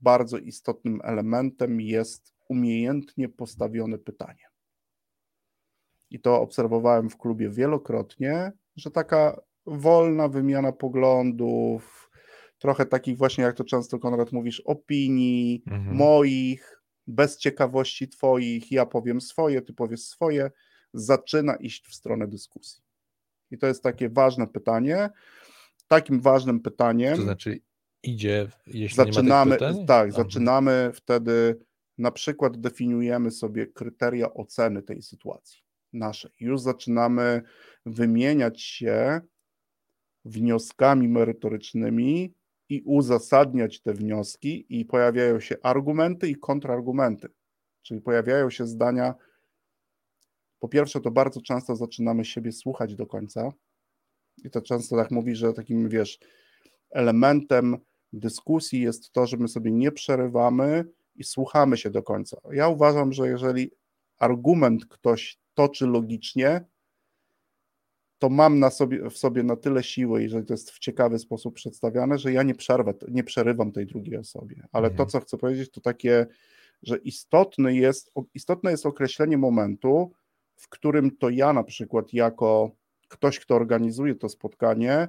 [0.01, 4.47] bardzo istotnym elementem jest umiejętnie postawione pytanie
[6.11, 12.11] i to obserwowałem w klubie wielokrotnie, że taka wolna wymiana poglądów,
[12.59, 15.97] trochę takich właśnie, jak to często Konrad mówisz, opinii mhm.
[15.97, 20.51] moich, bez ciekawości twoich, ja powiem swoje, ty powiesz swoje,
[20.95, 22.83] zaczyna iść w stronę dyskusji.
[23.51, 25.11] I to jest takie ważne pytanie.
[25.89, 27.17] Takim ważnym pytaniem.
[27.17, 27.61] To znaczy
[28.03, 29.87] idzie, jeśli zaczynamy, nie?
[29.87, 31.59] Tak, zaczynamy wtedy,
[31.99, 36.31] na przykład definiujemy sobie kryteria oceny tej sytuacji naszej.
[36.41, 37.43] Już zaczynamy
[37.87, 39.21] wymieniać się
[40.25, 42.35] wnioskami merytorycznymi
[42.69, 47.29] i uzasadniać te wnioski, i pojawiają się argumenty i kontrargumenty.
[47.83, 49.15] Czyli pojawiają się zdania.
[50.59, 53.53] Po pierwsze, to bardzo często zaczynamy siebie słuchać do końca.
[54.45, 56.19] I to często tak mówi, że takim wiesz,
[56.91, 57.77] elementem
[58.13, 60.85] dyskusji jest to, że my sobie nie przerywamy
[61.15, 62.37] i słuchamy się do końca.
[62.53, 63.71] Ja uważam, że jeżeli
[64.19, 66.65] argument ktoś toczy logicznie,
[68.19, 71.55] to mam na sobie, w sobie na tyle siły, jeżeli to jest w ciekawy sposób
[71.55, 74.57] przedstawiane, że ja nie przerwę, nie przerywam tej drugiej osobie.
[74.73, 74.97] Ale mhm.
[74.97, 76.27] to, co chcę powiedzieć, to takie,
[76.83, 80.13] że istotne jest, istotne jest określenie momentu,
[80.55, 82.71] w którym to ja na przykład jako
[83.09, 85.09] ktoś, kto organizuje to spotkanie,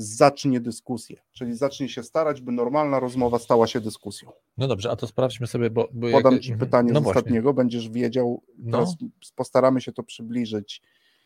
[0.00, 4.32] zacznie dyskusję, czyli zacznie się starać, by normalna rozmowa stała się dyskusją.
[4.58, 5.88] No dobrze, a to sprawdźmy sobie, bo...
[5.92, 6.42] bo Podam jak...
[6.42, 6.68] Ci mhm.
[6.68, 7.20] pytanie no z właśnie.
[7.20, 8.78] ostatniego, będziesz wiedział, no.
[8.78, 8.96] teraz
[9.36, 10.82] postaramy się to przybliżyć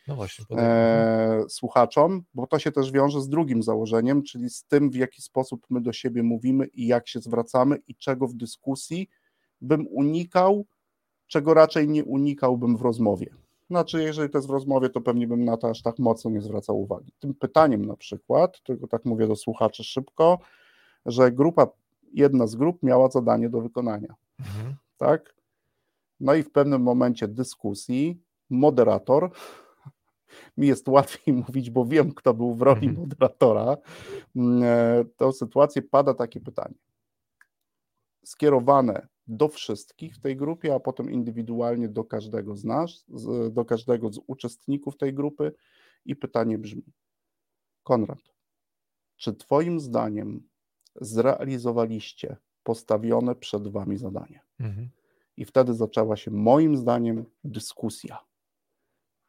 [0.08, 4.90] no właśnie, e, słuchaczom, bo to się też wiąże z drugim założeniem, czyli z tym,
[4.90, 9.08] w jaki sposób my do siebie mówimy i jak się zwracamy i czego w dyskusji
[9.60, 10.66] bym unikał,
[11.26, 13.26] czego raczej nie unikałbym w rozmowie.
[13.72, 16.40] Znaczy, jeżeli to jest w rozmowie, to pewnie bym na to aż tak mocno nie
[16.40, 17.12] zwracał uwagi.
[17.18, 20.38] Tym pytaniem na przykład, tylko tak mówię do słuchaczy szybko,
[21.06, 21.66] że grupa,
[22.12, 24.14] jedna z grup miała zadanie do wykonania.
[24.40, 24.74] Mhm.
[24.96, 25.34] Tak?
[26.20, 28.20] No i w pewnym momencie dyskusji
[28.50, 29.30] moderator,
[30.58, 33.00] mi jest łatwiej mówić, bo wiem, kto był w roli mhm.
[33.00, 33.76] moderatora,
[34.36, 36.74] mm, e, to sytuację pada takie pytanie.
[38.24, 43.04] Skierowane do wszystkich w tej grupie, a potem indywidualnie do każdego z nas,
[43.50, 45.52] do każdego z uczestników tej grupy.
[46.04, 46.92] I pytanie brzmi:
[47.82, 48.18] Konrad,
[49.16, 50.48] czy Twoim zdaniem
[51.00, 54.40] zrealizowaliście postawione przed Wami zadanie?
[54.60, 54.88] Mhm.
[55.36, 58.18] I wtedy zaczęła się, moim zdaniem, dyskusja,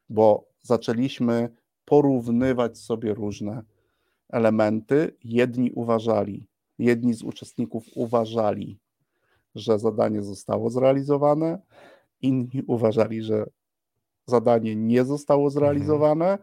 [0.10, 1.50] bo zaczęliśmy
[1.86, 3.64] porównywać sobie różne
[4.30, 5.18] elementy.
[5.24, 6.48] Jedni uważali,
[6.80, 8.80] jedni z uczestników uważali,
[9.56, 11.62] że zadanie zostało zrealizowane,
[12.22, 13.46] inni uważali, że
[14.26, 16.38] zadanie nie zostało zrealizowane.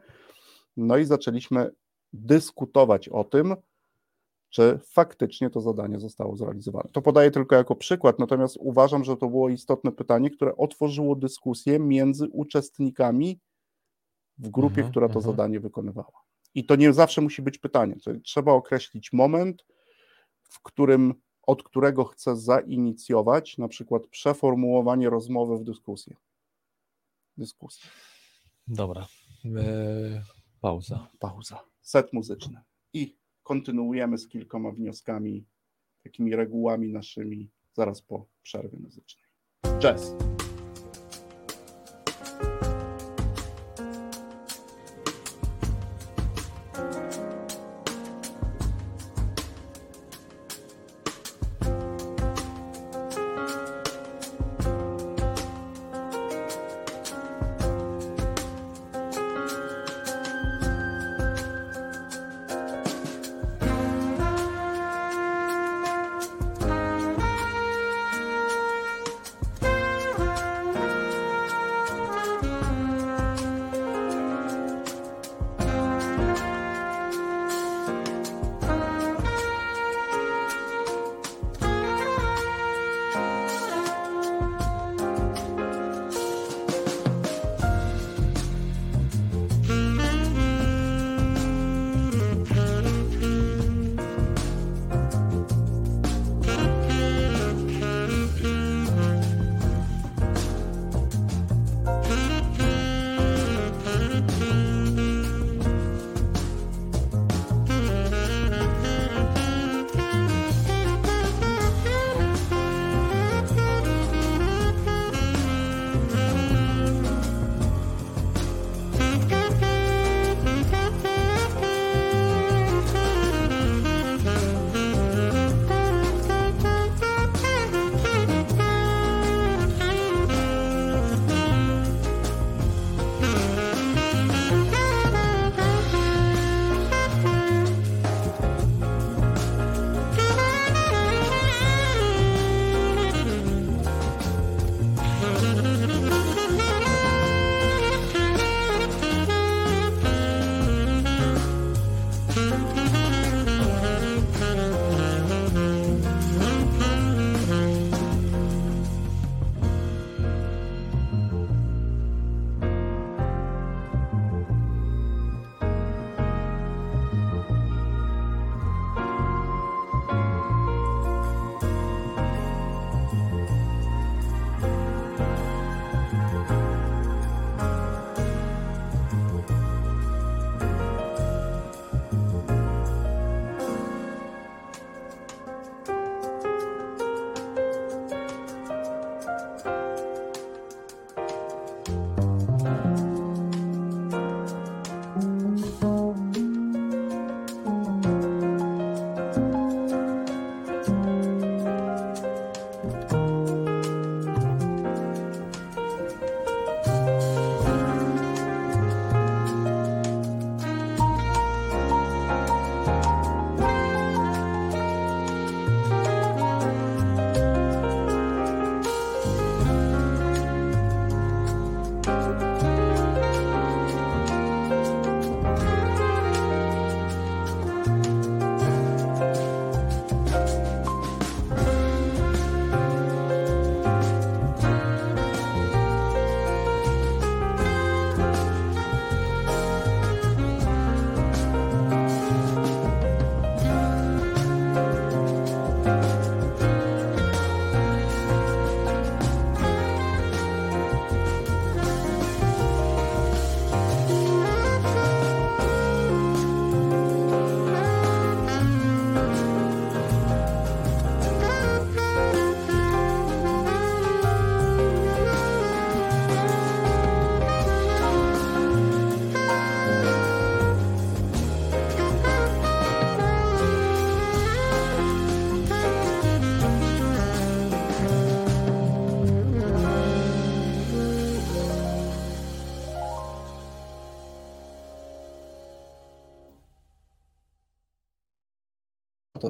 [0.76, 1.70] No i zaczęliśmy
[2.12, 3.56] dyskutować o tym,
[4.50, 6.88] czy faktycznie to zadanie zostało zrealizowane.
[6.92, 11.78] To podaję tylko jako przykład, natomiast uważam, że to było istotne pytanie, które otworzyło dyskusję
[11.78, 13.40] między uczestnikami
[14.38, 15.36] w grupie, mhm, która to mhm.
[15.36, 16.22] zadanie wykonywała.
[16.54, 17.96] I to nie zawsze musi być pytanie.
[18.24, 19.64] Trzeba określić moment,
[20.42, 21.14] w którym
[21.50, 26.16] od którego chcę zainicjować na przykład przeformułowanie rozmowy w dyskusję.
[27.36, 27.90] Dyskusję.
[28.68, 29.06] Dobra.
[29.44, 30.20] Eee,
[30.60, 31.08] pauza.
[31.18, 31.60] Pauza.
[31.80, 32.60] Set muzyczny.
[32.92, 35.44] I kontynuujemy z kilkoma wnioskami,
[36.02, 39.24] takimi regułami naszymi zaraz po przerwie muzycznej.
[39.78, 40.14] Jazz.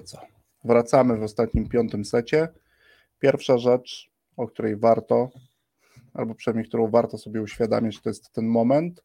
[0.00, 0.18] To co?
[0.64, 2.48] Wracamy w ostatnim piątym secie.
[3.18, 5.30] Pierwsza rzecz, o której warto,
[6.14, 9.04] albo przynajmniej którą warto sobie uświadamiać, to jest ten moment.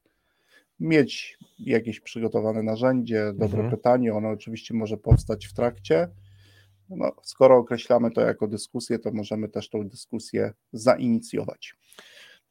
[0.79, 3.71] Mieć jakieś przygotowane narzędzie, dobre mhm.
[3.71, 6.07] pytanie, ono oczywiście może powstać w trakcie.
[6.89, 11.75] No, skoro określamy to jako dyskusję, to możemy też tą dyskusję zainicjować.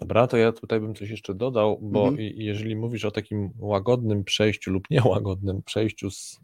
[0.00, 2.28] Dobra, to ja tutaj bym coś jeszcze dodał, bo mhm.
[2.36, 6.40] jeżeli mówisz o takim łagodnym przejściu lub niełagodnym przejściu z,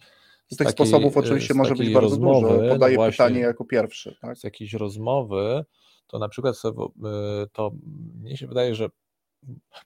[0.51, 2.63] z tych takiej, sposobów oczywiście może być bardzo rozmowy, dużo.
[2.63, 4.17] No Podaję no pytanie jako pierwszy.
[4.21, 4.39] Tak?
[4.39, 5.65] Z jakiejś rozmowy,
[6.07, 7.71] to na przykład y, to
[8.21, 8.89] mnie się wydaje, że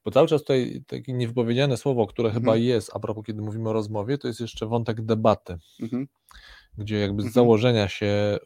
[0.05, 2.43] bo cały czas tutaj takie niewypowiedziane słowo, które mhm.
[2.45, 5.59] chyba jest, a propos kiedy mówimy o rozmowie, to jest jeszcze wątek debaty.
[5.81, 6.07] Mhm
[6.79, 7.33] gdzie jakby z mhm.
[7.33, 8.39] założenia się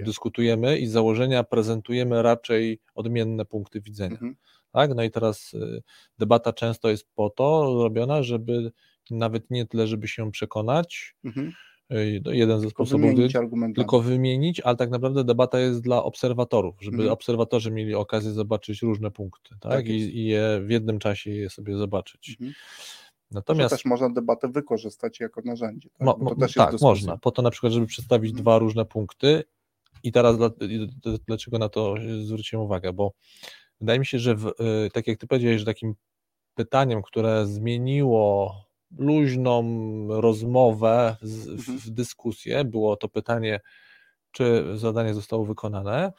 [0.00, 4.14] y, dyskutujemy i z założenia prezentujemy raczej odmienne punkty widzenia.
[4.14, 4.36] Mhm.
[4.72, 4.94] Tak?
[4.94, 5.52] No i teraz
[6.18, 8.72] debata często jest po to robiona, żeby
[9.10, 11.52] nawet nie tyle, żeby się przekonać, mhm.
[11.92, 13.10] Y, no, jeden ze sposobów,
[13.74, 17.12] tylko wymienić, ale tak naprawdę debata jest dla obserwatorów, żeby mhm.
[17.12, 19.72] obserwatorzy mieli okazję zobaczyć różne punkty, tak?
[19.72, 22.30] tak I, I, je w jednym czasie je sobie zobaczyć.
[22.30, 22.54] Mhm.
[23.30, 25.88] Natomiast też można debatę wykorzystać jako narzędzie.
[25.98, 27.16] Tak, mo, mo, tak można.
[27.16, 28.42] Po to na przykład, żeby przedstawić hmm.
[28.42, 29.44] dwa różne punkty.
[30.02, 30.36] I teraz
[31.26, 31.94] dlaczego na to
[32.24, 32.92] zwróciłem uwagę?
[32.92, 33.12] Bo
[33.80, 35.94] wydaje mi się, że w, y, tak jak ty powiedziałeś, że takim
[36.54, 38.54] pytaniem, które zmieniło
[38.98, 39.62] luźną
[40.20, 41.78] rozmowę w, mhm.
[41.78, 43.60] w dyskusję, było to pytanie,
[44.32, 46.12] czy zadanie zostało wykonane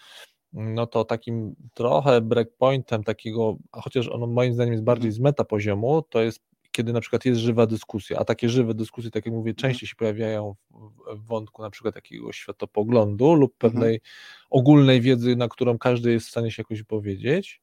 [0.54, 5.16] no to takim trochę breakpointem takiego, chociaż ono moim zdaniem jest bardziej mhm.
[5.16, 9.12] z meta poziomu, to jest kiedy na przykład jest żywa dyskusja, a takie żywe dyskusje,
[9.12, 9.56] tak jak mówię, mhm.
[9.56, 10.56] częściej się pojawiają
[11.16, 14.02] w, wątku na przykład takiego światopoglądu lub pewnej
[14.50, 17.62] ogólnej wiedzy, na którą każdy jest w stanie się jakoś powiedzieć,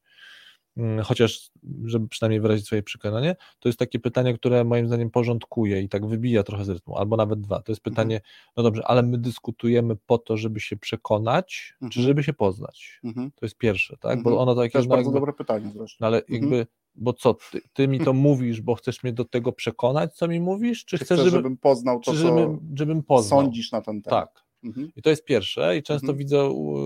[1.03, 1.51] chociaż
[1.85, 6.05] żeby przynajmniej wyrazić swoje przekonanie, to jest takie pytanie, które moim zdaniem porządkuje i tak
[6.05, 7.61] wybija trochę z rytmu, albo nawet dwa.
[7.61, 8.33] To jest pytanie, mhm.
[8.57, 11.91] no dobrze, ale my dyskutujemy po to, żeby się przekonać, mhm.
[11.91, 12.99] czy żeby się poznać?
[13.03, 13.31] Mhm.
[13.31, 14.23] To jest pierwsze, tak?
[14.23, 14.71] Bo ono takie.
[14.71, 15.97] To jest no, bardzo jakby, dobre pytanie zresztą.
[15.99, 16.67] No ale jakby
[16.97, 20.39] bo co, ty, ty, mi to mówisz, bo chcesz mnie do tego przekonać, co mi
[20.39, 23.41] mówisz, czy, chcesz, żeby, żebym poznał to, żeby, żebym poznał.
[23.41, 24.33] sądzisz na ten temat?
[24.33, 24.47] Tak.
[24.63, 24.91] Mhm.
[24.95, 26.17] I to jest pierwsze i często mhm.
[26.17, 26.77] widzę u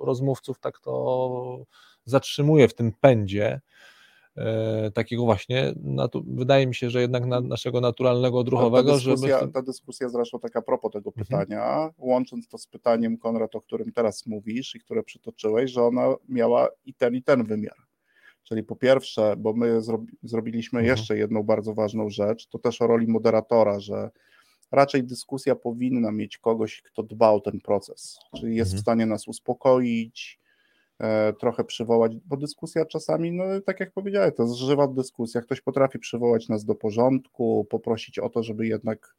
[0.00, 1.64] rozmówców tak to
[2.04, 3.60] zatrzymuje w tym pędzie
[4.36, 5.74] e, takiego właśnie,
[6.26, 9.52] wydaje mi się, że jednak na naszego naturalnego odruchowego, ta dyskusja, żeby...
[9.52, 11.26] Ta dyskusja zresztą tak a propos tego mhm.
[11.26, 16.14] pytania, łącząc to z pytaniem Konrad, o którym teraz mówisz i które przytoczyłeś, że ona
[16.28, 17.76] miała i ten i ten wymiar
[18.44, 19.80] Czyli po pierwsze, bo my
[20.22, 20.96] zrobiliśmy mhm.
[20.96, 24.10] jeszcze jedną bardzo ważną rzecz, to też o roli moderatora, że
[24.72, 28.78] raczej dyskusja powinna mieć kogoś, kto dba o ten proces, czyli jest mhm.
[28.78, 30.40] w stanie nas uspokoić,
[31.38, 35.98] trochę przywołać, bo dyskusja czasami, no tak jak powiedziałem, to jest żywa dyskusja, ktoś potrafi
[35.98, 39.16] przywołać nas do porządku, poprosić o to, żeby jednak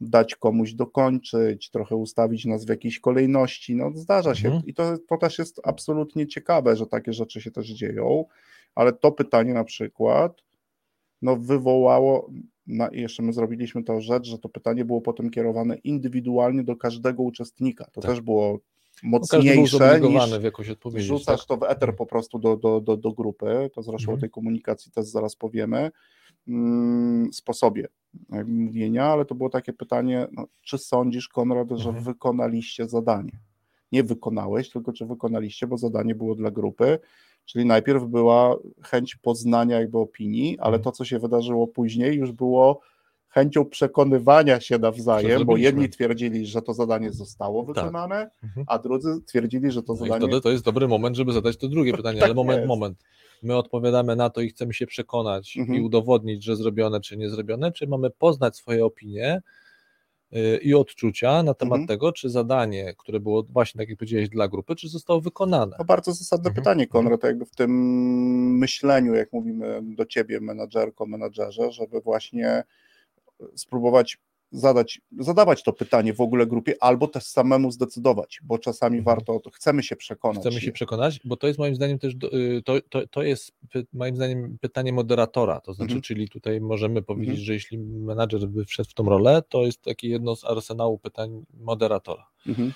[0.00, 3.76] dać komuś dokończyć, trochę ustawić nas w jakiejś kolejności.
[3.76, 4.66] No zdarza się mhm.
[4.66, 8.24] i to, to też jest absolutnie ciekawe, że takie rzeczy się też dzieją,
[8.74, 10.42] ale to pytanie na przykład
[11.22, 12.30] no wywołało,
[12.66, 17.22] na, jeszcze my zrobiliśmy to rzecz, że to pytanie było potem kierowane indywidualnie do każdego
[17.22, 17.84] uczestnika.
[17.84, 18.10] To tak.
[18.10, 18.58] też było
[19.02, 19.72] mocniejsze niż
[21.06, 21.48] rzucasz tak?
[21.48, 24.18] to w eter po prostu do, do, do, do grupy, to zresztą mhm.
[24.18, 25.90] o tej komunikacji też zaraz powiemy,
[26.48, 27.88] mm, sposobie
[28.46, 32.04] mówienia, ale to było takie pytanie, no, czy sądzisz Konrad, że mhm.
[32.04, 33.38] wykonaliście zadanie?
[33.92, 36.98] Nie wykonałeś, tylko czy wykonaliście, bo zadanie było dla grupy,
[37.44, 40.82] czyli najpierw była chęć poznania jakby opinii, ale mhm.
[40.82, 42.80] to, co się wydarzyło później już było
[43.38, 47.74] chęcią przekonywania się nawzajem, bo jedni twierdzili, że to zadanie zostało tak.
[47.74, 48.50] wykonane, tak.
[48.66, 50.16] a drudzy twierdzili, że to no zadanie...
[50.16, 52.68] I wtedy to jest dobry moment, żeby zadać to drugie pytanie, tak ale moment, jest.
[52.68, 52.98] moment.
[53.42, 55.78] My odpowiadamy na to i chcemy się przekonać mhm.
[55.78, 59.42] i udowodnić, że zrobione czy nie zrobione, czy mamy poznać swoje opinie,
[60.36, 61.88] y, i odczucia na temat mhm.
[61.88, 65.76] tego, czy zadanie, które było właśnie, tak jak powiedziałeś, dla grupy, czy zostało wykonane.
[65.76, 66.54] To bardzo zasadne mhm.
[66.54, 67.70] pytanie, Konrad, jakby w tym
[68.58, 72.64] myśleniu, jak mówimy do ciebie, menadżerko, menadżerze, żeby właśnie
[73.54, 74.18] spróbować
[74.50, 79.16] zadać, zadawać to pytanie w ogóle grupie, albo też samemu zdecydować, bo czasami mhm.
[79.16, 80.40] warto, chcemy się przekonać.
[80.40, 83.52] Chcemy się przekonać, bo to jest moim zdaniem też, y, to, to, to jest
[83.92, 86.02] moim zdaniem pytanie moderatora, to znaczy, mhm.
[86.02, 87.44] czyli tutaj możemy powiedzieć, mhm.
[87.44, 91.44] że jeśli menadżer by wszedł w tą rolę, to jest takie jedno z arsenału pytań
[91.54, 92.72] moderatora mhm.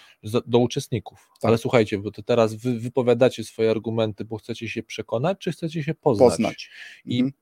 [0.47, 1.29] do uczestników.
[1.41, 1.49] Tak.
[1.49, 5.83] Ale słuchajcie, bo to teraz wy wypowiadacie swoje argumenty, bo chcecie się przekonać, czy chcecie
[5.83, 6.31] się poznać.
[6.31, 6.71] poznać.
[7.05, 7.33] I mhm.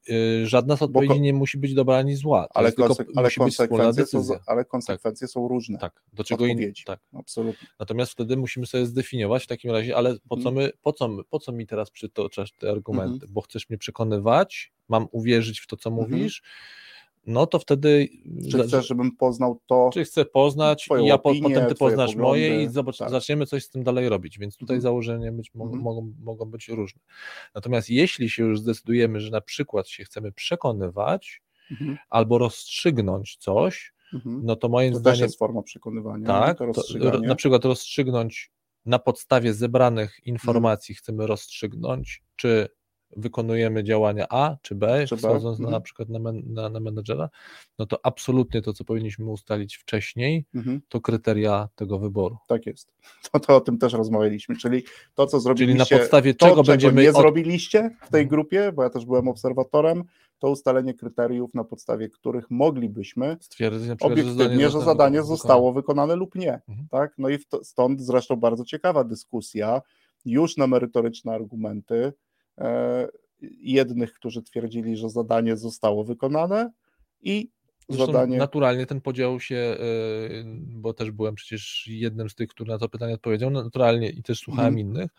[0.42, 2.48] y, żadna z odpowiedzi nie musi być dobra ani zła.
[2.54, 5.32] Ale, konse ale, konsekwencje są, ale konsekwencje tak.
[5.32, 5.78] są różne.
[5.78, 6.72] Tak, do czego innego.
[6.86, 7.00] Tak.
[7.14, 7.68] Absolutnie.
[7.78, 10.54] Natomiast wtedy musimy sobie zdefiniować w takim razie, ale po co, mhm.
[10.56, 13.14] my, po co, my, po co mi teraz przytoczasz te argumenty?
[13.14, 13.32] Mhm.
[13.32, 16.10] Bo chcesz mnie przekonywać, mam uwierzyć w to, co mhm.
[16.10, 16.42] mówisz
[17.26, 18.08] no to wtedy.
[18.50, 19.90] Czy chcesz, żebym poznał to?
[19.92, 23.10] Czy chcę poznać i ja opinię, potem ty poznasz poglądy, moje i zobacz, tak.
[23.10, 24.38] zaczniemy coś z tym dalej robić.
[24.38, 24.82] Więc tutaj mhm.
[24.82, 25.82] założenia być, mhm.
[25.82, 27.00] mogą, mogą być różne.
[27.54, 31.98] Natomiast jeśli się już zdecydujemy, że na przykład się chcemy przekonywać mhm.
[32.10, 34.40] albo rozstrzygnąć coś, mhm.
[34.44, 35.16] no to moim to zdaniem.
[35.16, 36.26] To też jest forma przekonywania.
[36.26, 38.50] Tak, to to, na przykład rozstrzygnąć
[38.86, 40.34] na podstawie zebranych mhm.
[40.34, 42.68] informacji, chcemy rozstrzygnąć, czy
[43.16, 45.70] wykonujemy działania A czy B, czy wchodząc na, mhm.
[45.70, 47.30] na przykład na, na, na menedżera,
[47.78, 50.80] no to absolutnie to, co powinniśmy ustalić wcześniej, mhm.
[50.88, 52.36] to kryteria tego wyboru.
[52.46, 52.92] Tak jest.
[53.32, 54.82] To, to o tym też rozmawialiśmy, czyli
[55.14, 57.02] to, co zrobiliście, czyli na podstawie to, czego będziemy...
[57.02, 57.16] nie od...
[57.16, 58.28] zrobiliście w tej mhm.
[58.28, 60.04] grupie, bo ja też byłem obserwatorem,
[60.38, 65.72] to ustalenie kryteriów, na podstawie których moglibyśmy stwierdzić przykład, obiektywnie, że zadanie, że zadanie zostało
[65.72, 66.60] wykonane lub nie.
[66.68, 66.88] Mhm.
[66.90, 67.14] Tak?
[67.18, 69.82] No i stąd zresztą bardzo ciekawa dyskusja,
[70.24, 72.12] już na merytoryczne argumenty,
[73.60, 76.72] jednych, którzy twierdzili, że zadanie zostało wykonane
[77.22, 77.50] i
[77.90, 78.38] Zresztą zadanie.
[78.38, 79.78] Naturalnie ten podział się, e,
[80.66, 84.38] bo też byłem przecież jednym z tych, który na to pytanie odpowiedział, naturalnie i też
[84.38, 84.78] słuchałem hmm.
[84.78, 85.10] innych.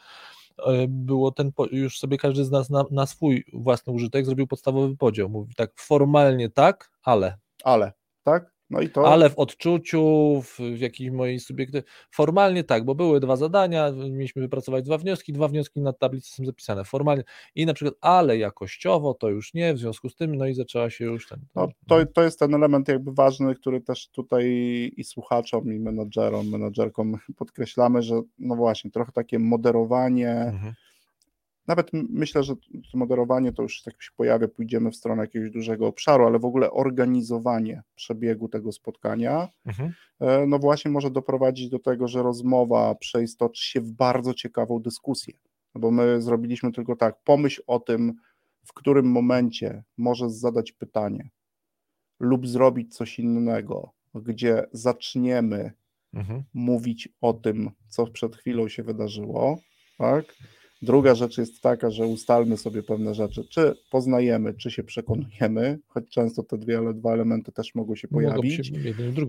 [0.66, 4.98] E, było ten, już sobie każdy z nas na, na swój własny użytek zrobił podstawowy
[4.98, 5.30] podział.
[5.30, 7.38] Mówi tak, formalnie tak, ale.
[7.64, 7.92] Ale,
[8.24, 8.51] tak?
[8.72, 9.08] No i to...
[9.08, 10.02] Ale w odczuciu,
[10.42, 11.84] w, w jakiejś mojej subiekty.
[12.12, 16.46] Formalnie tak, bo były dwa zadania, mieliśmy wypracować dwa wnioski, dwa wnioski na tablicy są
[16.46, 17.24] zapisane formalnie.
[17.56, 20.90] I na przykład, ale jakościowo to już nie, w związku z tym, no i zaczęła
[20.90, 21.40] się już ten.
[21.56, 24.46] No, to, to jest ten element jakby ważny, który też tutaj
[24.98, 30.32] i słuchaczom, i menadżerom, menadżerkom podkreślamy, że no właśnie, trochę takie moderowanie.
[30.32, 30.74] Mhm
[31.72, 32.54] nawet myślę, że
[32.94, 36.72] moderowanie to już tak się pojawia, pójdziemy w stronę jakiegoś dużego obszaru, ale w ogóle
[36.72, 39.94] organizowanie przebiegu tego spotkania, mhm.
[40.20, 45.34] E, no właśnie może doprowadzić do tego, że rozmowa przeistoczy się w bardzo ciekawą dyskusję.
[45.76, 48.14] No bo my zrobiliśmy tylko tak, pomyśl o tym,
[48.66, 51.30] w którym momencie możesz zadać pytanie
[52.20, 55.72] lub zrobić coś innego, gdzie zaczniemy
[56.14, 56.44] mhm.
[56.54, 59.58] mówić o tym, co przed chwilą się wydarzyło,
[59.98, 60.26] tak?
[60.82, 66.10] Druga rzecz jest taka, że ustalmy sobie pewne rzeczy, czy poznajemy, czy się przekonujemy, choć
[66.10, 68.68] często te dwie, ale dwa elementy też mogą się pojawić.
[68.68, 68.74] Się,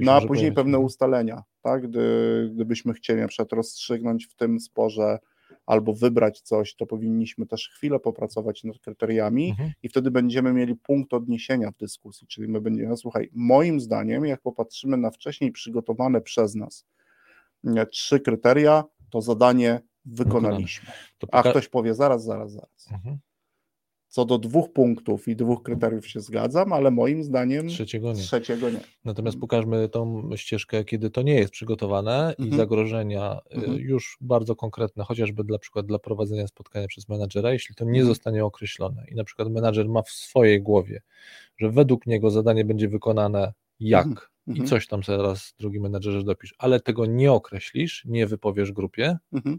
[0.01, 0.57] no a później pojawić.
[0.57, 0.81] pewne no.
[0.81, 1.89] ustalenia, tak?
[1.89, 5.19] Gdy, gdybyśmy chcieli na przykład rozstrzygnąć w tym sporze
[5.67, 9.73] albo wybrać coś, to powinniśmy też chwilę popracować nad kryteriami mhm.
[9.83, 14.25] i wtedy będziemy mieli punkt odniesienia w dyskusji, czyli my będziemy, no słuchaj, moim zdaniem,
[14.25, 16.87] jak popatrzymy na wcześniej przygotowane przez nas
[17.91, 20.93] trzy kryteria, to zadanie wykonaliśmy.
[21.33, 22.89] A ktoś powie zaraz, zaraz, zaraz.
[22.93, 23.19] Mhm.
[24.13, 28.23] Co do dwóch punktów i dwóch kryteriów się zgadzam, ale moim zdaniem trzeciego nie.
[28.23, 28.81] Trzeciego nie.
[29.05, 32.49] Natomiast pokażmy tą ścieżkę, kiedy to nie jest przygotowane mhm.
[32.49, 33.79] i zagrożenia y, mhm.
[33.79, 38.07] już bardzo konkretne, chociażby dla przykład dla prowadzenia spotkania przez menadżera, jeśli to nie mhm.
[38.07, 41.03] zostanie określone i na przykład menadżer ma w swojej głowie,
[41.59, 44.29] że według niego zadanie będzie wykonane jak mhm.
[44.47, 44.69] i mhm.
[44.69, 49.59] coś tam zaraz drugi menadżerze dopisz, ale tego nie określisz, nie wypowiesz grupie, mhm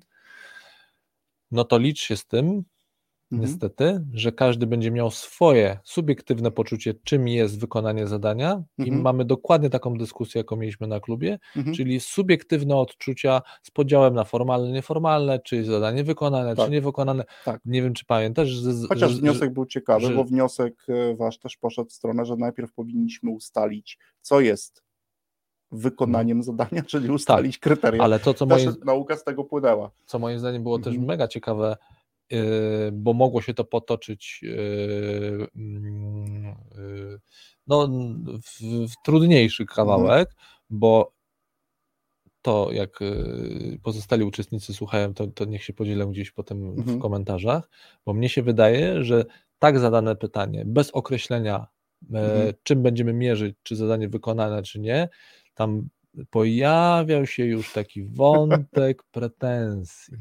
[1.54, 2.64] no to licz się z tym,
[3.32, 3.42] mhm.
[3.42, 9.00] niestety, że każdy będzie miał swoje subiektywne poczucie, czym jest wykonanie zadania mhm.
[9.00, 11.76] i mamy dokładnie taką dyskusję, jaką mieliśmy na klubie, mhm.
[11.76, 16.66] czyli subiektywne odczucia z podziałem na formalne, nieformalne, czy zadanie wykonane, tak.
[16.66, 17.26] czy niewykonane.
[17.46, 17.62] Tak.
[17.66, 18.50] Nie wiem, czy pamiętasz.
[18.50, 20.16] Że, Chociaż że, wniosek był ciekawy, że...
[20.16, 24.83] bo wniosek e, wasz też poszedł w stronę, że najpierw powinniśmy ustalić, co jest
[25.74, 26.44] wykonaniem no.
[26.44, 28.04] zadania, czyli ustalić tak, kryteria.
[28.04, 29.91] Ale to, co moim, nauka z tego płynęła.
[30.06, 30.95] Co moim zdaniem było mhm.
[30.95, 31.78] też mega ciekawe,
[32.30, 32.40] yy,
[32.94, 37.20] bo mogło się to potoczyć yy, yy,
[37.68, 37.88] no,
[38.44, 40.48] w, w, trudniejszy kawałek, mhm.
[40.70, 41.14] bo
[42.44, 46.98] to, jak y, pozostali uczestnicy słuchają, to, to niech się podzielą gdzieś potem mhm.
[46.98, 47.70] w komentarzach,
[48.06, 49.26] bo mnie się wydaje, że
[49.60, 51.68] tak zadane pytanie, bez określenia,
[52.12, 52.54] mhm.
[52.64, 55.10] czym będziemy mierzyć, czy zadanie wykonane, czy nie,
[55.54, 55.90] tam
[56.30, 60.18] pojawiał się już taki wątek pretensji.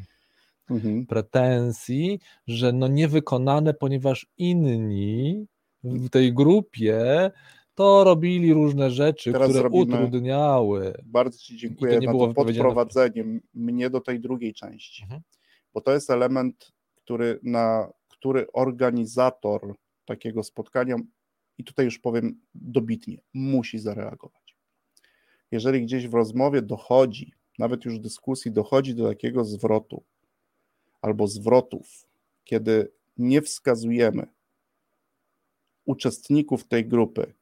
[0.70, 1.06] Mhm.
[1.06, 5.46] Pretensji, że no niewykonane, ponieważ inni
[5.84, 7.30] w tej grupie
[7.74, 10.94] to robili różne rzeczy, Teraz które utrudniały.
[11.04, 15.22] Bardzo Ci dziękuję za to podprowadzenie mnie do tej drugiej części, mhm.
[15.74, 20.96] bo to jest element, który, na który organizator takiego spotkania,
[21.58, 24.41] i tutaj już powiem dobitnie, musi zareagować
[25.52, 30.02] jeżeli gdzieś w rozmowie dochodzi, nawet już w dyskusji dochodzi do takiego zwrotu
[31.02, 32.06] albo zwrotów,
[32.44, 34.26] kiedy nie wskazujemy
[35.84, 37.34] uczestników tej grupy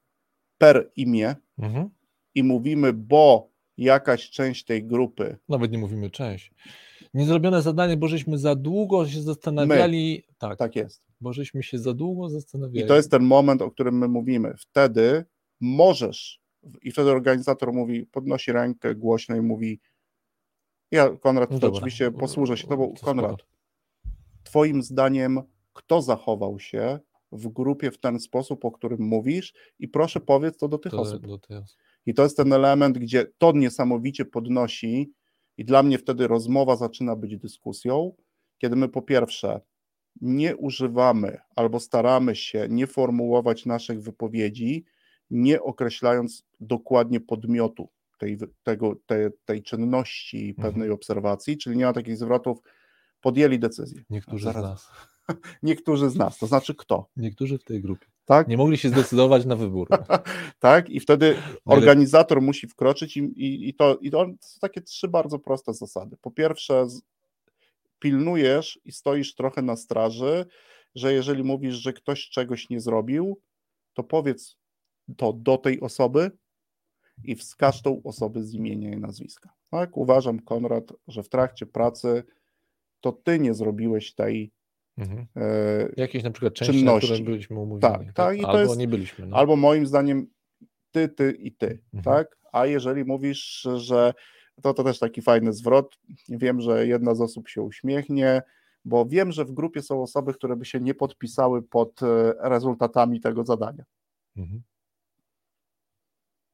[0.58, 1.90] per imię mhm.
[2.34, 5.36] i mówimy, bo jakaś część tej grupy.
[5.48, 6.52] Nawet nie mówimy część.
[7.14, 10.24] Niezrobione zadanie, bo żeśmy za długo się zastanawiali.
[10.28, 10.34] My.
[10.38, 11.02] Tak, tak jest.
[11.20, 12.84] Bo żeśmy się za długo zastanawiali.
[12.84, 14.54] I to jest ten moment, o którym my mówimy.
[14.58, 15.24] Wtedy
[15.60, 16.40] możesz,
[16.82, 19.80] i wtedy organizator mówi, podnosi rękę głośno i mówi,
[20.90, 22.94] ja, Konrad, no oczywiście posłużę się tobą.
[23.02, 23.36] Konrad,
[24.42, 25.40] twoim zdaniem,
[25.72, 26.98] kto zachował się
[27.32, 31.00] w grupie w ten sposób, o którym mówisz i proszę powiedz to do tych to,
[31.00, 31.26] osób.
[31.26, 31.58] Do tych.
[32.06, 35.12] I to jest ten element, gdzie to niesamowicie podnosi
[35.56, 38.12] i dla mnie wtedy rozmowa zaczyna być dyskusją,
[38.58, 39.60] kiedy my po pierwsze
[40.20, 44.84] nie używamy albo staramy się nie formułować naszych wypowiedzi,
[45.30, 47.88] nie określając dokładnie podmiotu
[48.18, 50.54] tej, tego, tej, tej czynności, mhm.
[50.56, 50.94] pewnej mhm.
[50.94, 52.58] obserwacji, czyli nie ma takich zwrotów,
[53.20, 54.02] podjęli decyzję.
[54.10, 54.62] Niektórzy Zaraz.
[54.62, 54.90] z nas.
[55.62, 57.08] Niektórzy z nas, to znaczy kto?
[57.16, 58.06] Niektórzy w tej grupie.
[58.24, 58.48] Tak?
[58.48, 59.88] Nie mogli się zdecydować na wybór.
[60.58, 65.08] tak, i wtedy organizator musi wkroczyć i, i, i, to, i to są takie trzy
[65.08, 66.16] bardzo proste zasady.
[66.20, 66.86] Po pierwsze,
[67.98, 70.46] pilnujesz i stoisz trochę na straży,
[70.94, 73.40] że jeżeli mówisz, że ktoś czegoś nie zrobił,
[73.94, 74.56] to powiedz
[75.16, 76.30] to do tej osoby
[77.24, 79.50] i wskaż tą osobę z imienia i nazwiska.
[79.70, 82.22] Tak, uważam, Konrad, że w trakcie pracy
[83.00, 84.52] to ty nie zrobiłeś tej
[84.98, 85.26] mhm.
[85.36, 87.10] e, Jakieś na przykład części, czynności.
[87.10, 87.80] na które byliśmy umówieni.
[87.80, 88.38] Tak, tak, tak?
[88.38, 89.26] I albo jest, nie byliśmy.
[89.26, 89.36] No.
[89.36, 90.26] Albo moim zdaniem
[90.90, 92.02] ty, ty i ty, mhm.
[92.04, 92.38] tak?
[92.52, 94.14] A jeżeli mówisz, że
[94.62, 98.42] to, to też taki fajny zwrot, wiem, że jedna z osób się uśmiechnie,
[98.84, 103.20] bo wiem, że w grupie są osoby, które by się nie podpisały pod e, rezultatami
[103.20, 103.84] tego zadania.
[104.36, 104.62] Mhm.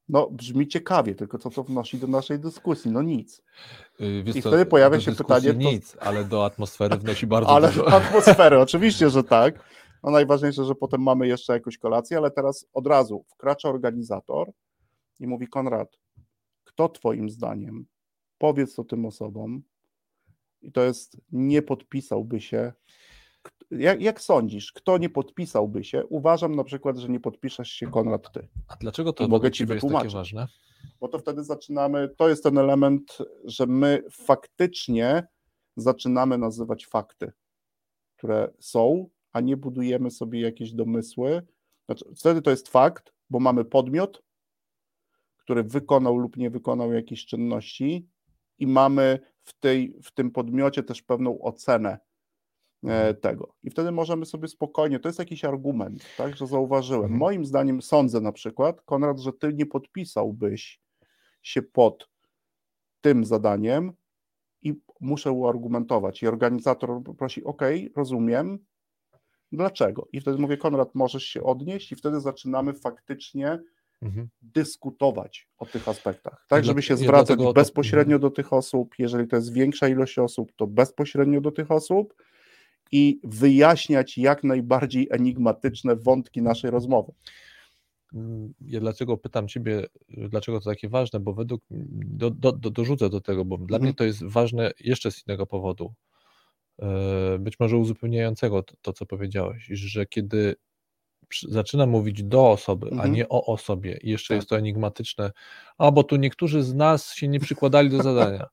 [0.09, 2.91] No, brzmi ciekawie, tylko co to wnosi do naszej dyskusji?
[2.91, 3.43] No nic.
[3.99, 5.53] Yy, I wtedy pojawia się pytanie.
[5.53, 6.03] Nic, to...
[6.03, 7.81] ale do atmosfery wnosi bardzo ale dużo.
[7.81, 9.63] Ale do atmosfery, oczywiście, że tak.
[10.03, 14.51] No najważniejsze, że potem mamy jeszcze jakąś kolację, ale teraz od razu wkracza organizator
[15.19, 15.97] i mówi: Konrad,
[16.63, 17.85] kto Twoim zdaniem,
[18.37, 19.61] powiedz to tym osobom,
[20.61, 22.73] i to jest, nie podpisałby się
[23.71, 26.05] jak, jak, sądzisz, kto nie podpisałby się?
[26.05, 28.47] Uważam na przykład, że nie podpiszesz się Konrad ty.
[28.67, 30.13] A dlaczego to mogę ci wytłumaczyć?
[30.13, 30.47] Jest takie ważne?
[30.99, 35.27] Bo to wtedy zaczynamy, to jest ten element, że my faktycznie
[35.75, 37.31] zaczynamy nazywać fakty,
[38.17, 41.41] które są, a nie budujemy sobie jakieś domysły.
[41.85, 44.23] Znaczy, wtedy to jest fakt, bo mamy podmiot,
[45.37, 48.07] który wykonał lub nie wykonał jakiejś czynności
[48.59, 51.97] i mamy w, tej, w tym podmiocie też pewną ocenę
[53.21, 53.55] tego.
[53.63, 57.03] I wtedy możemy sobie spokojnie, to jest jakiś argument, tak, że zauważyłem.
[57.03, 57.19] Mhm.
[57.19, 60.81] Moim zdaniem sądzę na przykład, Konrad, że ty nie podpisałbyś
[61.41, 62.09] się pod
[63.01, 63.93] tym zadaniem
[64.61, 66.23] i muszę uargumentować.
[66.23, 67.61] I organizator prosi, OK,
[67.95, 68.59] rozumiem,
[69.51, 70.07] dlaczego?
[70.13, 73.59] I wtedy mówię, Konrad, możesz się odnieść, i wtedy zaczynamy faktycznie
[74.01, 74.29] mhm.
[74.41, 78.21] dyskutować o tych aspektach, tak, żeby się zwracać bezpośrednio mhm.
[78.21, 78.95] do tych osób.
[78.99, 82.13] Jeżeli to jest większa ilość osób, to bezpośrednio do tych osób
[82.91, 87.11] i wyjaśniać jak najbardziej enigmatyczne wątki naszej rozmowy.
[88.13, 93.09] Mm, ja dlaczego pytam Ciebie, dlaczego to takie ważne, bo według, do, do, do, dorzucę
[93.09, 93.67] do tego, bo mhm.
[93.67, 95.93] dla mnie to jest ważne jeszcze z innego powodu,
[96.79, 100.55] e, być może uzupełniającego to, to co powiedziałeś, że kiedy
[101.47, 103.01] zaczyna mówić do osoby, mhm.
[103.11, 104.35] a nie o osobie i jeszcze tak.
[104.35, 105.31] jest to enigmatyczne,
[105.77, 108.47] a bo tu niektórzy z nas się nie przykładali do zadania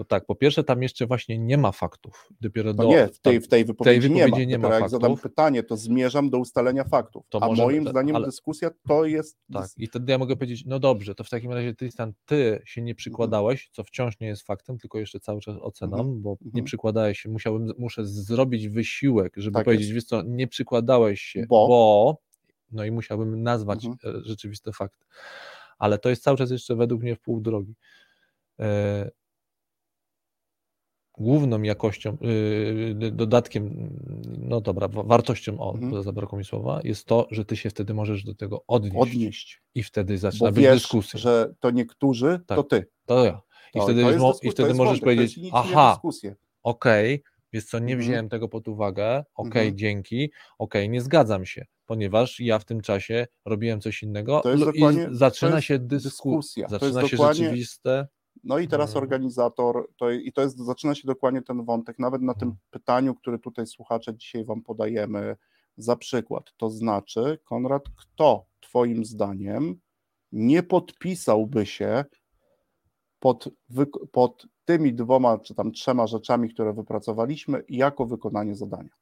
[0.00, 2.28] to tak, po pierwsze tam jeszcze właśnie nie ma faktów.
[2.40, 4.68] Dopiero do, nie, w tej, w tej wypowiedzi, tej wypowiedzi nie ma.
[4.68, 7.26] Nie ma jak zadam pytanie, to zmierzam do ustalenia faktów.
[7.28, 9.38] To a może, moim zdaniem ale, dyskusja to jest...
[9.52, 12.82] Tak, i wtedy ja mogę powiedzieć, no dobrze, to w takim razie Tristan, ty się
[12.82, 16.22] nie przykładałeś, co wciąż nie jest faktem, tylko jeszcze cały czas oceną, mhm.
[16.22, 16.64] bo nie mhm.
[16.64, 19.94] przykładałeś się, musiałbym, muszę zrobić wysiłek, żeby tak powiedzieć, jest.
[19.94, 22.16] wiesz co, nie przykładałeś się, bo, bo
[22.72, 24.16] no i musiałbym nazwać mhm.
[24.16, 25.06] E, rzeczywiste fakty.
[25.80, 27.74] Ale to jest cały czas jeszcze według mnie w pół drogi.
[28.60, 29.10] E,
[31.20, 33.90] główną jakością, yy, dodatkiem,
[34.38, 36.02] no dobra, wartością, o, mhm.
[36.02, 38.96] zabrakło mi słowa, jest to, że ty się wtedy możesz do tego odnieść.
[38.96, 39.62] Odnieść.
[39.74, 41.20] I wtedy zaczyna Bo być wiesz, dyskusja.
[41.20, 42.86] że to niektórzy, tak, to ty.
[43.06, 43.40] To ja.
[43.74, 46.00] I to, wtedy, to i wtedy możesz powiedzieć, aha,
[46.62, 48.00] okej, okay, więc co, nie mhm.
[48.00, 49.78] wziąłem tego pod uwagę, okej, okay, mhm.
[49.78, 50.24] dzięki,
[50.58, 54.42] okej, okay, nie zgadzam się, ponieważ ja w tym czasie robiłem coś innego
[54.74, 58.08] i zaczyna się dyskusja, zaczyna się rzeczywiste
[58.44, 59.04] no i teraz mhm.
[59.04, 62.66] organizator, to, i to jest, zaczyna się dokładnie ten wątek, nawet na tym mhm.
[62.70, 65.36] pytaniu, który tutaj słuchacze dzisiaj Wam podajemy
[65.76, 66.52] za przykład.
[66.56, 69.80] To znaczy, Konrad, kto Twoim zdaniem
[70.32, 72.04] nie podpisałby się
[73.18, 73.48] pod,
[74.12, 79.00] pod tymi dwoma czy tam trzema rzeczami, które wypracowaliśmy, jako wykonanie zadania?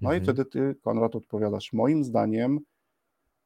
[0.00, 0.22] No mhm.
[0.22, 2.60] i wtedy Ty, Konrad, odpowiadasz, moim zdaniem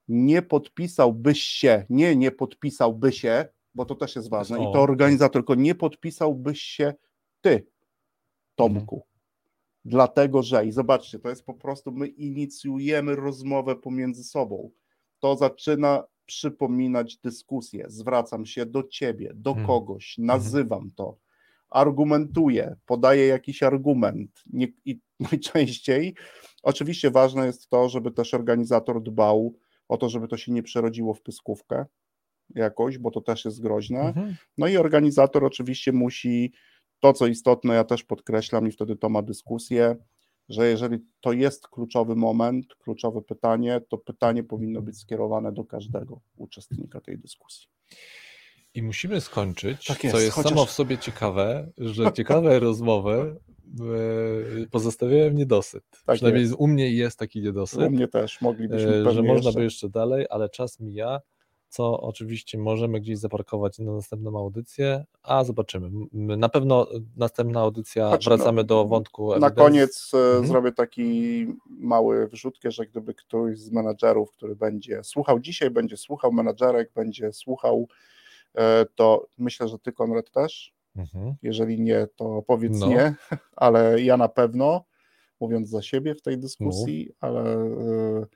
[0.08, 4.58] nie podpisałbyś się, nie nie podpisałby się, bo to też jest ważne.
[4.58, 6.94] I to organizator, tylko nie podpisałbyś się
[7.40, 7.66] ty,
[8.54, 8.96] Tomku.
[8.96, 9.10] Mhm.
[9.84, 14.70] Dlatego, że, i zobaczcie, to jest po prostu, my inicjujemy rozmowę pomiędzy sobą.
[15.18, 17.84] To zaczyna przypominać dyskusję.
[17.88, 19.66] Zwracam się do ciebie, do hmm.
[19.66, 21.16] kogoś, nazywam to,
[21.70, 24.30] argumentuję, podaję jakiś argument.
[24.52, 25.00] Nie, I
[25.32, 26.14] najczęściej,
[26.62, 29.54] oczywiście ważne jest to, żeby też organizator dbał
[29.88, 31.86] o to, żeby to się nie przerodziło w pyskówkę
[32.54, 34.00] jakoś, bo to też jest groźne.
[34.00, 34.36] Mhm.
[34.58, 36.52] No i organizator oczywiście musi
[37.00, 39.96] to, co istotne, ja też podkreślam i wtedy to ma dyskusję,
[40.48, 46.20] że jeżeli to jest kluczowy moment, kluczowe pytanie, to pytanie powinno być skierowane do każdego
[46.36, 47.68] uczestnika tej dyskusji.
[48.74, 50.52] I musimy skończyć, tak jest, co jest chociaż...
[50.52, 53.36] samo w sobie ciekawe, że ciekawe rozmowy
[54.60, 55.84] e, pozostawiają niedosyt.
[56.06, 56.54] Tak Przynajmniej jest.
[56.58, 57.80] u mnie jest taki niedosyt.
[57.80, 61.20] U mnie też, moglibyśmy e, Że można by jeszcze dalej, ale czas mija
[61.70, 65.90] co oczywiście możemy gdzieś zaparkować na następną audycję, a zobaczymy.
[66.12, 66.86] Na pewno
[67.16, 69.38] następna audycja, znaczy, wracamy no, do wątku.
[69.38, 70.46] Na koniec e, mhm.
[70.46, 76.32] zrobię taki mały wrzutkę, że gdyby któryś z menadżerów, który będzie słuchał dzisiaj, będzie słuchał
[76.32, 77.88] menadżerek, będzie słuchał,
[78.94, 80.74] to myślę, że ty Konrad też.
[80.96, 81.34] Mhm.
[81.42, 82.86] Jeżeli nie, to powiedz no.
[82.86, 83.14] nie,
[83.56, 84.84] ale ja na pewno,
[85.40, 87.28] mówiąc za siebie w tej dyskusji, no.
[87.28, 88.26] ale e,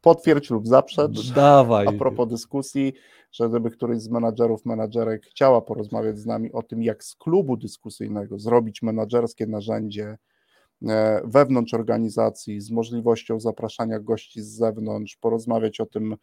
[0.00, 1.32] potwierdź lub zaprzecz.
[1.32, 1.86] Dawaj.
[1.86, 2.92] A propos dyskusji,
[3.32, 7.56] że gdyby któryś z menadżerów, menadżerek chciała porozmawiać z nami o tym, jak z klubu
[7.56, 10.18] dyskusyjnego zrobić menadżerskie narzędzie
[10.88, 16.16] e, wewnątrz organizacji, z możliwością zapraszania gości z zewnątrz, porozmawiać o tym,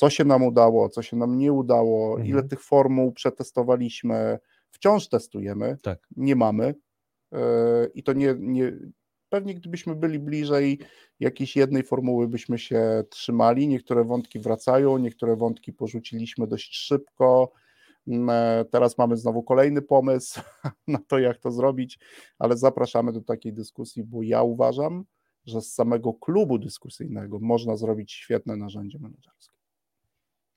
[0.00, 2.28] co się nam udało, co się nam nie udało, mhm.
[2.28, 4.38] ile tych formuł przetestowaliśmy,
[4.70, 6.08] wciąż testujemy, tak.
[6.16, 6.74] nie mamy.
[7.32, 7.40] E,
[7.94, 8.72] I to nie, nie,
[9.28, 10.78] pewnie gdybyśmy byli bliżej
[11.20, 13.68] jakiejś jednej formuły, byśmy się trzymali.
[13.68, 17.52] Niektóre wątki wracają, niektóre wątki porzuciliśmy dość szybko.
[18.08, 20.40] Mm, e, teraz mamy znowu kolejny pomysł
[20.88, 21.98] na to, jak to zrobić,
[22.38, 25.04] ale zapraszamy do takiej dyskusji, bo ja uważam,
[25.46, 29.59] że z samego klubu dyskusyjnego można zrobić świetne narzędzie menedżerskie.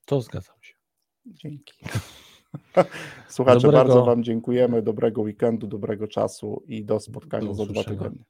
[0.06, 0.74] To zgadzam się.
[1.26, 1.74] Dzięki.
[3.28, 3.72] Słuchacze, dobrego...
[3.72, 4.82] bardzo Wam dziękujemy.
[4.82, 8.24] Dobrego weekendu, dobrego czasu i do spotkania do za dwa tygodnie.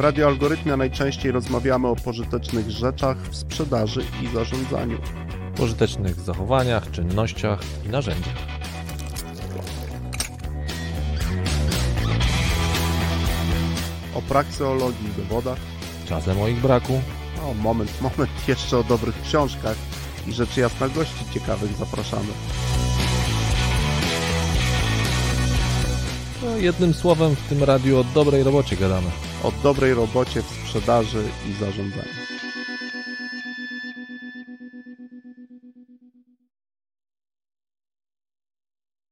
[0.00, 4.98] W Radio Algorytmia najczęściej rozmawiamy o pożytecznych rzeczach w sprzedaży i zarządzaniu.
[5.56, 8.34] Pożytecznych zachowaniach, czynnościach i narzędziach.
[14.14, 15.58] O prakseologii i dowodach.
[16.08, 17.00] Czasem o ich braku.
[17.44, 19.76] O, moment, moment, jeszcze o dobrych książkach
[20.26, 22.32] i rzecz jasna gości ciekawych zapraszamy.
[26.42, 29.29] No, jednym słowem w tym radiu o dobrej robocie gadamy.
[29.44, 32.19] O dobrej robocie w sprzedaży i zarządzaniu.